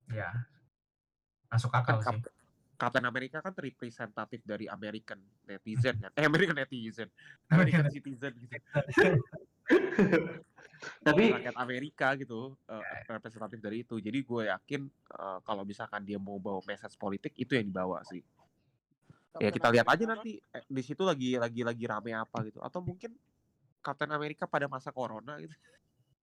Ya. 0.09 0.33
Masuk 1.49 1.69
Kan 1.71 1.81
akal 1.83 1.97
sih. 2.01 2.05
Cap- 2.05 2.33
Captain 2.77 3.09
America 3.09 3.41
kan 3.41 3.57
representatif 3.57 4.45
dari 4.45 4.69
American 4.69 5.17
netizen 5.49 5.97
kan. 5.97 6.13
Eh 6.13 6.29
American 6.29 6.53
netizen. 6.53 7.09
American 7.49 7.89
citizen 7.95 8.37
gitu. 8.37 8.53
Tapi 11.01 11.33
rakyat 11.33 11.57
Amerika 11.57 12.13
gitu 12.21 12.53
eh, 12.69 12.83
representatif 13.09 13.57
dari 13.57 13.81
itu 13.81 13.97
jadi 13.97 14.19
gue 14.21 14.41
yakin 14.53 14.81
eh, 14.87 15.39
kalau 15.41 15.65
misalkan 15.65 16.05
dia 16.05 16.21
mau 16.21 16.37
bawa 16.37 16.61
message 16.69 16.93
politik 17.01 17.33
itu 17.33 17.57
yang 17.57 17.65
dibawa 17.65 18.05
sih 18.05 18.21
ya 19.37 19.49
kita 19.53 19.67
lihat 19.69 19.87
aja 19.87 20.03
nanti 20.07 20.39
eh, 20.39 20.63
di 20.65 20.81
situ 20.81 21.03
lagi 21.03 21.37
lagi 21.37 21.61
lagi 21.61 21.83
rame 21.85 22.11
apa 22.15 22.47
gitu 22.47 22.63
atau 22.63 22.79
mungkin 22.81 23.13
Captain 23.83 24.09
America 24.09 24.49
pada 24.49 24.65
masa 24.65 24.89
corona 24.89 25.37
gitu 25.37 25.53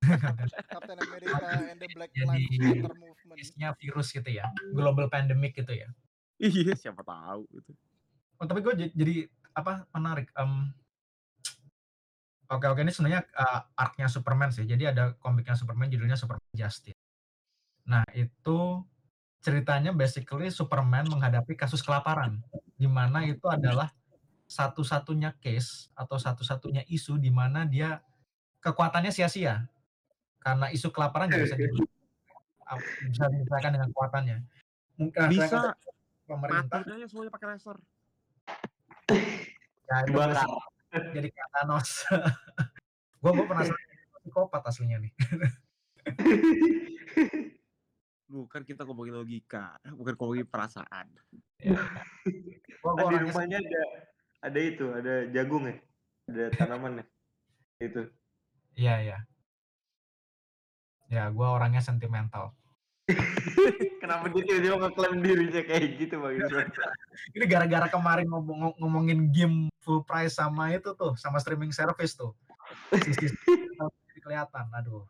Captain 0.73 0.99
America 1.01 1.47
and 1.71 1.81
the 1.81 1.89
Black 1.97 2.13
Lives 2.13 2.53
Matter 2.61 2.93
movement. 2.93 3.41
Isinya 3.41 3.73
virus 3.73 4.13
gitu 4.13 4.29
ya. 4.29 4.53
Global 4.77 5.09
pandemic 5.09 5.57
gitu 5.57 5.73
ya. 5.73 5.89
iya 6.37 6.77
siapa 6.77 7.01
tahu 7.01 7.49
gitu 7.57 7.73
Oh, 8.35 8.47
tapi 8.51 8.61
gue 8.61 8.75
jadi 8.93 9.31
apa 9.55 9.87
menarik. 9.95 10.29
em, 10.35 10.75
Oke 12.45 12.69
oke 12.69 12.85
ini 12.85 12.93
sebenarnya 12.93 13.25
uh, 13.41 13.65
arc-nya 13.73 14.05
Superman 14.05 14.53
sih. 14.53 14.69
Jadi 14.69 14.85
ada 14.85 15.17
komiknya 15.17 15.57
Superman 15.57 15.89
judulnya 15.89 16.15
Superman 16.15 16.45
Justice. 16.53 17.01
Nah 17.89 18.05
itu 18.13 18.85
ceritanya 19.41 19.97
basically 19.97 20.53
Superman 20.53 21.09
menghadapi 21.09 21.57
kasus 21.57 21.81
kelaparan, 21.81 22.45
di 22.75 22.89
mana 22.91 23.23
itu 23.27 23.47
adalah 23.47 23.91
satu-satunya 24.45 25.35
case 25.41 25.89
atau 25.97 26.21
satu-satunya 26.21 26.85
isu 26.91 27.17
di 27.17 27.33
mana 27.33 27.65
dia 27.65 28.05
kekuatannya 28.61 29.11
sia-sia 29.11 29.67
karena 30.43 30.69
isu 30.69 30.93
kelaparan 30.93 31.33
nggak 31.33 31.43
bisa 31.49 31.57
di, 31.57 31.65
ap- 32.69 32.85
bisa 33.09 33.25
diselesaikan 33.33 33.73
dengan 33.75 33.89
kekuatannya. 33.95 34.39
Mungkin 35.01 35.23
bisa 35.33 35.73
pemerintah 36.29 36.85
mati 36.85 36.93
aja 36.93 37.07
semuanya 37.09 37.33
pakai 37.33 37.49
laser 37.57 37.79
ya, 39.85 40.01
itu 40.09 40.17
sih 40.17 40.49
jadi 41.13 41.29
kayak 41.29 41.49
Thanos. 41.53 42.09
gue 43.25 43.31
gue 43.33 43.47
penasaran 43.49 43.81
psikopat 44.21 44.63
aslinya 44.69 45.01
nih. 45.01 45.13
bukan 48.25 48.63
kita 48.65 48.89
ngomongin 48.89 49.21
logika 49.21 49.77
bukan 49.95 50.15
ngomongin 50.17 50.47
perasaan 50.49 51.07
Gue 52.85 52.93
Kan 53.01 53.09
di 53.09 53.17
rumahnya 53.25 53.59
ada 53.65 53.83
ada 54.45 54.61
itu, 54.61 54.87
ada 54.93 55.15
jagung 55.33 55.65
ya. 55.65 55.77
Ada 56.29 56.45
tanaman 56.53 57.01
ya. 57.01 57.05
Itu. 57.81 58.03
Iya 58.77 58.95
iya. 59.01 59.19
Ya 61.09 61.33
gue 61.33 61.49
orangnya 61.49 61.81
sentimental. 61.81 62.53
Kenapa 64.05 64.29
dia 64.33 64.45
tiba-tiba 64.45 64.77
ngeklaim 64.81 65.21
dirinya 65.25 65.63
kayak 65.65 65.97
gitu 65.97 66.21
Bang? 66.21 66.37
Ini 67.37 67.45
gara-gara 67.49 67.89
kemarin 67.89 68.29
ngomong 68.29 68.77
ngomongin 68.77 69.33
game 69.33 69.73
full 69.81 70.05
price 70.05 70.37
sama 70.37 70.73
itu 70.77 70.93
tuh, 70.93 71.17
sama 71.17 71.41
streaming 71.41 71.73
service 71.73 72.17
tuh. 72.17 72.37
Sisi 73.01 73.33
kelihatan, 74.25 74.69
aduh. 74.73 75.05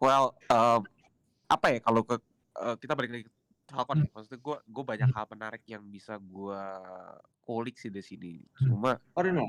well 0.00 0.36
em, 0.48 0.80
apa 1.46 1.66
ya 1.70 1.78
kalau 1.78 2.02
ke 2.02 2.16
eh, 2.58 2.76
kita 2.82 2.92
balik 2.98 3.10
lagi 3.14 3.24
ke 3.26 3.32
Falcon 3.66 3.98
Hmm. 3.98 4.06
ya 4.06 4.10
maksudnya 4.14 4.40
gue 4.42 4.56
gue 4.62 4.84
banyak 4.86 5.10
hal 5.10 5.26
menarik 5.30 5.62
yang 5.66 5.82
bisa 5.86 6.18
gue 6.18 6.62
kulik 7.42 7.74
sih 7.78 7.90
di 7.90 8.02
sini 8.02 8.32
cuma 8.62 8.98
Oh, 9.14 9.22
no. 9.26 9.46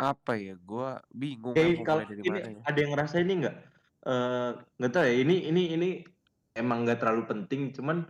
apa 0.00 0.34
ya 0.34 0.58
gue 0.58 0.88
bingung 1.14 1.54
Kayak 1.54 1.78
mau 1.78 1.84
kalau 1.86 2.02
mulai 2.02 2.10
dari 2.10 2.20
ini 2.24 2.30
mana 2.30 2.48
ya 2.50 2.60
ada 2.66 2.78
yang 2.80 2.90
ngerasa 2.96 3.16
ini 3.22 3.32
nggak? 3.44 3.56
Eh, 4.02 4.50
nggak 4.82 4.92
tahu 4.92 5.04
ya. 5.06 5.14
Ini 5.22 5.36
ini 5.46 5.62
ini 5.78 5.88
emang 6.58 6.82
nggak 6.82 6.98
terlalu 6.98 7.22
penting, 7.30 7.70
cuman 7.70 8.02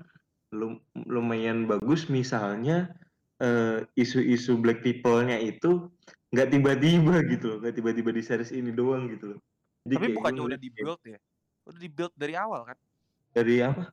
lum- 0.56 0.80
lumayan 0.96 1.68
bagus. 1.68 2.08
Misalnya 2.08 2.96
eh, 3.42 3.84
isu-isu 3.98 4.56
black 4.56 4.80
people-nya 4.80 5.36
itu 5.36 5.92
nggak 6.32 6.48
tiba-tiba 6.48 7.14
gitu 7.28 7.44
loh, 7.44 7.56
nggak 7.60 7.74
tiba-tiba 7.76 8.10
di 8.14 8.22
series 8.24 8.56
ini 8.56 8.72
doang 8.72 9.12
gitu 9.12 9.36
loh. 9.36 9.38
Jadi 9.84 9.94
Tapi 10.00 10.06
kayak 10.08 10.16
bukannya 10.16 10.40
udah 10.40 10.44
ngeliat 10.48 10.62
di 10.62 10.70
kayak 10.72 10.78
build 10.80 11.02
ya? 11.04 11.18
Udah 11.66 11.80
di 11.80 11.90
build 11.90 12.14
dari 12.18 12.34
awal 12.34 12.66
kan? 12.66 12.78
dari 13.32 13.64
apa? 13.64 13.88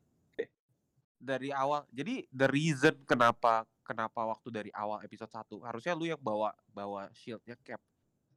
Dari 1.19 1.49
awal. 1.51 1.87
Jadi 1.91 2.27
the 2.31 2.47
reason 2.51 2.95
kenapa 3.07 3.67
kenapa 3.83 4.27
waktu 4.27 4.47
dari 4.51 4.71
awal 4.75 5.01
episode 5.03 5.31
1 5.31 5.67
harusnya 5.67 5.93
lu 5.97 6.05
yang 6.07 6.21
bawa 6.21 6.53
bawa 6.69 7.09
shieldnya 7.15 7.57
cap 7.65 7.81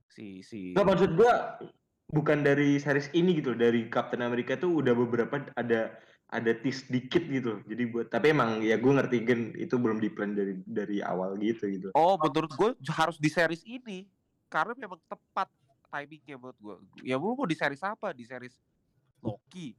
si 0.08 0.40
si 0.40 0.72
Nggak 0.72 0.88
maksud 0.88 1.10
gua 1.14 1.60
bukan 2.12 2.40
dari 2.44 2.80
series 2.80 3.12
ini 3.12 3.38
gitu, 3.40 3.52
dari 3.52 3.86
Captain 3.92 4.24
America 4.24 4.56
tuh 4.56 4.80
udah 4.80 4.94
beberapa 4.96 5.42
ada 5.58 5.96
ada 6.32 6.52
tease 6.56 6.88
dikit 6.88 7.28
gitu. 7.28 7.60
Jadi 7.68 7.82
buat 7.92 8.08
tapi 8.08 8.32
emang 8.32 8.64
ya 8.64 8.80
gue 8.80 8.88
ngerti 8.88 9.16
gen 9.28 9.52
itu 9.52 9.76
belum 9.76 10.00
di 10.00 10.08
plan 10.08 10.32
dari 10.32 10.56
dari 10.64 11.04
awal 11.04 11.36
gitu 11.36 11.68
gitu. 11.68 11.88
Oh, 11.92 12.16
menurut 12.16 12.52
gue 12.56 12.70
harus 12.88 13.20
di 13.20 13.28
series 13.28 13.60
ini 13.68 14.08
karena 14.48 14.72
memang 14.76 14.96
tepat 15.04 15.52
timingnya 15.92 16.40
menurut 16.40 16.58
gue. 16.58 16.76
Ya 17.04 17.20
lu 17.20 17.36
mau 17.36 17.44
di 17.44 17.52
series 17.52 17.84
apa? 17.84 18.16
Di 18.16 18.24
series 18.24 18.56
Loki. 19.22 19.78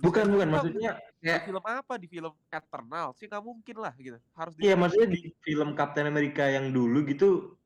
Bukan 0.00 0.24
bukan 0.32 0.48
apa? 0.48 0.54
maksudnya 0.56 0.90
di 0.96 1.28
kayak 1.28 1.42
film 1.44 1.64
apa? 1.64 1.92
Di 2.00 2.06
film 2.08 2.32
Eternal 2.48 3.06
sih 3.16 3.26
nggak 3.28 3.44
mungkin 3.44 3.76
lah 3.76 3.92
gitu. 4.00 4.18
Harus 4.32 4.52
di 4.56 4.60
Iya 4.64 4.74
maksudnya 4.76 5.08
di 5.12 5.20
film 5.44 5.68
Captain 5.76 6.08
America 6.08 6.44
yang 6.48 6.72
dulu 6.72 7.04
gitu 7.04 7.56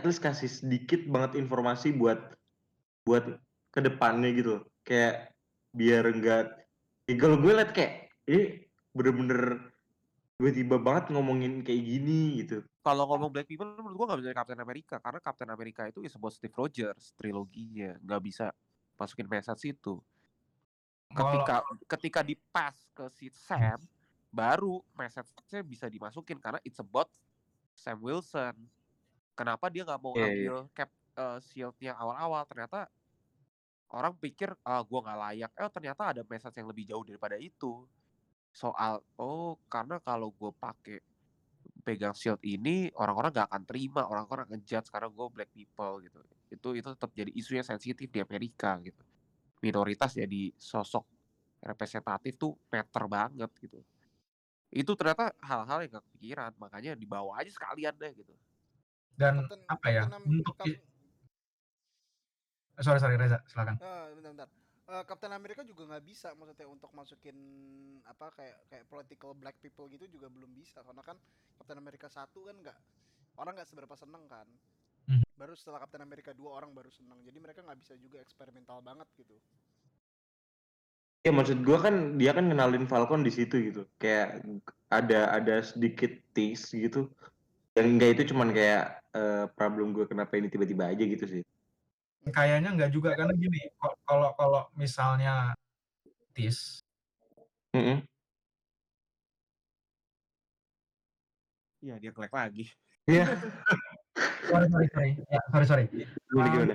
at 0.00 0.04
least 0.08 0.24
kasih 0.24 0.48
sedikit 0.48 1.04
banget 1.12 1.36
informasi 1.36 1.92
buat 1.92 2.16
buat 3.04 3.36
ke 3.74 3.80
depannya 3.84 4.32
gitu 4.32 4.64
kayak 4.88 5.36
biar 5.76 6.08
enggak 6.08 6.64
ya 7.04 7.14
kalau 7.20 7.36
gue 7.36 7.52
liat 7.52 7.70
kayak 7.76 8.08
ini 8.24 8.64
bener-bener 8.96 9.70
tiba-tiba 10.40 10.80
banget 10.80 11.12
ngomongin 11.12 11.60
kayak 11.60 11.84
gini 11.84 12.40
gitu 12.40 12.64
Kalau 12.80 13.04
ngomong 13.12 13.28
Black 13.28 13.44
People 13.44 13.76
menurut 13.76 13.92
gue 13.92 14.06
nggak 14.08 14.20
bisa 14.24 14.30
Captain 14.32 14.60
America 14.64 14.96
karena 14.96 15.20
Captain 15.20 15.50
America 15.52 15.82
itu 15.84 16.00
is 16.00 16.16
about 16.16 16.32
Steve 16.32 16.56
Rogers 16.56 17.12
triloginya 17.12 17.92
nggak 18.00 18.22
bisa 18.24 18.48
masukin 18.96 19.28
message 19.28 19.76
itu. 19.76 20.00
Ketika 21.10 21.56
ketika 21.90 22.20
di 22.22 22.38
pass 22.54 22.86
ke 22.94 23.10
si 23.10 23.26
Sam 23.34 23.82
baru 24.30 24.78
message-nya 24.94 25.60
bisa 25.66 25.90
dimasukin 25.90 26.38
karena 26.38 26.62
it's 26.62 26.78
about 26.78 27.10
Sam 27.74 27.98
Wilson. 27.98 28.54
Kenapa 29.34 29.66
dia 29.72 29.82
nggak 29.82 30.00
mau 30.00 30.14
Iya, 30.14 30.20
iya. 30.20 30.30
ngambil 30.30 30.56
cap 30.70 30.90
eh, 31.18 31.38
shield 31.42 31.74
yang 31.82 31.98
awal-awal? 31.98 32.46
Ternyata 32.46 32.86
orang 33.90 34.14
pikir 34.22 34.54
ah 34.62 34.82
gua 34.86 35.00
nggak 35.02 35.18
layak. 35.18 35.50
Eh 35.58 35.70
ternyata 35.74 36.02
ada 36.14 36.22
message 36.22 36.56
yang 36.62 36.68
lebih 36.70 36.84
jauh 36.86 37.02
daripada 37.02 37.34
itu. 37.40 37.90
Soal 38.54 39.02
oh 39.18 39.58
karena 39.66 39.98
kalau 40.02 40.30
gue 40.34 40.50
pakai 40.54 40.98
pegang 41.82 42.14
shield 42.14 42.38
ini 42.44 42.92
orang-orang 42.94 43.30
gak 43.32 43.48
akan 43.50 43.62
terima, 43.64 44.02
orang-orang 44.04 44.44
akan 44.50 44.60
judge 44.62 44.88
karena 44.92 45.08
gue 45.08 45.26
black 45.32 45.50
people 45.50 46.02
gitu. 46.04 46.20
Itu 46.52 46.68
itu 46.76 46.88
tetap 46.92 47.10
jadi 47.14 47.30
isu 47.32 47.56
yang 47.58 47.66
sensitif 47.66 48.06
di 48.10 48.20
Amerika 48.20 48.76
gitu. 48.84 49.00
Minoritas 49.60 50.16
jadi 50.16 50.52
sosok 50.56 51.04
representatif 51.60 52.40
tuh 52.40 52.56
meter 52.72 53.04
banget 53.04 53.50
gitu. 53.60 53.84
Itu 54.72 54.96
ternyata 54.96 55.36
hal-hal 55.44 55.84
yang 55.84 56.00
gak 56.00 56.06
kepikiran, 56.12 56.52
makanya 56.56 56.96
dibawa 56.96 57.44
aja 57.44 57.50
sekalian 57.52 57.92
deh 58.00 58.12
gitu. 58.16 58.32
Dan 59.14 59.44
Captain- 59.44 59.68
apa 59.68 59.86
ya? 59.92 60.02
Untuk 60.08 60.56
sorry 62.80 62.96
sorry 62.96 63.16
Reza, 63.20 63.44
silakan. 63.44 63.76
Ah, 63.84 64.08
bentar, 64.16 64.32
bentar. 64.32 64.48
Eh, 64.90 65.04
Captain 65.06 65.30
America 65.30 65.62
juga 65.62 65.86
nggak 65.86 66.02
bisa 66.02 66.34
maksudnya 66.34 66.66
untuk 66.66 66.90
masukin 66.90 67.36
apa 68.02 68.34
kayak 68.34 68.58
kayak 68.66 68.84
political 68.90 69.30
black 69.38 69.54
people 69.62 69.86
gitu 69.86 70.02
juga 70.10 70.26
belum 70.26 70.50
bisa 70.50 70.82
karena 70.82 70.98
kan 71.06 71.14
Captain 71.54 71.78
America 71.78 72.10
satu 72.10 72.50
kan 72.50 72.58
nggak 72.58 72.74
orang 73.38 73.54
nggak 73.54 73.68
seberapa 73.70 73.94
seneng 73.94 74.26
kan. 74.26 74.48
Baru 75.40 75.56
setelah 75.56 75.80
Captain 75.80 76.04
America 76.04 76.36
2 76.36 76.52
orang 76.52 76.76
baru 76.76 76.92
seneng. 76.92 77.24
Jadi 77.24 77.40
mereka 77.40 77.64
nggak 77.64 77.80
bisa 77.80 77.96
juga 77.96 78.20
eksperimental 78.20 78.84
banget 78.84 79.08
gitu. 79.16 79.40
ya 81.20 81.32
maksud 81.36 81.60
gue 81.60 81.76
kan 81.76 82.16
dia 82.16 82.32
kan 82.32 82.48
kenalin 82.48 82.88
Falcon 82.88 83.20
di 83.20 83.28
situ 83.28 83.60
gitu 83.60 83.84
kayak 84.00 84.40
ada 84.88 85.28
ada 85.36 85.60
sedikit 85.60 86.08
tease 86.32 86.72
gitu 86.72 87.12
yang 87.76 87.92
enggak 87.96 88.16
itu 88.16 88.32
cuman 88.32 88.48
kayak 88.56 89.04
eh, 89.12 89.44
problem 89.52 89.92
gue 89.92 90.08
kenapa 90.08 90.40
ini 90.40 90.48
tiba-tiba 90.48 90.88
aja 90.88 91.04
gitu 91.04 91.24
sih 91.28 91.42
Kayaknya 92.20 92.76
nggak 92.76 92.92
juga 92.92 93.16
karena 93.16 93.32
gini, 93.32 93.64
kalau 94.04 94.32
kalau 94.36 94.68
misalnya 94.76 95.56
tis 96.36 96.84
Mm-mm. 97.72 98.04
Iya 101.80 101.96
dia 101.96 102.10
ngelek 102.12 102.34
lagi. 102.34 102.64
Iya 103.08 103.24
sorry 104.50 104.66
sorry 104.68 104.88
sorry. 104.90 105.10
Ya 105.30 105.40
sorry 105.48 105.66
sorry. 105.66 105.84
Gimana 106.28 106.46
Um, 106.46 106.52
gimana? 106.52 106.74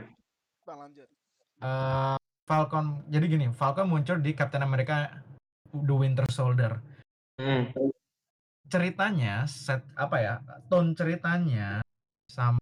Bang 0.66 0.78
lanjut. 0.82 1.08
Eh, 1.56 2.16
Falcon 2.46 2.86
jadi 3.08 3.26
gini 3.28 3.46
Falcon 3.52 3.88
muncul 3.88 4.18
di 4.20 4.32
Captain 4.32 4.62
America 4.62 5.12
The 5.72 5.96
Winter 5.96 6.26
Soldier. 6.30 6.80
Mm. 7.36 7.76
ceritanya 8.66 9.44
set 9.46 9.86
apa 9.94 10.18
ya 10.18 10.34
tone 10.66 10.98
ceritanya 10.98 11.86
sama 12.26 12.58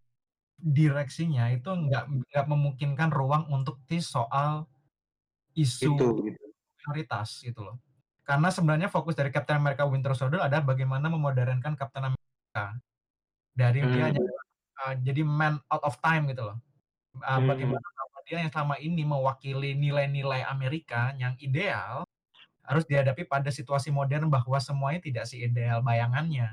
direksinya 0.59 1.47
itu 1.47 1.69
nggak 1.71 2.27
nggak 2.27 2.45
memungkinkan 2.49 3.07
ruang 3.07 3.47
untuk 3.47 3.79
tis 3.87 4.11
soal 4.11 4.67
isu 5.55 5.95
itu 5.95 6.07
gitu. 6.27 6.43
minoritas 6.75 7.39
gitu 7.39 7.61
loh. 7.63 7.79
Karena 8.27 8.51
sebenarnya 8.51 8.91
fokus 8.91 9.15
dari 9.15 9.31
Captain 9.31 9.61
America 9.61 9.87
Winter 9.87 10.11
Soldier 10.11 10.43
adalah 10.43 10.65
bagaimana 10.65 11.07
memodernkan 11.07 11.77
Captain 11.79 12.11
America. 12.11 12.65
Dari 13.53 13.79
dia 13.85 14.03
Hmm. 14.03 14.05
hanya 14.11 14.21
uh, 14.83 14.95
jadi 14.99 15.23
man 15.23 15.57
out 15.71 15.83
of 15.87 15.95
time 16.03 16.27
gitu 16.29 16.43
loh. 16.51 16.57
Uh, 17.21 17.37
Hmm. 17.37 17.45
bagaimana 17.45 17.87
bahwa 17.93 18.19
dia 18.25 18.37
yang 18.41 18.51
selama 18.51 18.75
ini 18.81 19.03
mewakili 19.05 19.77
nilai-nilai 19.77 20.41
Amerika 20.49 21.13
yang 21.15 21.37
ideal 21.37 22.03
harus 22.63 22.87
dihadapi 22.87 23.27
pada 23.27 23.51
situasi 23.53 23.91
modern 23.93 24.31
bahwa 24.31 24.57
semuanya 24.57 25.03
tidak 25.03 25.25
seideal 25.29 25.83
bayangannya. 25.85 26.49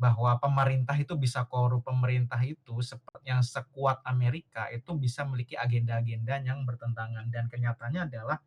Bahwa 0.00 0.40
pemerintah 0.40 0.96
itu 0.96 1.12
bisa 1.12 1.44
korup 1.44 1.84
pemerintah 1.84 2.40
itu 2.40 2.80
seperti 2.80 3.28
yang 3.28 3.44
sekuat 3.44 4.00
Amerika 4.08 4.72
itu 4.72 4.96
bisa 4.96 5.28
memiliki 5.28 5.60
agenda-agenda 5.60 6.40
yang 6.40 6.64
bertentangan. 6.64 7.28
Dan 7.28 7.52
kenyataannya 7.52 8.08
adalah 8.08 8.40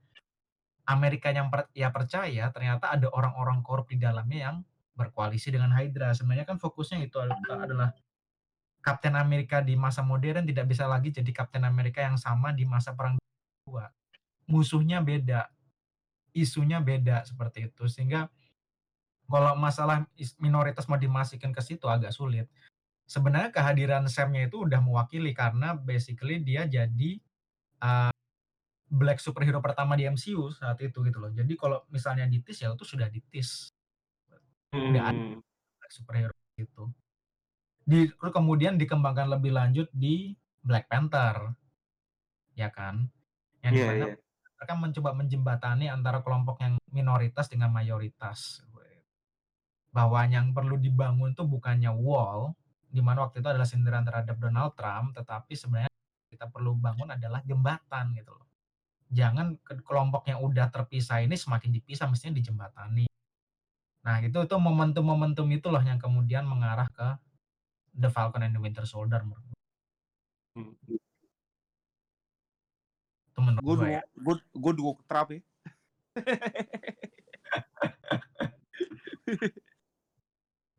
Amerika 0.89 1.29
yang 1.31 1.47
per, 1.53 1.69
ya 1.71 1.93
percaya 1.93 2.49
ternyata 2.51 2.91
ada 2.91 3.07
orang-orang 3.13 3.61
korup 3.63 3.87
di 3.87 4.01
dalamnya 4.01 4.51
yang 4.51 4.57
berkoalisi 4.97 5.53
dengan 5.53 5.71
Hydra. 5.77 6.11
Sebenarnya 6.17 6.49
kan 6.49 6.57
fokusnya 6.57 7.05
itu 7.05 7.21
adalah 7.21 7.93
Kapten 8.83 9.15
Amerika 9.15 9.63
di 9.63 9.79
masa 9.79 10.03
modern 10.03 10.43
tidak 10.43 10.67
bisa 10.67 10.83
lagi 10.83 11.07
jadi 11.07 11.31
Kapten 11.31 11.63
Amerika 11.63 12.03
yang 12.03 12.19
sama 12.19 12.51
di 12.51 12.67
masa 12.67 12.91
perang 12.91 13.15
dua. 13.63 13.87
Musuhnya 14.51 14.99
beda. 14.99 15.47
Isunya 16.35 16.83
beda 16.83 17.23
seperti 17.23 17.71
itu. 17.71 17.87
Sehingga 17.87 18.27
kalau 19.23 19.55
masalah 19.55 20.03
minoritas 20.35 20.83
mau 20.91 20.99
dimasukin 20.99 21.55
ke 21.55 21.63
situ 21.63 21.87
agak 21.87 22.11
sulit. 22.11 22.51
Sebenarnya 23.07 23.55
kehadiran 23.55 24.03
Sam-nya 24.11 24.51
itu 24.51 24.67
udah 24.67 24.83
mewakili 24.83 25.31
karena 25.31 25.71
basically 25.79 26.43
dia 26.43 26.67
jadi 26.67 27.23
uh, 27.79 28.11
black 28.91 29.23
superhero 29.23 29.63
pertama 29.63 29.95
di 29.95 30.11
MCU 30.11 30.51
saat 30.51 30.75
itu 30.83 30.99
gitu 31.07 31.23
loh. 31.23 31.31
Jadi 31.31 31.55
kalau 31.55 31.87
misalnya 31.87 32.27
ditis 32.27 32.59
ya 32.59 32.75
itu 32.75 32.83
sudah 32.83 33.07
ditis. 33.07 33.71
Udah 34.75 35.03
ada 35.07 35.39
black 35.79 35.91
superhero 35.95 36.35
gitu 36.59 36.91
di 37.83 38.07
kemudian 38.11 38.79
dikembangkan 38.79 39.27
lebih 39.27 39.51
lanjut 39.55 39.87
di 39.91 40.31
Black 40.63 40.87
Panther. 40.87 41.51
Ya 42.55 42.71
kan? 42.71 43.11
Yang 43.59 43.73
Iya, 43.73 43.79
di 43.79 43.87
mana 43.87 44.05
iya. 44.07 44.15
mereka 44.59 44.73
mencoba 44.79 45.09
menjembatani 45.15 45.85
antara 45.91 46.19
kelompok 46.23 46.63
yang 46.63 46.79
minoritas 46.91 47.51
dengan 47.51 47.71
mayoritas. 47.71 48.63
Bahwa 49.93 50.25
yang 50.25 50.55
perlu 50.55 50.79
dibangun 50.81 51.37
tuh 51.37 51.45
bukannya 51.45 51.93
wall 51.93 52.55
di 52.93 53.01
mana 53.01 53.25
waktu 53.25 53.41
itu 53.41 53.49
adalah 53.49 53.65
sindiran 53.65 54.05
terhadap 54.05 54.37
Donald 54.37 54.77
Trump 54.77 55.17
tetapi 55.17 55.57
sebenarnya 55.57 55.89
kita 56.29 56.45
perlu 56.49 56.77
bangun 56.77 57.13
adalah 57.13 57.41
jembatan 57.41 58.13
gitu 58.13 58.33
loh. 58.33 58.49
Jangan 59.13 59.57
ke- 59.61 59.81
kelompok 59.85 60.25
yang 60.29 60.41
udah 60.41 60.69
terpisah 60.69 61.21
ini 61.21 61.33
semakin 61.37 61.73
dipisah 61.73 62.09
mestinya 62.09 62.37
dijembatani. 62.37 63.05
Nah 64.05 64.17
itu 64.21 64.37
itu 64.41 64.55
momentum-momentum 64.57 65.45
itulah 65.53 65.81
yang 65.85 65.97
kemudian 66.01 66.45
mengarah 66.45 66.89
ke 66.89 67.17
The 67.93 68.09
Falcon 68.09 68.43
and 68.45 68.53
the 68.57 68.61
Winter 68.61 68.85
Soldier 68.85 69.21
menurut 69.21 69.45
gue. 69.45 69.59
Hmm. 70.53 70.73
itu 73.33 73.39
menurut 73.41 73.65
Gue 73.65 73.97
ya 73.97 74.05
gue 74.13 74.35
gue 74.53 74.73
duo 74.77 74.93
Trump 75.09 75.33
ya. 75.33 75.41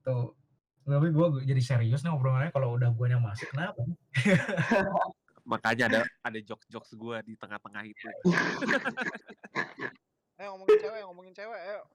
tuh 0.05 0.37
tapi 0.85 1.09
gue 1.11 1.27
jadi 1.48 1.62
serius 1.64 2.07
nih 2.07 2.12
obrolannya 2.14 2.55
kalau 2.55 2.79
udah 2.79 2.92
gue 2.94 3.07
yang 3.09 3.24
masuk 3.24 3.50
kenapa 3.50 3.83
Makanya 5.44 5.85
ada 5.92 6.00
ada 6.24 6.38
jokes-jokes 6.40 6.96
gue 6.96 7.16
di 7.29 7.35
tengah-tengah 7.37 7.85
itu. 7.85 8.09
Eh 10.35 10.50
ngomongin 10.50 10.83
cewek, 10.83 11.03
ngomongin 11.07 11.31
cewek, 11.31 11.61
ayo. 11.62 11.87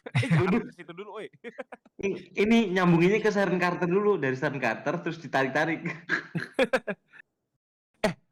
Eh 0.00 0.26
jangan 0.26 0.64
ke 0.64 0.72
situ 0.72 0.92
dulu, 0.92 1.10
woi. 1.16 1.28
Ini- 2.00 2.32
Ini 2.34 2.58
nyambunginnya 2.72 3.20
ke 3.20 3.28
Sharon 3.28 3.60
Carter 3.60 3.84
dulu 3.84 4.16
dari 4.16 4.32
Sharon 4.32 4.56
Carter 4.56 4.96
terus 4.98 5.18
ditarik-tarik. 5.18 5.84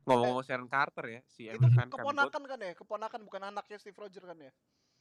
Ngomong-ngomong 0.08 0.40
Sharon 0.40 0.66
Carter 0.66 1.04
ya, 1.06 1.20
si 1.28 1.44
Itu 1.44 1.60
Emily 1.60 1.76
Van 1.76 1.92
keponakan 1.92 2.42
kan 2.42 2.58
ya? 2.58 2.72
Keponakan 2.72 3.20
bukan 3.22 3.42
anaknya 3.44 3.76
Steve 3.76 3.92
Roger 3.94 4.24
kan 4.24 4.40
ya? 4.40 4.52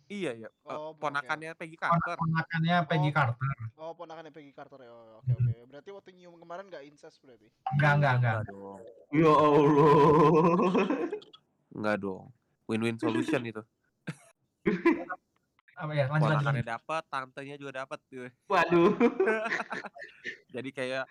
Iya, 0.07 0.31
iya. 0.35 0.49
Eh, 0.51 0.67
Oh, 0.67 0.91
oke. 0.91 0.99
ponakannya 0.99 1.55
Peggy 1.55 1.75
Carter. 1.75 2.15
Ponakannya 2.15 2.75
Peggy 2.83 3.09
Oh. 3.09 3.15
Carter. 3.15 3.55
Oh, 3.77 3.91
ponakannya 3.93 4.31
Peggy 4.31 4.51
Carter 4.51 4.79
ya. 4.83 4.91
Oh, 4.91 5.19
Oke, 5.19 5.31
oke. 5.31 5.55
Berarti 5.65 5.89
waktu 5.91 6.09
nyium 6.11 6.35
kemarin 6.35 6.67
nggak 6.67 6.83
incest 6.83 7.19
berarti. 7.19 7.47
Enggak, 7.71 7.91
enggak, 7.97 8.13
enggak. 8.19 8.35
Enggak 8.35 8.51
dong. 8.51 8.79
Ya 9.11 9.31
Allah. 9.31 10.87
Enggak 11.71 11.95
dong. 11.97 12.23
Win-win 12.67 12.97
solution 12.97 13.41
itu. 13.45 13.61
Apa 15.77 15.91
ya? 15.93 16.05
Lanjut 16.09 16.41
lanjut. 16.41 16.65
Dapat, 16.65 17.03
tantenya 17.05 17.55
juga 17.55 17.85
dapat 17.85 18.01
gitu. 18.09 18.25
Waduh. 18.49 18.97
Jadi 20.57 20.69
kayak 20.73 21.05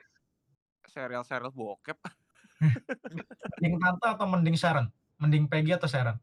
serial-serial 0.90 1.54
bokep. 1.54 1.94
Mending 3.62 3.74
tante 3.78 4.06
atau 4.10 4.26
mending 4.26 4.56
Sharon? 4.58 4.90
Mending 5.22 5.46
Peggy 5.46 5.70
atau 5.76 5.86
Sharon? 5.86 6.18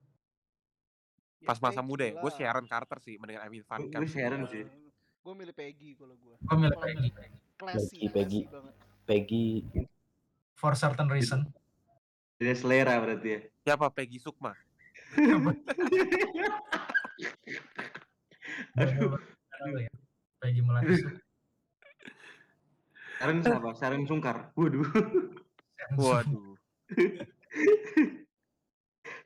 Pas 1.43 1.59
masa 1.59 1.79
Peggy 1.79 1.87
muda 1.87 2.03
ya, 2.03 2.13
gue. 2.19 2.31
Sharon 2.35 2.65
Carter 2.67 2.99
sih, 2.99 3.15
mendingan 3.15 3.47
Emily 3.47 3.63
Van 3.63 3.79
Gua- 3.79 3.91
Camp. 3.91 4.03
gua 4.03 4.11
Sharon 4.11 4.43
sih. 4.51 4.63
Gue 5.23 5.33
milih 5.39 5.55
Peggy 5.55 5.95
kalau 5.95 6.15
gue. 6.19 6.35
Gue 6.35 6.57
milih 6.59 6.79
Peggy. 6.79 7.09
Classy, 7.55 7.99
Peggy, 8.11 8.39
Peggy. 9.07 9.45
For 10.59 10.75
certain 10.75 11.07
reason. 11.07 11.47
Jadi 12.41 12.59
selera 12.59 12.99
berarti 12.99 13.29
ya. 13.29 13.39
Siapa 13.63 13.87
Peggy 13.93 14.19
Sukma? 14.19 14.51
Aduh. 18.77 19.17
Aduh 19.61 19.79
ya. 19.81 19.91
Peggy 20.43 20.61
Melati 20.61 20.93
Sukma. 20.99 21.19
Sharon 23.23 23.39
siapa? 23.39 23.69
Sharon 23.79 24.03
Sungkar. 24.03 24.37
Waduh. 24.59 24.83
Waduh. 25.95 26.59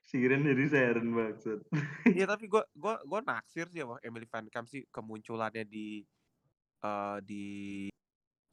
Siren 0.08 0.46
dari 0.46 0.70
Sharon 0.72 1.10
maksud. 1.12 1.68
Iya 2.08 2.30
tapi 2.30 2.48
gue 2.48 2.64
gua 2.78 3.02
gua 3.04 3.20
naksir 3.26 3.68
sih 3.68 3.84
sama 3.84 4.00
Emily 4.00 4.24
Van 4.30 4.48
Camp 4.48 4.70
sih 4.70 4.88
kemunculannya 4.88 5.68
di 5.68 6.06
eh 6.86 7.18
di 7.26 7.46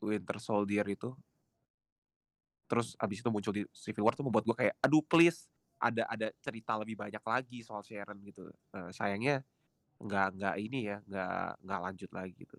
Winter 0.03 0.39
Soldier 0.43 0.83
itu. 0.89 1.15
Terus 2.67 2.97
abis 2.99 3.21
itu 3.23 3.29
muncul 3.31 3.53
di 3.55 3.63
Civil 3.71 4.03
War 4.03 4.17
tuh 4.17 4.25
membuat 4.27 4.49
gue 4.49 4.57
kayak 4.57 4.75
aduh 4.81 5.05
please 5.05 5.47
ada 5.79 6.09
ada 6.09 6.33
cerita 6.41 6.75
lebih 6.81 6.97
banyak 6.97 7.21
lagi 7.21 7.61
soal 7.61 7.85
Sharon 7.85 8.19
gitu. 8.25 8.51
Eh, 8.75 8.91
sayangnya 8.91 9.45
nggak 10.03 10.27
nggak 10.41 10.55
ini 10.59 10.91
ya 10.91 10.99
nggak 11.07 11.49
nggak 11.63 11.81
lanjut 11.91 12.11
lagi 12.11 12.35
gitu. 12.35 12.59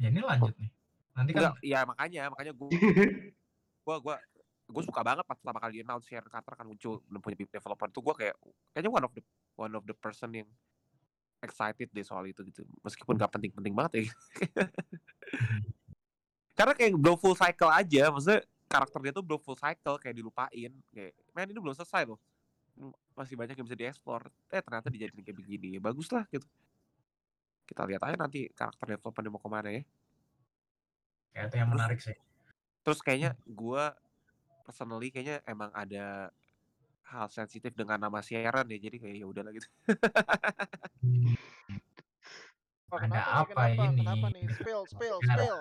Ya 0.00 0.08
ini 0.08 0.20
lanjut 0.20 0.54
nih. 0.56 0.70
Nanti 1.16 1.30
kan 1.36 1.40
Enggak, 1.42 1.54
ya 1.60 1.80
makanya 1.84 2.22
makanya 2.32 2.52
gue 2.54 2.70
gue 3.86 3.96
gue 4.00 4.16
gue 4.70 4.82
suka 4.86 5.02
banget 5.02 5.26
pas 5.26 5.34
pertama 5.34 5.58
kali 5.58 5.82
announce 5.82 6.06
Sharon 6.06 6.30
Carter 6.30 6.54
kan 6.54 6.64
muncul 6.64 7.02
dan 7.10 7.18
punya 7.18 7.36
developer 7.42 7.86
tuh 7.90 8.02
gue 8.06 8.14
kayak 8.24 8.34
kayaknya 8.70 8.90
one 8.90 9.04
of 9.04 9.12
the 9.12 9.22
one 9.58 9.74
of 9.74 9.82
the 9.82 9.96
person 9.98 10.30
yang 10.30 10.48
excited 11.42 11.90
deh 11.90 12.06
soal 12.06 12.22
itu 12.28 12.44
gitu 12.46 12.62
meskipun 12.84 13.18
gak 13.18 13.32
penting-penting 13.32 13.74
banget 13.74 13.92
ya 13.92 14.02
karena 16.58 16.72
kayak 16.76 16.92
belum 16.94 17.16
full 17.16 17.34
cycle 17.34 17.72
aja 17.72 18.12
maksudnya 18.12 18.44
karakter 18.70 18.98
dia 19.02 19.12
tuh 19.16 19.24
belum 19.24 19.40
full 19.42 19.58
cycle 19.58 19.96
kayak 19.98 20.14
dilupain 20.14 20.70
kayak 20.94 21.12
men 21.34 21.50
ini 21.50 21.58
belum 21.58 21.74
selesai 21.74 22.06
loh 22.06 22.20
masih 23.14 23.36
banyak 23.36 23.54
yang 23.56 23.66
bisa 23.68 23.78
dieksplor 23.78 24.28
eh 24.50 24.62
ternyata 24.64 24.88
dijadiin 24.88 25.20
kayak 25.20 25.36
begini 25.36 25.76
bagus 25.76 26.08
lah 26.10 26.24
gitu 26.32 26.46
kita 27.68 27.86
lihat 27.86 28.02
aja 28.02 28.16
nanti 28.18 28.50
karakter 28.50 28.96
development 28.96 29.26
mau 29.30 29.42
ke 29.42 29.50
mana 29.50 29.68
ya 29.70 29.82
kayak 31.30 31.46
itu 31.46 31.56
yang 31.62 31.70
menarik 31.70 32.00
sih. 32.02 32.16
Terus 32.82 32.98
kayaknya 33.06 33.38
gua 33.46 33.94
personally 34.66 35.14
kayaknya 35.14 35.38
emang 35.46 35.70
ada 35.70 36.34
hal 37.06 37.26
sensitif 37.30 37.70
dengan 37.74 38.02
nama 38.02 38.18
Sharon 38.18 38.66
ya 38.66 38.78
jadi 38.82 38.96
kayak 38.98 39.16
ya 39.22 39.26
udahlah 39.30 39.52
gitu. 39.54 39.68
Hmm, 41.00 41.34
Oh, 42.90 42.98
Ada 42.98 43.06
kenapa 43.06 43.30
apa 43.30 43.46
kenapa? 43.46 43.82
ini? 43.86 44.02
Kenapa 44.02 44.26
nih? 44.34 44.44
Spill, 44.50 44.82
spill, 44.90 45.18
spill. 45.22 45.56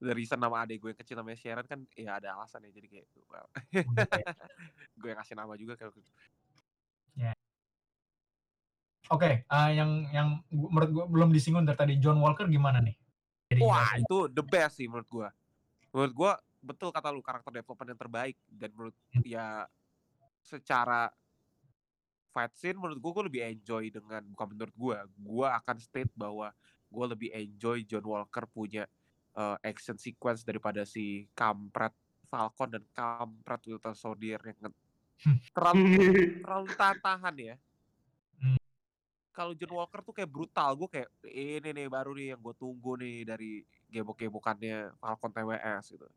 The 0.00 0.12
reason 0.12 0.36
nama 0.36 0.64
adik 0.64 0.80
gue 0.80 0.90
yang 0.90 0.98
kecil 0.98 1.14
namanya 1.14 1.36
Sharon 1.36 1.64
kan 1.64 1.84
ya 1.92 2.16
ada 2.16 2.32
alasan 2.32 2.64
ya 2.64 2.72
jadi 2.72 2.88
kayak 2.88 3.06
well, 3.26 3.46
udah 3.86 4.06
kayak- 4.06 4.32
gue 5.00 5.08
yang 5.08 5.20
kasih 5.20 5.36
nama 5.36 5.52
juga 5.54 5.76
kayak 5.76 5.92
gitu. 5.92 6.10
Oke, 9.10 9.42
eh, 9.42 9.70
yang 9.74 10.06
yang 10.08 10.28
gua- 10.48 10.70
menurut 10.70 10.90
gue 10.90 11.04
belum 11.04 11.28
disinggung 11.30 11.66
dari 11.66 11.74
tadi 11.74 11.94
John 11.98 12.16
Walker 12.16 12.46
gimana 12.46 12.78
nih? 12.78 12.94
Jadi 13.50 13.60
Wah, 13.60 13.98
itu 13.98 14.30
the 14.30 14.40
best 14.40 14.78
sih 14.78 14.86
menurut 14.86 15.10
gua. 15.10 15.28
Menurut 15.90 16.14
gua 16.14 16.32
betul 16.62 16.88
kata 16.88 17.10
lu 17.10 17.18
karakter 17.18 17.50
development 17.52 17.90
yang 17.90 18.00
terbaik 18.00 18.36
dan 18.46 18.70
menurut 18.70 18.94
Hmm. 19.10 19.24
ya 19.26 19.66
secara 20.40 21.10
fight 22.30 22.54
scene 22.54 22.78
menurut 22.78 22.96
gua 22.96 23.10
gua 23.12 23.24
lebih 23.26 23.42
enjoy 23.42 23.90
dengan 23.90 24.22
bukan 24.30 24.46
menurut 24.48 24.74
gua, 24.78 24.96
gua 25.18 25.58
akan 25.58 25.76
state 25.76 26.14
bahwa 26.14 26.54
gua 26.86 27.04
lebih 27.04 27.34
enjoy 27.34 27.82
John 27.82 28.06
Walker 28.06 28.46
punya 28.46 28.86
eh, 29.40 29.56
action 29.64 29.96
sequence 29.96 30.44
daripada 30.44 30.84
si 30.84 31.24
kampret 31.32 31.96
Falcon 32.30 32.78
dan 32.78 32.84
kampret 32.94 33.60
Winter 33.66 33.94
Soldier 33.96 34.38
yang 34.44 34.70
terlalu 35.56 35.84
terlalu 36.40 36.68
tahan 36.78 37.34
ya. 37.36 37.56
Hmm. 38.38 38.60
Kalau 39.34 39.52
John 39.58 39.74
Walker 39.74 40.00
tuh 40.04 40.14
kayak 40.14 40.30
brutal, 40.30 40.78
gue 40.78 40.88
kayak 40.88 41.08
ini 41.26 41.68
nih 41.74 41.86
baru 41.90 42.14
nih 42.14 42.36
yang 42.36 42.40
gue 42.40 42.54
tunggu 42.56 42.94
nih 43.00 43.26
dari 43.26 43.52
gebok-gebokannya 43.90 44.94
Falcon 44.96 45.32
TWS 45.34 45.84
gitu. 45.98 46.08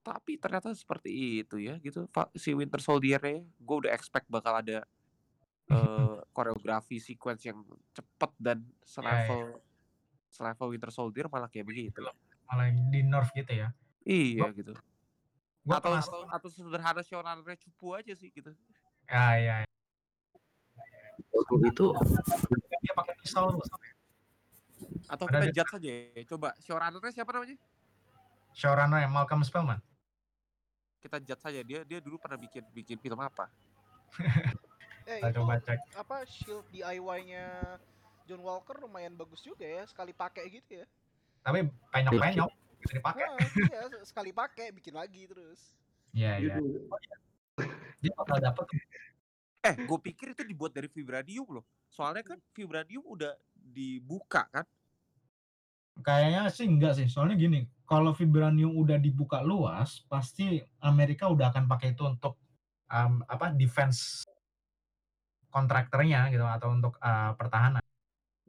Tapi 0.00 0.32
ternyata 0.36 0.72
seperti 0.76 1.42
itu 1.42 1.56
ya 1.56 1.80
gitu. 1.80 2.06
Si 2.36 2.52
Winter 2.52 2.78
Soldier 2.84 3.20
nya 3.24 3.40
gue 3.40 3.76
udah 3.86 3.92
expect 3.96 4.28
bakal 4.28 4.60
ada 4.60 4.84
eh, 5.74 6.16
koreografi 6.30 7.00
sequence 7.00 7.48
yang 7.48 7.64
cepet 7.96 8.30
dan 8.36 8.58
selevel 8.84 9.58
selevel 10.30 10.70
Winter 10.70 10.90
Soldier 10.90 11.26
malah 11.26 11.50
kayak 11.50 11.66
begitu. 11.66 11.98
malah 12.46 12.66
di 12.70 13.00
nerf 13.02 13.30
gitu 13.30 13.50
ya. 13.50 13.68
Iya 14.02 14.50
gitu. 14.54 14.74
Gue 15.60 15.74
Atau 15.76 15.92
atau, 15.92 16.24
atau 16.26 16.48
sederhana 16.48 17.02
showrunner 17.02 17.44
cupu 17.58 17.94
aja 17.94 18.14
sih 18.14 18.30
gitu. 18.30 18.50
ya 19.06 19.36
ya. 19.36 19.56
ya. 19.60 19.68
waktu 21.30 21.54
itu 21.68 21.86
Dia 22.80 22.92
pakai 22.96 23.14
pisau 23.18 23.52
loh. 23.52 23.60
Atau 25.06 25.26
Ada 25.28 25.36
kita 25.36 25.46
di- 25.46 25.54
judge 25.54 25.72
aja 25.76 25.90
ya. 26.16 26.22
Coba 26.26 26.48
showrunner 26.58 27.10
siapa 27.12 27.30
namanya? 27.30 27.56
Showrunner 28.50 28.98
yang 28.98 29.12
Malcolm 29.12 29.42
Spellman. 29.42 29.78
Kita 30.98 31.20
judge 31.20 31.38
saja 31.38 31.60
dia 31.60 31.80
dia 31.82 31.98
dulu 31.98 32.16
pernah 32.16 32.36
bikin 32.36 32.64
bikin 32.72 32.96
film 32.98 33.18
apa? 33.18 33.50
Eh, 35.10 35.18
itu 35.18 35.42
coba 35.42 35.58
cek. 35.58 35.80
apa 35.98 36.22
shield 36.22 36.62
DIY-nya 36.70 37.42
John 38.28 38.42
Walker 38.44 38.76
lumayan 38.80 39.16
bagus 39.16 39.40
juga 39.44 39.64
ya, 39.64 39.84
sekali 39.88 40.12
pakai 40.16 40.48
gitu 40.50 40.82
ya. 40.82 40.86
Tapi 41.44 41.68
penyok-penyok 41.92 42.50
bisa 42.80 42.92
dipakai. 42.96 43.24
Ah, 43.24 43.36
iya, 43.38 43.82
sekali 44.04 44.30
pakai 44.32 44.72
bikin 44.72 44.94
lagi 44.96 45.28
terus. 45.28 45.60
Iya 46.16 46.32
iya. 46.40 46.54
Dia 48.00 48.12
bakal 48.16 48.38
dapet 48.40 48.66
Eh, 49.60 49.74
gue 49.76 49.98
pikir 50.00 50.32
itu 50.32 50.40
dibuat 50.40 50.72
dari 50.72 50.88
vibranium 50.88 51.60
loh. 51.60 51.64
Soalnya 51.92 52.24
kan 52.24 52.40
vibranium 52.56 53.04
udah 53.04 53.36
dibuka 53.52 54.48
kan. 54.48 54.64
Kayaknya 56.00 56.48
sih 56.48 56.64
enggak 56.64 56.96
sih. 56.96 57.06
Soalnya 57.12 57.36
gini, 57.36 57.68
kalau 57.84 58.16
vibranium 58.16 58.72
udah 58.72 58.96
dibuka 58.96 59.44
luas, 59.44 60.00
pasti 60.08 60.64
Amerika 60.80 61.28
udah 61.28 61.52
akan 61.52 61.68
pakai 61.68 61.92
itu 61.92 62.08
untuk 62.08 62.40
um, 62.88 63.20
apa 63.28 63.52
defense 63.52 64.24
kontraktornya 65.52 66.32
gitu 66.32 66.46
atau 66.46 66.72
untuk 66.72 66.96
uh, 67.04 67.36
pertahanan. 67.36 67.79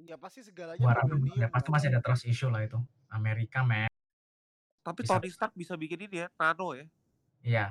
Ya 0.07 0.17
pasti 0.17 0.41
segalanya 0.41 0.81
vibranium 0.81 1.29
ya, 1.37 1.47
pasti 1.47 1.69
masih 1.69 1.87
ada 1.93 2.01
trust 2.01 2.25
issue 2.25 2.49
lah 2.49 2.65
itu. 2.65 2.79
Amerika 3.11 3.61
men. 3.61 3.87
Tapi 4.81 5.05
Bisa. 5.05 5.19
Tony 5.19 5.29
Stark 5.29 5.53
bisa 5.53 5.73
bikin 5.77 6.09
ini 6.09 6.25
ya, 6.25 6.27
nano 6.41 6.73
ya. 6.73 6.85
Iya. 7.45 7.65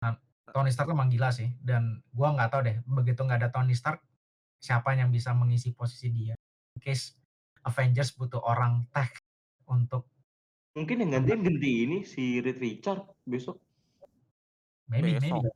Nah, 0.00 0.16
Tony 0.48 0.72
Stark 0.72 0.88
emang 0.88 1.12
gila 1.12 1.28
sih 1.28 1.52
dan 1.60 2.00
gua 2.10 2.32
nggak 2.32 2.50
tahu 2.50 2.62
deh 2.64 2.76
begitu 2.88 3.20
nggak 3.20 3.38
ada 3.44 3.50
Tony 3.52 3.76
Stark 3.76 4.00
siapa 4.62 4.96
yang 4.96 5.12
bisa 5.12 5.36
mengisi 5.36 5.76
posisi 5.76 6.08
dia. 6.08 6.34
In 6.72 6.80
case 6.80 7.18
Avengers 7.62 8.16
butuh 8.16 8.40
orang 8.42 8.88
tech 8.90 9.20
untuk 9.68 10.08
Mungkin 10.72 11.04
yang 11.04 11.20
gantian 11.20 11.44
ganti 11.44 11.84
ini 11.84 11.98
si 12.08 12.40
Reed 12.40 12.56
Richard 12.56 13.04
besok. 13.28 13.60
maybe 14.88 15.20
maybe 15.20 15.28
Besok. 15.28 15.44
besok. 15.44 15.54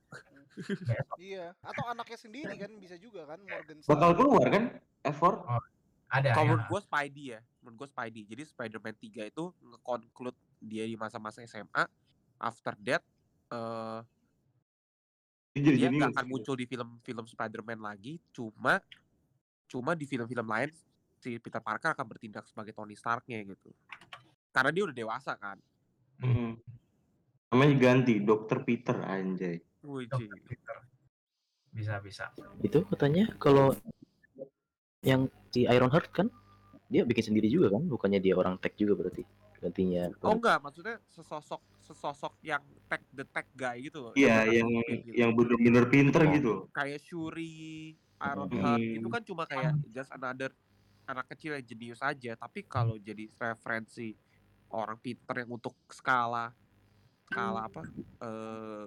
Iya, 1.16 1.52
atau 1.60 1.84
anaknya 1.88 2.16
sendiri 2.20 2.52
kan 2.56 2.72
bisa 2.76 2.96
juga 3.00 3.24
kan 3.28 3.40
Morgan 3.44 3.80
Bakal 3.84 4.10
keluar 4.12 4.46
kan? 4.48 4.64
F4? 5.04 5.24
Ada 6.06 6.28
Kalau 6.32 6.44
ya. 6.44 6.50
menurut 6.54 6.66
gue 6.70 6.80
Spidey 6.86 7.24
ya, 7.34 7.40
menurut 7.62 7.76
gue 7.82 7.88
Spidey. 7.90 8.22
Jadi 8.30 8.42
Spider-Man 8.46 8.94
3 8.94 9.32
itu 9.32 9.44
nge-conclude 9.58 10.38
dia 10.62 10.84
di 10.86 10.94
masa-masa 10.94 11.42
SMA. 11.44 11.84
After 12.36 12.74
that, 12.84 13.02
eh 13.50 14.00
Dia 15.56 15.72
jadi 15.72 15.88
dia 15.88 15.88
nggak 15.88 16.12
akan 16.12 16.26
muncul 16.28 16.52
di 16.52 16.68
film-film 16.68 17.24
Spider-Man 17.24 17.80
lagi. 17.80 18.20
Cuma 18.28 18.76
Cuma 19.66 19.98
di 19.98 20.06
film-film 20.06 20.46
lain 20.46 20.70
si 21.18 21.42
Peter 21.42 21.58
Parker 21.58 21.90
akan 21.90 22.06
bertindak 22.06 22.46
sebagai 22.46 22.70
Tony 22.70 22.94
Stark-nya 22.94 23.42
gitu. 23.42 23.74
Karena 24.54 24.70
dia 24.70 24.82
udah 24.86 24.96
dewasa 24.96 25.34
kan. 25.34 25.58
Hmm. 26.22 26.54
Namanya 27.50 27.74
ganti 27.76 28.22
Dokter 28.22 28.62
Peter 28.62 28.94
anjay. 29.02 29.58
Wih, 29.82 30.06
Dr. 30.06 30.38
Peter. 30.46 30.76
Bisa 31.74 31.98
bisa. 32.00 32.30
Itu 32.62 32.86
katanya 32.88 33.30
kalau 33.38 33.74
yang 35.02 35.28
si 35.56 35.64
Ironheart 35.64 36.12
kan 36.12 36.28
dia 36.92 37.02
bikin 37.08 37.32
sendiri 37.32 37.48
juga 37.48 37.72
kan, 37.72 37.82
bukannya 37.88 38.20
dia 38.20 38.36
orang 38.36 38.60
tech 38.60 38.76
juga 38.76 38.92
berarti 39.00 39.24
gantinya. 39.56 40.12
Oh 40.20 40.36
enggak, 40.36 40.60
maksudnya 40.60 41.00
sesosok 41.08 41.64
sesosok 41.80 42.36
yang 42.44 42.60
tech 42.92 43.00
the 43.10 43.24
tech 43.24 43.48
guy 43.56 43.80
gitu 43.80 44.04
loh. 44.04 44.12
Iya, 44.12 44.44
yang 44.60 44.68
gitu. 44.84 45.16
yang 45.16 45.30
bener-bener 45.32 45.84
pinter 45.88 46.22
Oh. 46.28 46.32
gitu. 46.36 46.52
kayak 46.76 47.00
Shuri, 47.00 47.96
Ironheart 48.20 48.84
Hmm. 48.84 48.96
itu 49.00 49.08
kan 49.08 49.22
cuma 49.24 49.48
kayak 49.48 49.72
just 49.90 50.12
another 50.12 50.52
anak 51.08 51.24
kecil 51.32 51.56
yang 51.56 51.64
jenius 51.64 52.04
aja. 52.04 52.36
Tapi 52.36 52.68
kalau 52.68 53.00
jadi 53.00 53.32
referensi 53.32 54.12
orang 54.68 55.00
pinter 55.00 55.42
yang 55.42 55.56
untuk 55.56 55.72
skala 55.88 56.52
skala 57.26 57.66
apa? 57.66 57.82
eh 58.22 58.86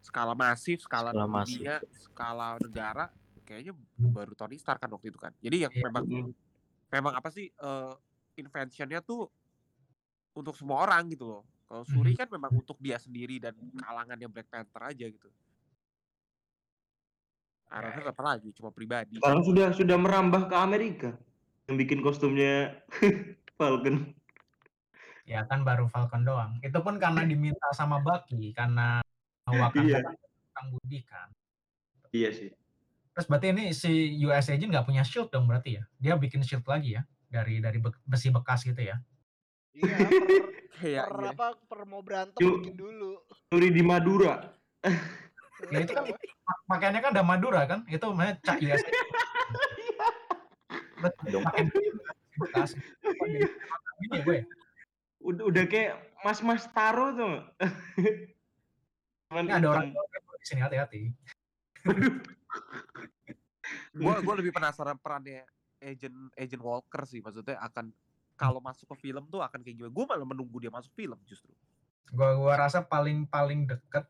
skala 0.00 0.32
masif, 0.36 0.84
skala, 0.84 1.12
Skala 1.12 1.28
masif. 1.28 1.60
dunia, 1.60 1.76
skala 1.96 2.48
negara, 2.60 3.04
kayaknya 3.50 3.74
baru 3.98 4.38
Tony 4.38 4.54
Stark 4.54 4.78
kan 4.78 4.94
waktu 4.94 5.10
itu 5.10 5.18
kan. 5.18 5.34
Jadi 5.42 5.66
yang 5.66 5.72
Iya. 5.74 5.82
memang 5.90 6.04
memang 6.86 7.12
apa 7.18 7.34
sih 7.34 7.50
eh 7.50 7.92
inventionnya 8.38 9.02
tuh 9.02 9.26
untuk 10.38 10.54
semua 10.54 10.86
orang 10.86 11.10
gitu 11.10 11.26
loh. 11.26 11.42
Kalau 11.66 11.82
Shuri 11.82 12.14
kan 12.14 12.30
memang 12.30 12.54
untuk 12.54 12.78
dia 12.78 12.98
sendiri 12.98 13.42
dan 13.42 13.54
kalangannya 13.74 14.30
Black 14.30 14.46
Panther 14.46 14.82
aja 14.86 15.06
gitu. 15.06 15.26
Ironheart 17.70 18.10
apa 18.10 18.22
lagi? 18.22 18.50
Cuma 18.54 18.70
pribadi. 18.70 19.18
Sekarang 19.18 19.42
sudah 19.42 19.66
sudah 19.74 19.98
merambah 19.98 20.46
ke 20.46 20.54
Amerika. 20.54 21.10
Yang 21.66 21.76
bikin 21.86 21.98
kostumnya 22.02 22.82
Falcon. 23.58 24.14
Ya 25.26 25.46
kan 25.46 25.62
baru 25.62 25.86
Falcon 25.86 26.26
doang. 26.26 26.58
Itu 26.58 26.82
pun 26.82 26.98
karena 26.98 27.22
diminta 27.22 27.70
sama 27.70 28.02
Bucky 28.02 28.50
karena 28.50 28.98
Wakanda 29.46 30.02
Iya. 30.02 30.10
kan 30.50 30.64
budi 30.70 31.02
kan. 31.06 31.30
Iya 32.10 32.30
sih. 32.34 32.50
Terus 33.10 33.26
berarti 33.26 33.46
ini 33.50 33.64
si 33.70 33.90
US 34.22 34.48
agent 34.48 34.70
nggak 34.70 34.86
punya 34.86 35.02
shield 35.02 35.28
dong 35.28 35.44
berarti 35.44 35.76
ya? 35.76 35.84
Dia 35.98 36.14
bikin 36.14 36.40
shield 36.40 36.62
lagi 36.64 36.94
ya 36.94 37.02
dari 37.26 37.58
dari 37.58 37.78
be- 37.78 38.00
besi 38.02 38.30
bekas 38.30 38.62
gitu 38.62 38.78
ya? 38.78 38.96
Iya, 39.70 39.96
per, 40.08 40.22
Iya, 40.80 41.02
per 41.04 41.20
iya. 41.20 41.30
apa 41.34 41.46
per 41.60 41.80
mau 41.84 42.00
berantem 42.00 42.38
Yuk. 42.38 42.54
bikin 42.62 42.74
dulu. 42.74 43.18
Nuri 43.50 43.68
di 43.70 43.82
Madura. 43.82 44.34
Ya 45.68 45.78
itu 45.78 45.92
kan 45.92 46.04
pa- 46.08 46.62
pakaiannya 46.66 47.00
kan 47.00 47.10
ada 47.12 47.22
Madura 47.22 47.62
kan? 47.66 47.84
Itu 47.84 48.08
namanya 48.08 48.38
Cak 48.40 48.58
US 48.60 48.80
bekas. 52.40 52.70
Ya 54.08 54.20
gue. 54.22 54.38
Udah 55.20 55.44
udah 55.44 55.64
kayak 55.68 55.94
mas-mas 56.24 56.64
taro 56.72 57.12
tuh. 57.12 57.36
Cuman 59.28 59.44
Ini 59.44 59.52
ada 59.52 59.66
orang 59.68 59.86
di 59.92 60.46
sini 60.46 60.60
hati-hati. 60.64 61.12
Gue 63.94 64.14
gue 64.22 64.34
lebih 64.42 64.52
penasaran 64.54 64.98
perannya 64.98 65.46
agent 65.80 66.34
agent 66.36 66.62
Walker 66.62 67.02
sih. 67.06 67.22
Maksudnya 67.24 67.58
akan 67.60 67.92
kalau 68.36 68.60
masuk 68.64 68.88
ke 68.96 69.08
film 69.08 69.28
tuh 69.28 69.44
akan 69.44 69.60
kayak 69.60 69.76
gimana? 69.76 69.92
Gue 69.92 70.04
malah 70.08 70.26
menunggu 70.28 70.56
dia 70.60 70.72
masuk 70.72 70.92
film 70.96 71.18
justru. 71.28 71.52
Gua 72.10 72.34
gua 72.34 72.58
rasa 72.58 72.82
paling 72.82 73.28
paling 73.30 73.70
deket 73.70 74.08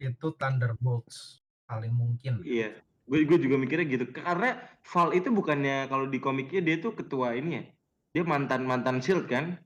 itu 0.00 0.32
Thunderbolts 0.38 1.42
paling 1.68 1.92
mungkin. 1.92 2.40
Iya. 2.46 2.78
Gue 3.02 3.26
gue 3.26 3.38
juga 3.42 3.58
mikirnya 3.58 3.86
gitu. 3.90 4.04
Karena 4.14 4.56
Val 4.86 5.10
itu 5.12 5.28
bukannya 5.28 5.90
kalau 5.90 6.06
di 6.06 6.22
komiknya 6.22 6.62
dia 6.62 6.76
tuh 6.78 6.94
ketua 6.94 7.34
ini 7.34 7.50
ya. 7.58 7.64
Dia 8.12 8.22
mantan 8.24 8.64
mantan 8.64 9.02
Shield 9.02 9.26
kan? 9.26 9.58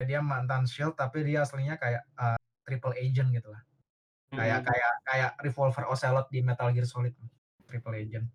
Dia 0.00 0.22
mantan 0.22 0.64
Shield 0.64 0.96
tapi 0.96 1.26
dia 1.26 1.44
aslinya 1.44 1.76
kayak 1.76 2.06
uh, 2.16 2.38
triple 2.64 2.94
agent 2.96 3.34
gitu 3.34 3.50
lah. 3.50 3.60
Kayak 4.30 4.62
Hmm. 4.62 4.66
kayak 4.70 4.92
kayak 5.10 5.30
revolver 5.42 5.84
Ocelot 5.90 6.30
di 6.30 6.40
Metal 6.40 6.70
Gear 6.70 6.86
Solid. 6.86 7.12
Triple 7.70 8.02
agent. 8.02 8.26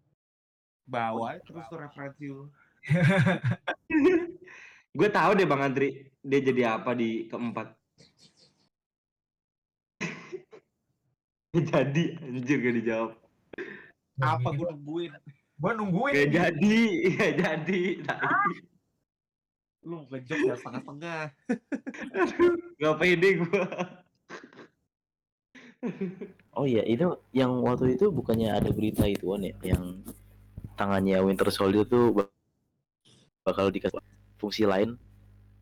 Bawa 0.87 1.35
terus 1.43 1.67
tuh 1.67 1.83
referensi 1.83 2.31
lu. 2.31 2.47
gue 4.97 5.09
tahu 5.11 5.35
deh 5.35 5.43
Bang 5.43 5.59
Andri 5.59 6.07
dia 6.23 6.39
jadi 6.39 6.79
apa 6.79 6.95
di 6.95 7.27
keempat. 7.27 7.75
jadi 11.75 12.03
anjir 12.23 12.63
gak 12.63 12.75
dijawab. 12.79 13.11
Apa 14.23 14.55
gue 14.55 14.71
nungguin? 14.71 15.11
Gue 15.59 15.71
nungguin. 15.75 16.15
Gak 16.15 16.31
jadi, 16.31 16.79
gak 17.19 17.33
jadi. 17.43 17.83
Tai. 18.07 18.55
Lu 19.85 20.01
ngejok 20.09 20.39
ya 20.49 20.55
setengah-setengah. 20.57 21.21
Gak 22.81 22.95
pede 22.97 23.29
gue. 23.43 23.63
Oh 26.55 26.63
iya, 26.63 26.87
itu 26.87 27.19
yang 27.35 27.51
waktu 27.67 27.99
itu 27.99 28.07
bukannya 28.07 28.47
ada 28.47 28.71
berita 28.71 29.03
itu 29.03 29.27
kan 29.27 29.43
ya, 29.43 29.53
yang 29.75 29.99
tangannya 30.79 31.19
Winter 31.19 31.51
Soldier 31.51 31.83
tuh 31.83 32.15
bak- 32.15 32.31
bakal 33.43 33.67
dikasih 33.75 33.99
fungsi 34.39 34.63
lain. 34.63 34.95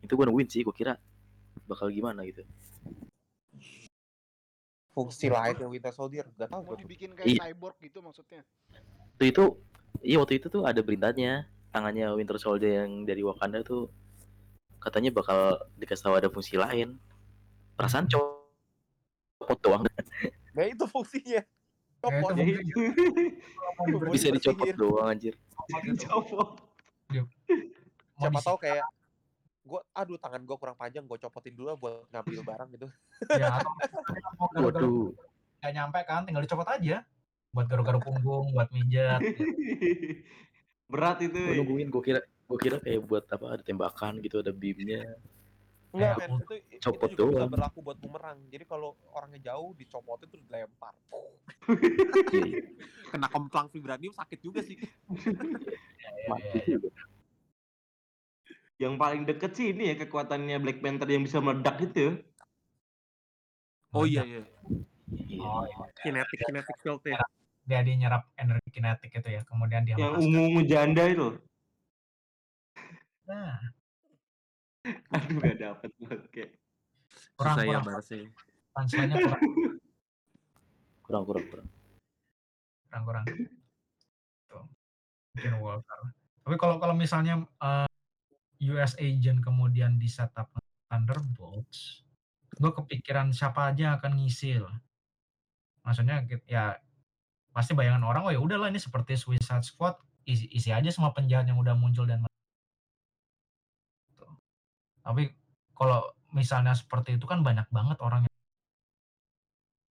Itu 0.06 0.14
gue 0.14 0.22
nungguin 0.22 0.46
sih, 0.46 0.62
gue 0.62 0.70
kira 0.70 0.94
bakal 1.66 1.90
gimana 1.90 2.22
gitu. 2.22 2.46
Fungsi 4.94 5.26
lain 5.26 5.58
yang 5.58 5.70
Winter 5.74 5.90
Soldier 5.90 6.30
gak 6.38 6.54
tau 6.54 6.62
Mau 6.62 6.78
dibikin 6.78 7.10
kayak 7.18 7.26
Iya. 7.26 7.40
cyborg 7.50 7.74
gitu 7.82 7.98
maksudnya. 7.98 8.46
Itu 9.18 9.24
itu, 9.26 9.44
iya 10.06 10.22
waktu 10.22 10.38
itu 10.38 10.46
tuh 10.46 10.62
ada 10.62 10.78
beritanya 10.78 11.50
tangannya 11.74 12.14
Winter 12.14 12.38
Soldier 12.38 12.86
yang 12.86 13.02
dari 13.02 13.26
Wakanda 13.26 13.66
tuh 13.66 13.90
katanya 14.78 15.10
bakal 15.10 15.58
dikasih 15.74 16.06
tahu 16.06 16.14
ada 16.14 16.30
fungsi 16.30 16.54
lain. 16.54 16.94
Perasaan 17.74 18.06
copot 19.36 19.58
doang 19.60 19.82
Nah 20.54 20.64
itu 20.70 20.84
fungsinya. 20.86 21.42
Ya, 21.42 21.42
Copot. 22.00 22.32
Ya 22.36 22.44
fungsinya. 22.46 22.54
itu. 22.62 24.06
Bisa 24.12 24.26
dicopot 24.30 24.70
doang 24.74 25.08
anjir. 25.10 25.34
Copot. 25.98 26.60
mau 28.14 28.30
Siapa 28.30 28.40
tahu 28.40 28.56
kayak 28.62 28.86
gue 29.64 29.80
aduh 29.90 30.20
tangan 30.20 30.44
gue 30.44 30.56
kurang 30.60 30.76
panjang 30.76 31.08
gue 31.08 31.16
copotin 31.16 31.56
dulu 31.56 31.72
buat 31.80 32.04
ngambil 32.12 32.44
barang 32.44 32.68
gitu 32.76 32.86
Ya, 33.32 33.58
Waduh. 34.60 35.16
nggak 35.64 35.72
nyampe 35.72 36.00
kan, 36.04 36.28
tinggal 36.28 36.44
dicopot 36.44 36.68
aja. 36.68 37.00
Buat 37.50 37.66
garuk-garuk 37.72 38.04
punggung, 38.04 38.52
buat 38.52 38.68
mijat. 38.68 39.24
gitu. 39.24 39.40
Berat 40.84 41.18
itu. 41.24 41.38
Gue 41.40 41.56
nungguin, 41.56 41.88
gue 41.88 42.02
kira 42.04 42.20
gue 42.20 42.58
kira 42.60 42.76
kayak 42.76 43.00
buat 43.08 43.24
apa 43.32 43.56
ada 43.56 43.62
tembakan 43.64 44.20
gitu, 44.20 44.44
ada 44.44 44.52
beamnya. 44.52 45.16
Enggak, 45.94 46.14
Ya, 46.18 46.26
men. 46.26 46.30
Itu, 46.42 46.54
itu 46.58 46.82
copot 46.82 47.08
juga 47.14 47.22
bisa 47.22 47.38
doang. 47.38 47.50
berlaku 47.54 47.78
buat 47.86 47.98
bumerang. 48.02 48.38
Jadi 48.50 48.64
kalau 48.66 48.98
orangnya 49.14 49.40
jauh, 49.54 49.70
dicopotin 49.78 50.26
terus 50.26 50.42
dilempar. 50.50 50.94
Iya. 52.34 52.60
Kena 53.14 53.28
kemplang 53.30 53.70
vibranium 53.70 54.10
sakit 54.10 54.38
juga 54.42 54.60
sih. 54.66 54.74
Mati 56.30 56.58
juga. 56.66 56.90
Yang 58.82 58.94
paling 58.98 59.22
deket 59.22 59.50
sih 59.54 59.70
ini 59.70 59.94
ya 59.94 59.96
kekuatannya 60.02 60.58
Black 60.58 60.82
Panther 60.82 61.06
yang 61.06 61.22
bisa 61.22 61.38
meledak 61.38 61.78
itu. 61.78 62.18
Oh 63.94 64.02
iya, 64.02 64.26
iya. 64.26 64.42
Iya. 65.14 65.46
Oh, 65.46 65.62
iya. 65.62 65.86
Kinetic, 66.02 66.42
kinetic 66.42 66.76
field 66.82 67.06
ya. 67.06 67.22
Dia 67.70 67.86
dia 67.86 67.94
nyerap 67.94 68.26
energi 68.34 68.68
kinetik 68.74 69.14
itu 69.14 69.28
ya, 69.30 69.46
kemudian 69.46 69.86
dia 69.86 69.94
Yang 69.94 70.26
ungu-ungu 70.26 70.62
janda 70.66 71.06
itu. 71.06 71.38
Nah, 73.24 73.56
Aduh 75.14 75.40
gak 75.40 75.56
dapet. 75.58 75.90
Oke. 76.08 76.44
kurang 77.38 77.56
Susah 77.56 77.64
ya 77.64 77.78
kurang 77.78 78.02
punchline-nya 78.74 79.16
kurang 79.22 79.42
Kurang 81.04 81.22
kurang 81.28 81.44
kurang. 81.52 81.68
kurang 82.88 83.04
kurang. 83.04 83.24
Tuh. 84.48 84.64
Bikin 85.36 85.54
Walker. 85.60 86.00
Tapi 86.44 86.56
kalau 86.56 86.76
kalau 86.80 86.94
misalnya 86.96 87.44
uh, 87.60 87.88
US 88.72 88.96
agent 88.96 89.44
kemudian 89.44 90.00
di 90.00 90.08
setup 90.08 90.48
Thunderbolts, 90.88 92.04
gue 92.56 92.70
kepikiran 92.72 93.34
siapa 93.36 93.68
aja 93.72 93.92
yang 93.92 93.94
akan 94.00 94.12
ngisi 94.16 94.62
loh. 94.62 94.72
Maksudnya 95.84 96.24
gitu, 96.24 96.40
ya 96.48 96.80
pasti 97.52 97.76
bayangan 97.76 98.02
orang 98.02 98.22
oh 98.26 98.32
ya 98.32 98.40
udahlah 98.40 98.72
ini 98.72 98.80
seperti 98.80 99.14
Suicide 99.14 99.62
Squad 99.62 99.94
isi, 100.26 100.48
isi 100.50 100.72
aja 100.72 100.88
semua 100.90 101.12
penjahat 101.12 101.46
yang 101.46 101.60
udah 101.60 101.76
muncul 101.76 102.08
dan. 102.08 102.24
Tapi 105.04 105.28
kalau 105.76 106.00
misalnya 106.32 106.72
seperti 106.72 107.20
itu 107.20 107.28
kan 107.28 107.44
banyak 107.44 107.68
banget 107.68 108.00
orang 108.00 108.24
yang 108.24 108.36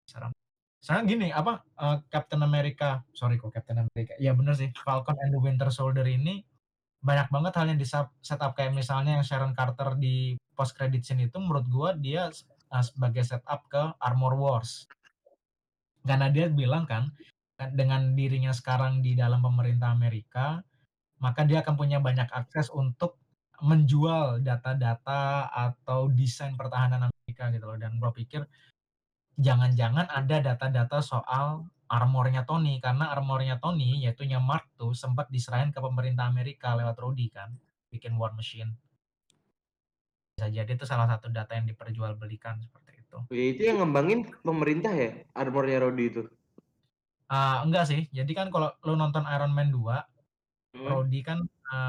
serem. 0.07 0.31
Saya 0.79 1.03
gini 1.03 1.33
apa 1.33 1.65
eh, 1.81 1.97
Captain 2.07 2.39
America, 2.45 3.03
sorry 3.11 3.35
kok 3.41 3.51
Captain 3.51 3.83
America. 3.83 4.15
Ya 4.21 4.31
bener 4.37 4.55
sih, 4.55 4.71
Falcon 4.77 5.17
and 5.19 5.35
the 5.35 5.41
Winter 5.41 5.67
Soldier 5.73 6.07
ini 6.07 6.45
banyak 6.99 7.31
banget 7.31 7.53
hal 7.55 7.67
yang 7.71 7.79
di 7.79 7.87
setup 8.23 8.53
kayak 8.55 8.75
misalnya 8.75 9.19
yang 9.19 9.25
Sharon 9.25 9.55
Carter 9.55 9.95
di 9.95 10.35
post 10.51 10.75
credit 10.75 11.03
scene 11.07 11.31
itu 11.31 11.37
menurut 11.39 11.65
gua 11.67 11.89
dia 11.97 12.29
eh, 12.29 12.83
sebagai 12.85 13.25
setup 13.25 13.67
ke 13.67 13.81
Armor 13.99 14.37
Wars. 14.39 14.87
Karena 16.05 16.31
dia 16.31 16.47
bilang 16.47 16.87
kan 16.87 17.11
kan 17.59 17.75
dengan 17.75 18.15
dirinya 18.15 18.55
sekarang 18.55 19.03
di 19.03 19.19
dalam 19.19 19.43
pemerintah 19.43 19.91
Amerika 19.91 20.63
maka 21.19 21.43
dia 21.43 21.59
akan 21.59 21.75
punya 21.75 21.99
banyak 21.99 22.31
akses 22.31 22.71
untuk 22.71 23.19
menjual 23.61 24.39
data-data 24.39 25.47
atau 25.49 26.07
desain 26.09 26.55
pertahanan 26.55 27.07
Amerika 27.07 27.51
gitu 27.51 27.65
loh. 27.67 27.77
Dan 27.79 27.99
gue 27.99 28.11
pikir 28.23 28.41
jangan-jangan 29.39 30.07
ada 30.11 30.37
data-data 30.43 30.99
soal 30.99 31.63
armornya 31.89 32.45
Tony 32.45 32.77
karena 32.77 33.09
armornya 33.09 33.57
Tony 33.57 34.05
yaitu 34.05 34.21
nya 34.27 34.37
Mark 34.37 34.69
II 34.77 34.93
sempat 34.93 35.25
diserahin 35.33 35.73
ke 35.73 35.79
pemerintah 35.81 36.29
Amerika 36.29 36.77
lewat 36.77 36.99
Rudy 37.01 37.33
kan 37.33 37.55
bikin 37.89 38.13
War 38.19 38.35
Machine 38.37 38.77
bisa 40.37 40.47
jadi 40.53 40.69
itu 40.69 40.85
salah 40.85 41.09
satu 41.09 41.33
data 41.33 41.57
yang 41.57 41.65
diperjualbelikan 41.65 42.61
seperti 42.61 43.01
itu 43.01 43.17
Ya, 43.33 43.45
itu 43.49 43.61
yang 43.65 43.81
ngembangin 43.81 44.29
pemerintah 44.45 44.93
ya, 44.93 45.25
armornya 45.33 45.81
Rodi 45.81 46.05
itu. 46.13 46.21
Ah, 47.25 47.65
enggak 47.65 47.89
sih 47.89 48.05
jadi 48.13 48.31
kan 48.37 48.47
kalau 48.53 48.69
lo 48.85 48.93
nonton 48.93 49.25
Iron 49.25 49.51
Man 49.51 49.73
2 49.73 50.05
Hmm. 50.69 50.85
Rudy 50.85 51.25
kan 51.25 51.41
eh, 51.41 51.88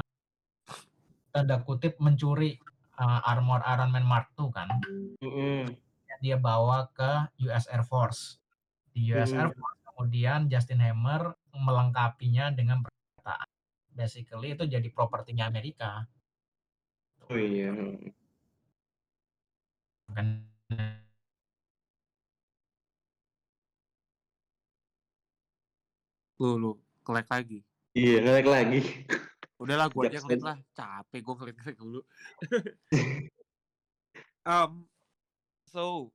tanda 1.31 1.63
kutip 1.63 1.95
mencuri 1.97 2.59
eh, 2.99 3.29
armor 3.31 3.63
Iron 3.65 3.89
Man 3.89 4.05
Mark 4.05 4.31
II 4.37 4.51
kan 4.51 4.67
yang 6.05 6.19
dia 6.21 6.37
bawa 6.37 6.91
ke 6.91 7.11
US 7.47 7.65
Air 7.71 7.87
Force. 7.87 8.37
Di 8.91 9.07
US 9.15 9.31
Air 9.31 9.49
Mhm. 9.49 9.57
Force 9.57 9.79
kemudian 9.91 10.39
Justin 10.51 10.83
Hammer 10.83 11.31
melengkapinya 11.55 12.51
dengan 12.51 12.83
perkataan. 12.83 13.47
Basically 13.91 14.55
itu 14.55 14.63
jadi 14.67 14.87
propertinya 14.91 15.47
Amerika. 15.47 16.05
Oh 17.31 17.37
iya. 17.39 17.71
Kan 20.11 20.27
Lu 26.41 26.57
lu 26.57 26.71
kelek 27.05 27.27
lagi. 27.29 27.59
Iya, 27.93 28.17
ngelag 28.23 28.47
lagi. 28.49 28.79
Udahlah 29.61 29.87
gue 29.93 30.01
aja 30.09 30.19
ngeliat 30.25 30.41
lah. 30.41 30.57
Capek 30.73 31.21
gue 31.21 31.35
ngeliat-ngeliat 31.37 31.77
dulu. 31.77 32.01
um, 34.41 34.71
so, 35.73 36.09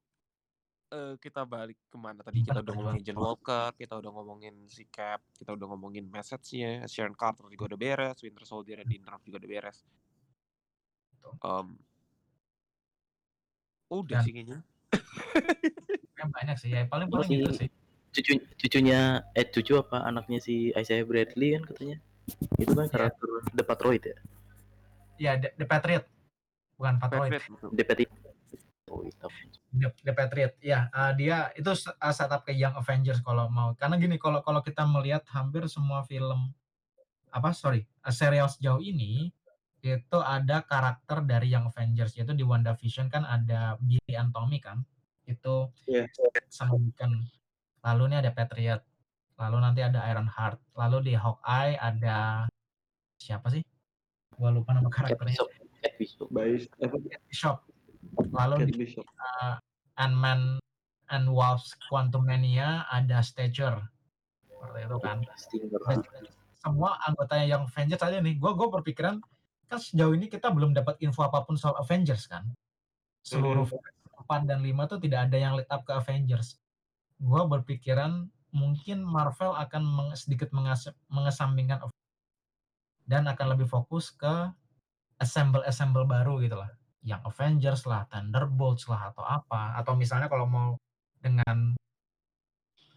eh, 0.91 1.15
kita 1.23 1.47
balik 1.47 1.79
ke 1.87 1.95
mana 1.95 2.27
tadi? 2.27 2.43
Kita 2.43 2.59
udah 2.59 2.75
ngomongin 2.75 3.03
John 3.07 3.23
Walker, 3.23 3.71
kita 3.79 3.95
udah 4.03 4.11
ngomongin 4.11 4.67
si 4.67 4.83
Cap, 4.91 5.23
kita 5.39 5.55
udah 5.55 5.67
ngomongin 5.71 6.11
message-nya, 6.11 6.83
Sharon 6.91 7.15
Carter 7.15 7.47
juga 7.47 7.71
udah 7.71 7.79
beres, 7.79 8.19
Winter 8.27 8.43
Soldier 8.43 8.83
dan 8.83 8.91
Dinner 8.91 9.15
juga 9.23 9.39
udah 9.39 9.51
beres. 9.51 9.79
Um, 11.43 11.79
udah 13.91 14.23
Dan- 14.23 14.27
sih 14.27 14.33
kayaknya. 14.35 14.59
yang 16.17 16.31
banyak 16.33 16.57
sih 16.59 16.71
ya 16.73 16.89
paling 16.89 17.07
paling 17.13 17.29
gitu 17.29 17.53
sih. 17.55 17.69
Cucu 18.11 18.41
cucunya 18.57 19.21
eh 19.37 19.45
cucu 19.45 19.77
apa 19.77 20.03
anaknya 20.09 20.41
si 20.41 20.73
Isaiah 20.73 21.05
Bradley 21.05 21.55
kan 21.61 21.63
katanya. 21.69 21.99
Itu 22.59 22.73
kan 22.75 22.87
Iya. 22.87 22.93
karakter 22.93 23.29
The 23.55 23.65
Patroid 23.65 24.03
ya. 24.03 24.17
Ya 25.17 25.33
The, 25.41 25.49
The 25.57 25.67
Patriot 25.67 26.05
bukan 26.77 26.95
Patroid. 27.01 27.31
Patriot. 27.33 27.73
The 27.73 27.85
Patriot. 27.85 28.13
Oh, 28.87 29.03
itu. 29.03 29.27
The, 29.75 29.89
The 30.05 30.13
Patriot. 30.15 30.55
Ya, 30.63 30.87
uh, 30.95 31.11
dia 31.17 31.51
itu 31.59 31.67
uh, 31.67 32.15
setup 32.15 32.47
ke 32.47 32.55
Young 32.55 32.77
Avengers 32.79 33.19
kalau 33.19 33.51
mau. 33.51 33.75
Karena 33.75 33.99
gini, 33.99 34.15
kalau 34.15 34.45
kalau 34.47 34.63
kita 34.63 34.87
melihat 34.87 35.27
hampir 35.35 35.67
semua 35.67 36.07
film 36.07 36.55
apa 37.35 37.51
sorry, 37.51 37.83
uh, 38.07 38.15
serial 38.15 38.47
sejauh 38.47 38.79
ini 38.79 39.35
itu 39.83 40.19
ada 40.19 40.67
karakter 40.67 41.23
dari 41.23 41.51
Young 41.55 41.71
Avengers 41.71 42.19
yaitu 42.19 42.35
di 42.35 42.43
WandaVision 42.43 43.07
kan 43.07 43.23
ada 43.23 43.79
Billy 43.83 44.15
and 44.15 44.31
Tommy 44.35 44.59
kan. 44.63 44.83
Itu 45.27 45.71
Iya. 45.87 46.07
sama 46.51 46.79
Deacon. 46.79 47.23
Lalu 47.83 48.03
ini 48.11 48.17
ada 48.19 48.31
Patriot. 48.35 48.83
Lalu 49.37 49.57
nanti 49.61 49.81
ada 49.85 50.01
Ironheart. 50.09 50.59
Lalu 50.75 51.13
di 51.13 51.15
Hawkeye 51.15 51.77
ada 51.77 52.49
siapa 53.21 53.53
sih? 53.53 53.61
Gua 54.37 54.53
lupa 54.53 54.73
nama 54.73 54.89
karakternya. 54.89 55.37
Bishop. 55.37 55.49
Cat 55.81 55.93
Bishop. 56.01 56.29
Bais 56.33 56.63
apa 56.81 56.97
Bishop. 57.29 57.57
Lalu 58.33 58.55
Cat 58.65 58.69
di 58.73 58.85
uh, 58.97 59.55
Ant-Man 60.01 60.57
and 61.13 61.27
Wasp 61.31 61.77
Quantumania 61.89 62.85
ada 62.89 63.21
Stature 63.21 63.79
seperti 64.49 64.79
itu 64.89 64.97
kan. 65.05 65.19
Dan 65.23 65.99
semua 66.57 66.99
anggotanya 67.07 67.47
yang 67.47 67.63
Avengers 67.69 68.03
aja 68.03 68.19
nih 68.19 68.35
gue 68.41 68.53
gue 68.57 68.69
berpikiran 68.73 69.23
kan 69.71 69.79
sejauh 69.79 70.15
ini 70.19 70.27
kita 70.27 70.51
belum 70.51 70.75
dapat 70.75 70.99
info 70.99 71.23
apa 71.23 71.47
pun 71.47 71.55
soal 71.55 71.79
Avengers 71.79 72.27
kan 72.27 72.43
seluruh 73.23 73.63
Mhm. 73.63 73.71
film 73.71 73.85
4 74.27 74.51
dan 74.51 74.59
5 74.67 74.91
tuh 74.91 74.99
tidak 74.99 75.31
ada 75.31 75.37
yang 75.39 75.55
lead 75.55 75.71
up 75.71 75.87
ke 75.87 75.95
Avengers 75.95 76.59
gue 77.23 77.43
berpikiran 77.47 78.27
mungkin 78.57 79.05
Marvel 79.05 79.53
akan 79.53 79.83
meng- 79.85 80.17
sedikit 80.17 80.49
mengas- 80.57 80.97
mengesampingkan 81.13 81.93
dan 83.07 83.29
akan 83.29 83.47
lebih 83.55 83.69
fokus 83.69 84.11
ke 84.11 84.51
assemble 85.21 85.63
assemble 85.69 86.09
baru 86.09 86.41
gitu 86.41 86.57
lah. 86.57 86.73
Yang 87.07 87.23
Avengers 87.31 87.83
lah, 87.87 88.03
Thunderbolts 88.11 88.91
lah 88.91 89.15
atau 89.15 89.23
apa. 89.23 89.79
Atau 89.79 89.95
misalnya 89.95 90.27
kalau 90.27 90.49
mau 90.49 90.69
dengan 91.23 91.79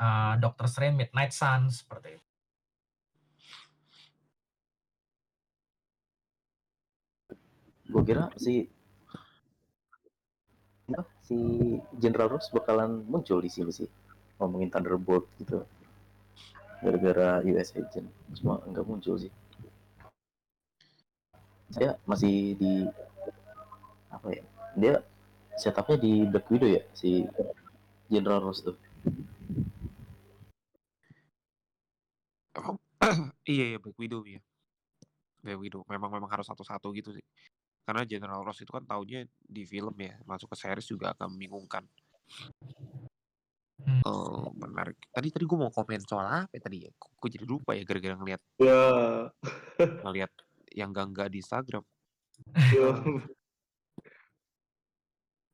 uh, 0.01 0.33
Doctor 0.41 0.65
Strange 0.65 0.97
Midnight 0.97 1.29
Suns 1.29 1.85
seperti 1.85 2.17
itu. 2.17 2.25
Gue 7.89 8.03
kira 8.05 8.29
si 8.37 8.69
si 11.21 11.37
General 12.01 12.33
Ross 12.33 12.49
bakalan 12.49 13.05
muncul 13.05 13.45
di 13.45 13.49
sini 13.49 13.69
sih 13.69 13.85
ngomongin 14.39 14.71
Thunderbolt 14.71 15.27
gitu 15.37 15.67
gara-gara 16.79 17.43
US 17.43 17.75
Agent 17.75 18.07
cuma 18.39 18.63
nggak 18.63 18.87
muncul 18.87 19.19
sih 19.19 19.31
saya 21.69 21.99
masih 22.09 22.55
di 22.57 22.87
apa 24.09 24.27
ya 24.33 24.43
dia 24.79 24.93
setupnya 25.59 25.97
di 25.99 26.13
Black 26.25 26.47
Widow 26.49 26.71
ya 26.71 26.81
si 26.95 27.27
General 28.09 28.41
Ross 28.41 28.63
tuh 28.63 28.79
iya 33.53 33.75
iya 33.75 33.77
Black 33.79 33.97
Widow 33.97 34.21
ya. 34.27 34.41
Black 35.39 35.59
Widow 35.59 35.81
memang 35.87 36.11
memang 36.11 36.29
harus 36.29 36.45
satu-satu 36.47 36.91
gitu 36.95 37.15
sih. 37.15 37.25
Karena 37.87 38.05
General 38.05 38.43
Ross 38.45 38.61
itu 38.61 38.69
kan 38.69 38.85
taunya 38.85 39.25
di 39.41 39.65
film 39.65 39.95
ya, 39.97 40.13
masuk 40.27 40.53
ke 40.53 40.57
series 40.59 40.85
juga 40.85 41.15
akan 41.15 41.33
membingungkan. 41.33 41.83
Hmm. 43.79 44.03
Oh, 44.03 44.51
menarik. 44.59 44.99
Tadi 45.07 45.31
tadi 45.31 45.43
gue 45.47 45.57
mau 45.57 45.71
komen 45.71 46.03
soal 46.03 46.27
apa 46.27 46.51
ya 46.51 46.61
tadi 46.61 46.77
ya? 46.83 46.91
Gue 46.91 47.29
jadi 47.31 47.45
lupa 47.47 47.71
ya 47.71 47.83
gara-gara 47.87 48.15
ngeliat 48.19 48.41
Ya. 48.59 48.83
ngeliat 50.03 50.31
yang 50.75 50.91
gangga 50.91 51.31
di 51.31 51.39
Instagram. 51.39 51.83
ya. 52.75 52.91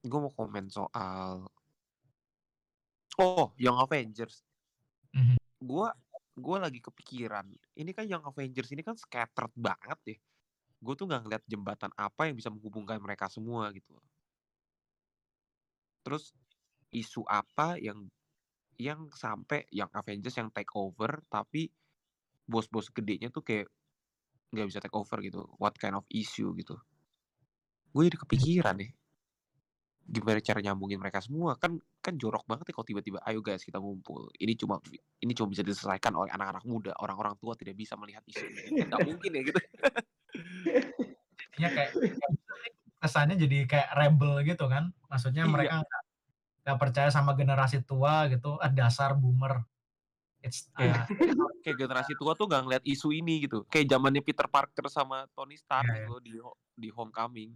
Gue 0.01 0.19
mau 0.21 0.33
komen 0.33 0.69
soal 0.69 1.45
Oh, 3.15 3.55
Young 3.55 3.79
Avengers. 3.79 4.43
Mhm. 5.15 5.39
Gue 5.63 5.87
gue 6.35 6.57
lagi 6.59 6.83
kepikiran. 6.83 7.47
Ini 7.73 7.91
kan 7.95 8.03
Young 8.09 8.27
Avengers 8.27 8.73
ini 8.75 8.83
kan 8.83 8.99
scattered 8.99 9.53
banget 9.55 9.99
ya. 10.03 10.17
Gue 10.83 10.93
tuh 10.99 11.07
nggak 11.07 11.21
ngeliat 11.23 11.43
jembatan 11.47 11.93
apa 11.95 12.27
yang 12.27 12.35
bisa 12.35 12.51
menghubungkan 12.51 12.99
mereka 12.99 13.31
semua 13.31 13.71
gitu. 13.71 13.95
Terus 16.03 16.35
isu 16.91 17.25
apa 17.25 17.79
yang 17.79 18.05
yang 18.75 19.07
sampai 19.15 19.63
yang 19.71 19.87
Avengers 19.95 20.35
yang 20.35 20.51
take 20.51 20.71
over 20.75 21.23
tapi 21.31 21.71
bos-bos 22.43 22.91
gedenya 22.91 23.31
tuh 23.31 23.41
kayak 23.41 23.71
nggak 24.51 24.67
bisa 24.67 24.79
take 24.83 24.93
over 24.95 25.17
gitu. 25.23 25.47
What 25.57 25.79
kind 25.79 25.95
of 25.95 26.03
issue 26.11 26.51
gitu. 26.59 26.75
Gue 27.95 28.11
jadi 28.11 28.19
kepikiran 28.19 28.75
nih. 28.77 28.91
Gimana 30.05 30.37
cara 30.37 30.61
nyambungin 30.61 31.01
mereka 31.01 31.17
semua 31.17 31.57
kan 31.57 31.81
kan 31.97 32.13
jorok 32.13 32.45
banget 32.45 32.69
ya 32.69 32.73
kalau 32.77 32.85
tiba-tiba 32.85 33.17
ayo 33.25 33.41
guys 33.41 33.65
kita 33.65 33.81
ngumpul. 33.81 34.29
Ini 34.37 34.53
cuma 34.53 34.77
ini 35.23 35.31
cuma 35.33 35.49
bisa 35.49 35.65
diselesaikan 35.65 36.13
oleh 36.13 36.29
anak-anak 36.29 36.63
muda. 36.67 36.91
Orang-orang 37.01 37.33
tua 37.41 37.57
tidak 37.57 37.73
bisa 37.73 37.97
melihat 37.97 38.21
isu 38.29 38.45
ini. 38.45 38.85
Nggak 38.85 39.01
mungkin 39.07 39.29
ya 39.33 39.41
gitu. 39.41 39.59
Ya 41.55 41.71
kayak 41.71 41.95
kesannya 42.99 43.39
jadi 43.39 43.63
kayak 43.63 43.89
rebel 43.95 44.43
gitu 44.43 44.67
kan. 44.67 44.91
Maksudnya 45.07 45.47
Iya. 45.47 45.51
mereka 45.55 45.75
nggak 46.65 46.79
percaya 46.81 47.09
sama 47.13 47.37
generasi 47.37 47.85
tua 47.85 48.25
gitu. 48.27 48.57
Ah 48.57 48.73
dasar 48.73 49.13
boomer. 49.13 49.61
It's 50.41 50.65
Kayak- 50.73 51.05
uh, 51.13 51.53
Kayak 51.61 51.77
generasi 51.77 52.13
tua 52.17 52.33
tuh 52.33 52.49
nggak 52.49 52.61
ngeliat 52.65 52.83
isu 52.85 53.13
ini 53.13 53.45
gitu. 53.45 53.61
Kayak 53.69 53.93
zamannya 53.93 54.21
Peter 54.25 54.49
Parker 54.49 54.89
sama 54.89 55.29
Tony 55.33 55.57
Stark 55.57 55.85
Iya, 55.85 56.09
gitu 56.09 56.13
di 56.19 56.33
di 56.75 56.89
Homecoming. 56.89 57.53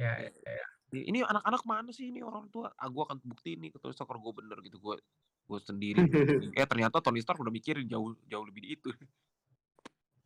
ya, 0.00 0.16
ya, 0.24 0.64
Ini 0.90 1.00
ini 1.06 1.18
anak-anak 1.22 1.62
mana 1.62 1.92
sih 1.92 2.08
ini 2.08 2.24
orang 2.24 2.48
tua? 2.48 2.72
Ah, 2.74 2.88
gue 2.88 2.98
akan 3.04 3.20
bukti 3.22 3.54
ini 3.54 3.68
Stark 3.92 4.08
kalau 4.08 4.20
gue 4.24 4.40
bener 4.40 4.56
gitu. 4.64 4.80
Gue 4.80 4.96
gue 5.46 5.60
sendiri. 5.60 6.00
eh 6.58 6.64
ternyata 6.64 6.98
Tony 6.98 7.20
Stark 7.20 7.36
udah 7.38 7.52
mikirin 7.52 7.84
jauh 7.84 8.16
jauh 8.24 8.44
lebih 8.48 8.64
di 8.64 8.68
itu. 8.80 8.88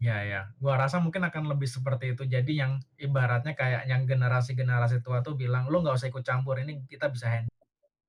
Ya, 0.04 0.18
ya. 0.28 0.40
Gua 0.60 0.76
rasa 0.76 1.00
mungkin 1.00 1.24
akan 1.24 1.48
lebih 1.48 1.64
seperti 1.64 2.12
itu. 2.12 2.28
Jadi 2.28 2.60
yang 2.60 2.76
ibaratnya 3.00 3.56
kayak 3.56 3.88
yang 3.88 4.04
generasi-generasi 4.04 5.00
tua 5.00 5.24
tuh 5.24 5.32
bilang, 5.32 5.72
lu 5.72 5.80
nggak 5.80 5.96
usah 5.96 6.12
ikut 6.12 6.20
campur 6.20 6.60
ini 6.60 6.84
kita 6.84 7.08
bisa 7.08 7.32
handle. 7.32 7.56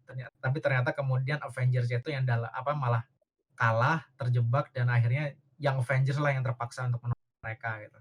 Ternyata, 0.03 0.35
tapi 0.43 0.57
ternyata 0.59 0.91
kemudian 0.91 1.39
Avengers 1.39 1.87
itu 1.89 2.11
yang 2.11 2.27
dalam 2.27 2.51
apa 2.51 2.75
malah 2.75 3.07
kalah, 3.55 4.03
terjebak 4.19 4.75
dan 4.75 4.91
akhirnya 4.91 5.33
yang 5.55 5.79
Avengers 5.79 6.19
lah 6.19 6.35
yang 6.35 6.43
terpaksa 6.43 6.83
untuk 6.91 7.07
menonton 7.07 7.39
mereka 7.39 7.79
gitu. 7.79 7.99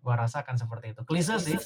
Gua 0.00 0.16
rasa 0.16 0.40
akan 0.40 0.56
seperti 0.56 0.96
itu. 0.96 1.00
Klise 1.04 1.36
sih. 1.38 1.60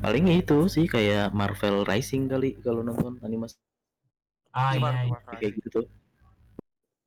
Paling 0.00 0.24
itu 0.32 0.58
sih 0.72 0.88
kayak 0.88 1.36
Marvel 1.36 1.84
Rising 1.84 2.32
kali 2.32 2.56
kalau 2.64 2.80
nonton 2.80 3.18
animasi 3.20 3.60
Ah 4.56 4.72
iya, 4.72 5.04
iya. 5.04 5.16
Rai? 5.20 5.36
kayak 5.36 5.52
gitu 5.60 5.68
tuh. 5.68 5.86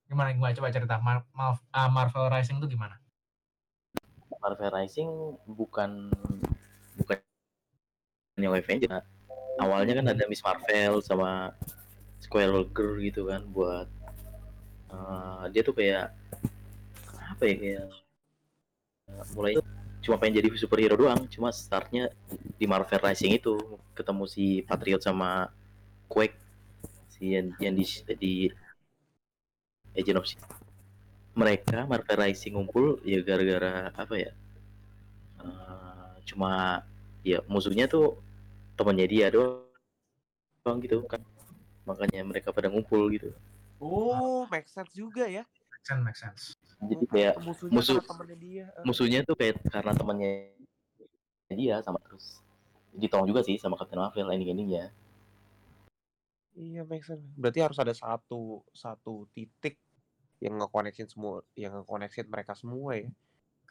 Gimana 0.10 0.34
gua 0.34 0.50
coba 0.58 0.74
cerita 0.74 0.98
Mar- 0.98 1.30
Mar- 1.38 1.62
ah, 1.70 1.86
Marvel 1.86 2.34
Rising 2.34 2.58
itu 2.58 2.74
gimana? 2.74 2.98
Marvel 4.42 4.74
Rising 4.74 5.38
bukan 5.46 6.10
bukan 6.98 7.18
yang 8.42 8.58
Avengers. 8.58 9.06
Awalnya 9.60 10.02
kan 10.02 10.08
ada 10.16 10.24
Miss 10.26 10.42
Marvel 10.42 11.04
sama 11.06 11.54
Squirrel 12.24 12.66
Girl 12.74 12.98
gitu 13.04 13.30
kan 13.30 13.46
buat 13.46 13.86
eh, 14.90 15.44
dia 15.54 15.62
tuh 15.62 15.76
kayak 15.78 16.10
apa 17.38 17.44
ya 17.46 17.56
kayak 17.60 17.86
mulai 19.36 19.54
cuma 20.00 20.16
pengen 20.16 20.40
jadi 20.40 20.48
superhero 20.56 20.96
doang, 20.96 21.28
cuma 21.28 21.52
startnya 21.52 22.10
di 22.58 22.66
Marvel 22.66 23.04
Rising 23.04 23.36
itu 23.36 23.60
ketemu 23.94 24.24
si 24.26 24.64
Patriot 24.64 25.04
sama 25.04 25.52
Quake 26.08 26.40
si 27.12 27.36
yang, 27.36 27.52
yang 27.60 27.76
di, 27.76 27.84
di 28.16 28.34
Agent 29.94 30.18
of 30.18 30.26
Shield. 30.26 30.46
Mereka 31.34 31.86
Marvel 31.86 32.18
Rising 32.20 32.54
ngumpul 32.54 33.00
ya 33.02 33.22
gara-gara 33.22 33.94
apa 33.94 34.14
ya? 34.14 34.32
eh, 35.40 36.12
cuma 36.28 36.84
ya 37.24 37.40
musuhnya 37.48 37.88
tuh 37.88 38.20
temannya 38.76 39.08
dia 39.08 39.32
doang 39.32 39.64
gitu 40.80 41.00
kan 41.08 41.24
makanya 41.84 42.22
mereka 42.22 42.52
pada 42.52 42.68
ngumpul 42.68 43.08
gitu 43.10 43.32
Oh, 43.80 44.44
make 44.52 44.68
sense 44.68 44.92
juga 44.92 45.24
ya. 45.24 45.48
Make 45.72 45.86
sense, 45.88 46.02
make 46.04 46.20
sense. 46.20 46.42
jadi 46.84 47.04
kayak 47.08 47.34
musuhnya 47.40 47.76
musuh- 47.80 48.04
temennya 48.04 48.36
dia. 48.36 48.66
Eh, 48.76 48.84
musuhnya 48.84 49.20
tuh 49.24 49.36
kayak 49.40 49.56
karena 49.64 49.96
temannya 49.96 50.32
dia 51.50 51.80
sama 51.80 52.04
terus 52.04 52.44
ditolong 52.92 53.24
juga 53.24 53.40
sih 53.42 53.56
sama 53.56 53.80
Captain 53.80 53.96
Marvel 53.98 54.28
ending-endingnya 54.28 54.92
Iya, 56.60 56.84
make 56.84 57.08
sense. 57.08 57.24
Berarti 57.40 57.64
harus 57.64 57.80
ada 57.80 57.96
satu 57.96 58.68
satu 58.76 59.32
titik 59.32 59.80
yang 60.44 60.60
ngekoneksin 60.60 61.08
semua, 61.08 61.40
yang 61.56 61.72
ngekoneksin 61.80 62.28
mereka 62.28 62.52
semua 62.52 63.00
ya. 63.00 63.08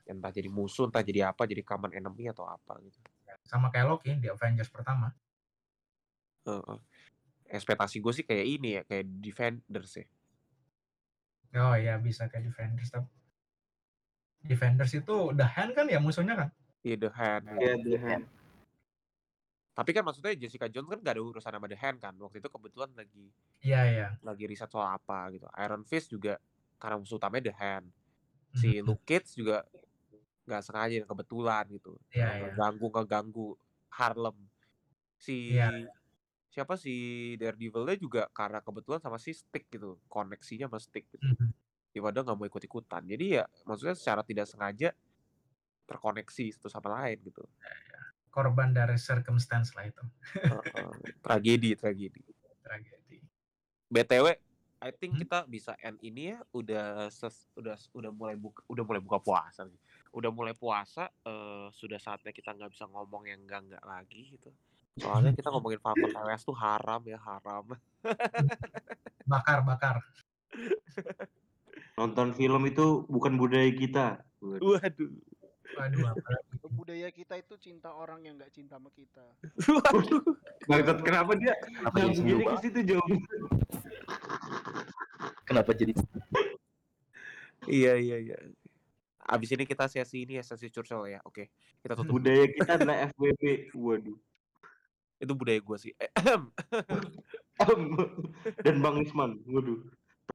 Entah 0.09 0.33
jadi 0.33 0.49
musuh, 0.49 0.89
entah 0.89 1.05
jadi 1.05 1.29
apa, 1.29 1.45
jadi 1.45 1.61
common 1.61 1.93
enemy 1.93 2.33
atau 2.33 2.49
apa 2.49 2.81
gitu. 2.81 2.97
Sama 3.45 3.69
kayak 3.69 3.93
Loki 3.93 4.17
di 4.17 4.33
Avengers 4.33 4.73
pertama. 4.73 5.13
Heeh. 6.49 6.79
Ekspektasi 7.53 8.01
gue 8.01 8.13
sih 8.17 8.25
kayak 8.25 8.47
ini 8.49 8.81
ya, 8.81 8.83
kayak 8.89 9.05
Defenders 9.21 9.93
ya. 10.01 10.07
Oh 11.61 11.77
iya 11.77 12.01
bisa 12.01 12.29
kayak 12.29 12.49
Defenders 12.53 12.93
tapi 12.93 13.09
Defenders 14.49 14.93
itu 14.97 15.17
The 15.37 15.45
Hand 15.45 15.77
kan 15.77 15.89
ya 15.93 16.01
musuhnya 16.01 16.37
kan? 16.37 16.49
Iya, 16.81 16.97
The 17.05 17.11
Hand. 17.13 17.45
Iya, 17.61 17.75
The 17.85 17.99
Hand. 18.01 18.25
Tapi 19.79 19.91
kan 19.95 20.03
maksudnya 20.03 20.35
Jessica 20.35 20.67
Jones 20.67 20.91
kan 20.91 20.99
gak 21.07 21.15
ada 21.15 21.23
urusan 21.23 21.55
sama 21.55 21.71
The 21.71 21.79
Hand 21.79 21.99
kan. 22.03 22.15
Waktu 22.19 22.43
itu 22.43 22.51
kebetulan 22.51 22.91
lagi 22.99 23.31
Iya 23.63 23.81
iya. 23.95 24.09
lagi 24.27 24.45
riset 24.51 24.71
soal 24.75 24.91
apa 24.99 25.31
gitu. 25.31 25.47
Iron 25.55 25.87
Fist 25.87 26.11
juga 26.11 26.43
karena 26.83 26.99
musuh 26.99 27.19
utamanya 27.23 27.51
The 27.51 27.55
Hand. 27.55 27.87
Si 28.59 28.83
Mhm. 28.83 28.87
Luke 28.87 29.05
Cage 29.07 29.31
juga 29.39 29.63
nggak 30.49 30.63
sengaja 30.67 30.97
kebetulan 31.07 31.65
gitu. 31.71 31.95
Iya, 32.11 32.29
iya. 32.43 32.47
Ngeganggu 32.51 32.87
ngeganggu 32.91 33.49
Harlem. 33.95 34.39
Si 35.19 35.55
Iya. 35.55 35.71
siapa 36.51 36.75
si 36.81 36.95
Daredevil-nya 37.39 37.97
juga 38.01 38.23
karena 38.35 38.59
kebetulan 38.65 38.99
sama 39.03 39.19
si 39.23 39.31
Stick 39.37 39.71
gitu. 39.71 40.01
Koneksinya 40.11 40.67
sama 40.67 40.81
Stick 40.83 41.07
gitu. 41.15 41.23
Mhm. 41.23 41.51
Ya 41.95 42.01
padahal 42.03 42.25
nggak 42.27 42.39
mau 42.39 42.49
ikut-ikutan. 42.51 43.03
Jadi 43.07 43.27
ya 43.39 43.45
maksudnya 43.69 43.95
secara 43.99 44.23
tidak 44.27 44.47
sengaja 44.51 44.91
terkoneksi 45.89 46.45
satu 46.57 46.69
sama 46.69 46.89
lain 47.03 47.19
gitu. 47.25 47.45
Korban 48.39 48.71
dari 48.71 48.95
circumstance 48.95 49.75
lah 49.75 49.91
itu. 49.91 49.99
Heeh. 50.39 50.95
tragedi, 51.19 51.75
tragedi. 51.75 52.23
Tragedi. 52.63 53.19
BTW, 53.91 54.27
I 54.79 54.95
think 54.95 55.19
Hmm? 55.19 55.23
kita 55.27 55.39
bisa 55.51 55.75
end 55.83 55.99
ini 55.99 56.31
ya. 56.31 56.39
Udah 56.55 57.11
ses- 57.11 57.51
udah 57.59 57.75
udah 57.91 58.15
mulai 58.15 58.39
buka 58.39 58.63
udah 58.71 58.85
mulai 58.87 59.03
buka 59.03 59.19
puasa 59.19 59.67
nih. 59.67 59.75
Udah 60.15 60.31
mulai 60.31 60.55
puasa, 60.55 61.11
eh, 61.27 61.67
sudah 61.75 61.99
saatnya 61.99 62.31
kita 62.31 62.55
nggak 62.55 62.71
bisa 62.71 62.87
ngomong 62.87 63.27
yang 63.27 63.43
enggak 63.43 63.67
enggak 63.67 63.83
lagi 63.83 64.39
gitu. 64.39 64.55
Soalnya 65.03 65.35
kita 65.35 65.51
ngomongin 65.51 65.83
Falcon 65.83 65.99
LS 66.31 66.47
tuh 66.47 66.55
haram 66.55 67.03
ya 67.03 67.19
haram. 67.19 67.67
Bakar 69.27 69.67
bakar. 69.67 69.99
Nonton 71.99 72.31
film 72.33 72.63
itu 72.65 73.03
bukan 73.11 73.35
budaya 73.35 73.67
kita. 73.75 74.23
Waduh. 74.39 75.11
Waduh 75.77 76.17
apalagi. 76.17 76.55
budaya 76.73 77.09
kita 77.13 77.35
itu 77.37 77.55
cinta 77.61 77.93
orang 77.93 78.25
yang 78.25 78.41
nggak 78.41 78.55
cinta 78.55 78.81
sama 78.81 78.89
kita 78.95 79.25
Waduh. 79.93 80.23
Bangsat 80.65 80.99
kenapa 81.05 81.33
dia 81.37 81.53
kenapa 81.61 82.09
jadi 82.09 82.45
ke 82.45 82.57
situ 82.65 82.81
jauh? 82.95 83.19
kenapa 85.45 85.71
jadi 85.77 85.93
Iya 87.69 88.01
iya 88.01 88.17
iya. 88.23 88.37
Abis 89.29 89.53
ini 89.53 89.69
kita 89.69 89.85
sesi 89.93 90.25
ini 90.25 90.41
ya 90.41 90.45
sesi 90.47 90.73
curcol 90.73 91.05
ya. 91.05 91.21
Oke, 91.29 91.53
kita 91.85 91.93
tutup. 91.93 92.17
Budaya 92.17 92.49
kita 92.49 92.81
adalah 92.81 93.13
FWB. 93.13 93.77
Waduh. 93.77 94.17
Itu 95.21 95.33
budaya 95.37 95.61
gue 95.61 95.77
sih. 95.77 95.93
Dan 98.65 98.81
Bang 98.81 99.05
Isman. 99.05 99.43
Waduh. 99.45 99.85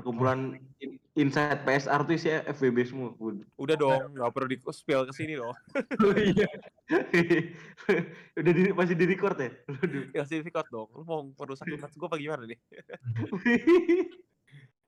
Perkumpulan 0.04 0.60
in- 0.84 1.00
inside 1.16 1.64
PSR 1.64 2.04
tuh 2.04 2.14
isinya 2.20 2.44
FWB 2.52 2.78
semua. 2.84 3.16
Udah 3.56 3.76
dong, 3.80 4.20
nggak 4.20 4.32
perlu 4.36 4.52
di 4.52 4.60
spill 4.60 5.08
ke 5.08 5.16
sini 5.16 5.40
dong. 5.40 5.56
Oh 6.04 6.12
iya. 6.20 6.44
Udah 8.44 8.52
di, 8.52 8.62
masih 8.76 9.00
di 9.00 9.06
record 9.08 9.40
ya? 9.40 9.56
Ya 10.12 10.28
sih 10.28 10.44
record 10.44 10.68
dong. 10.68 10.92
Lu 10.92 11.08
mau 11.08 11.24
merusak 11.24 11.72
image 11.72 11.96
gue 11.96 12.08
apa 12.12 12.20
gimana 12.20 12.44
nih? 12.44 12.60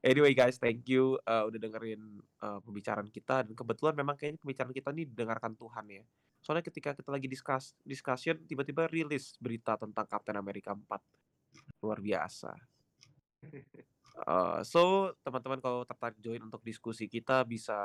Anyway 0.06 0.38
guys, 0.38 0.62
thank 0.62 0.86
you 0.86 1.18
uh, 1.26 1.50
udah 1.50 1.58
dengerin 1.58 2.22
uh, 2.46 2.62
pembicaraan 2.62 3.10
kita 3.10 3.42
dan 3.42 3.58
kebetulan 3.58 3.98
memang 3.98 4.14
kayaknya 4.14 4.38
pembicaraan 4.38 4.70
kita 4.70 4.94
ini 4.94 5.10
didengarkan 5.10 5.58
Tuhan 5.58 5.82
ya. 5.90 6.06
Soalnya 6.46 6.62
ketika 6.62 6.94
kita 6.94 7.10
lagi 7.10 7.26
discuss 7.26 7.74
discussion 7.82 8.38
tiba-tiba 8.46 8.86
rilis 8.86 9.34
berita 9.42 9.74
tentang 9.82 10.06
Captain 10.06 10.38
America 10.38 10.78
4. 10.78 11.82
Luar 11.82 12.06
biasa. 12.06 12.54
Uh, 14.16 14.64
so, 14.64 15.12
teman-teman 15.28 15.60
kalau 15.60 15.84
tertarik 15.84 16.16
join 16.24 16.40
untuk 16.40 16.64
diskusi 16.64 17.12
kita 17.12 17.44
bisa 17.44 17.76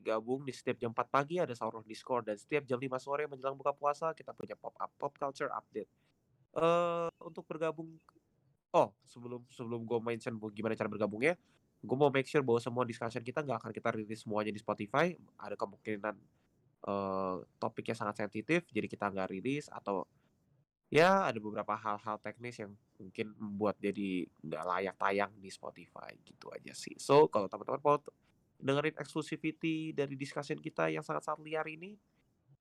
gabung 0.00 0.46
di 0.46 0.54
setiap 0.54 0.78
jam 0.78 0.94
4 0.94 1.10
pagi 1.10 1.36
ada 1.42 1.52
Sauron 1.52 1.84
Discord 1.84 2.30
dan 2.30 2.38
setiap 2.38 2.64
jam 2.64 2.78
5 2.80 2.86
sore 3.02 3.26
menjelang 3.28 3.58
buka 3.58 3.74
puasa 3.76 4.16
kita 4.16 4.32
punya 4.32 4.56
pop 4.56 4.72
up 4.78 4.90
pop 4.96 5.12
culture 5.18 5.50
update. 5.52 5.90
Eh 6.54 7.08
untuk 7.18 7.44
bergabung 7.50 7.98
Oh, 8.70 8.94
sebelum 9.02 9.42
sebelum 9.50 9.82
gue 9.82 9.98
mention 9.98 10.38
gimana 10.54 10.78
cara 10.78 10.86
bergabungnya, 10.86 11.34
gue 11.82 11.96
mau 11.98 12.06
make 12.06 12.30
sure 12.30 12.38
bahwa 12.46 12.62
semua 12.62 12.86
discussion 12.86 13.18
kita 13.18 13.42
nggak 13.42 13.58
akan 13.66 13.72
kita 13.74 13.90
rilis 13.98 14.22
semuanya 14.22 14.54
di 14.54 14.62
Spotify. 14.62 15.10
Ada 15.42 15.58
kemungkinan 15.58 16.14
eh 16.86 17.36
topiknya 17.58 17.98
sangat 17.98 18.22
sensitif, 18.22 18.62
jadi 18.70 18.86
kita 18.86 19.10
nggak 19.10 19.28
rilis 19.34 19.66
atau 19.66 20.06
ya 20.90 21.30
ada 21.30 21.38
beberapa 21.38 21.78
hal-hal 21.78 22.18
teknis 22.18 22.58
yang 22.58 22.74
mungkin 22.98 23.30
membuat 23.38 23.78
jadi 23.78 24.26
nggak 24.42 24.64
layak 24.66 24.96
tayang 24.98 25.32
di 25.38 25.46
Spotify 25.46 26.10
gitu 26.26 26.50
aja 26.50 26.74
sih. 26.74 26.98
So 26.98 27.30
kalau 27.30 27.46
teman-teman 27.46 27.80
mau 27.80 27.96
dengerin 28.60 28.98
exclusivity 28.98 29.94
dari 29.94 30.18
discussion 30.18 30.58
kita 30.58 30.90
yang 30.90 31.06
sangat-sangat 31.06 31.40
liar 31.46 31.64
ini, 31.70 31.94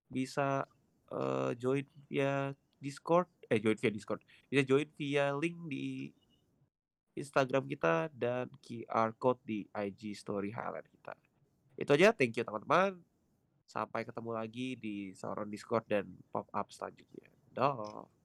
bisa 0.08 0.64
eh, 1.10 1.52
join 1.58 1.84
via 2.06 2.54
Discord, 2.78 3.28
eh 3.50 3.58
join 3.58 3.76
via 3.76 3.92
Discord, 3.92 4.22
bisa 4.48 4.62
join 4.62 4.88
via 4.94 5.34
link 5.34 5.58
di 5.66 6.14
Instagram 7.18 7.68
kita 7.68 8.08
dan 8.16 8.48
QR 8.64 9.12
code 9.18 9.42
di 9.44 9.68
IG 9.74 10.16
story 10.16 10.54
highlight 10.54 10.88
kita. 10.88 11.18
Itu 11.76 11.98
aja, 11.98 12.16
thank 12.16 12.38
you 12.38 12.46
teman-teman. 12.46 13.02
Sampai 13.66 14.06
ketemu 14.06 14.32
lagi 14.34 14.78
di 14.80 15.12
Sauron 15.14 15.50
Discord 15.50 15.86
dan 15.90 16.08
pop 16.32 16.48
up 16.54 16.70
selanjutnya. 16.72 17.28
Dah. 17.54 18.18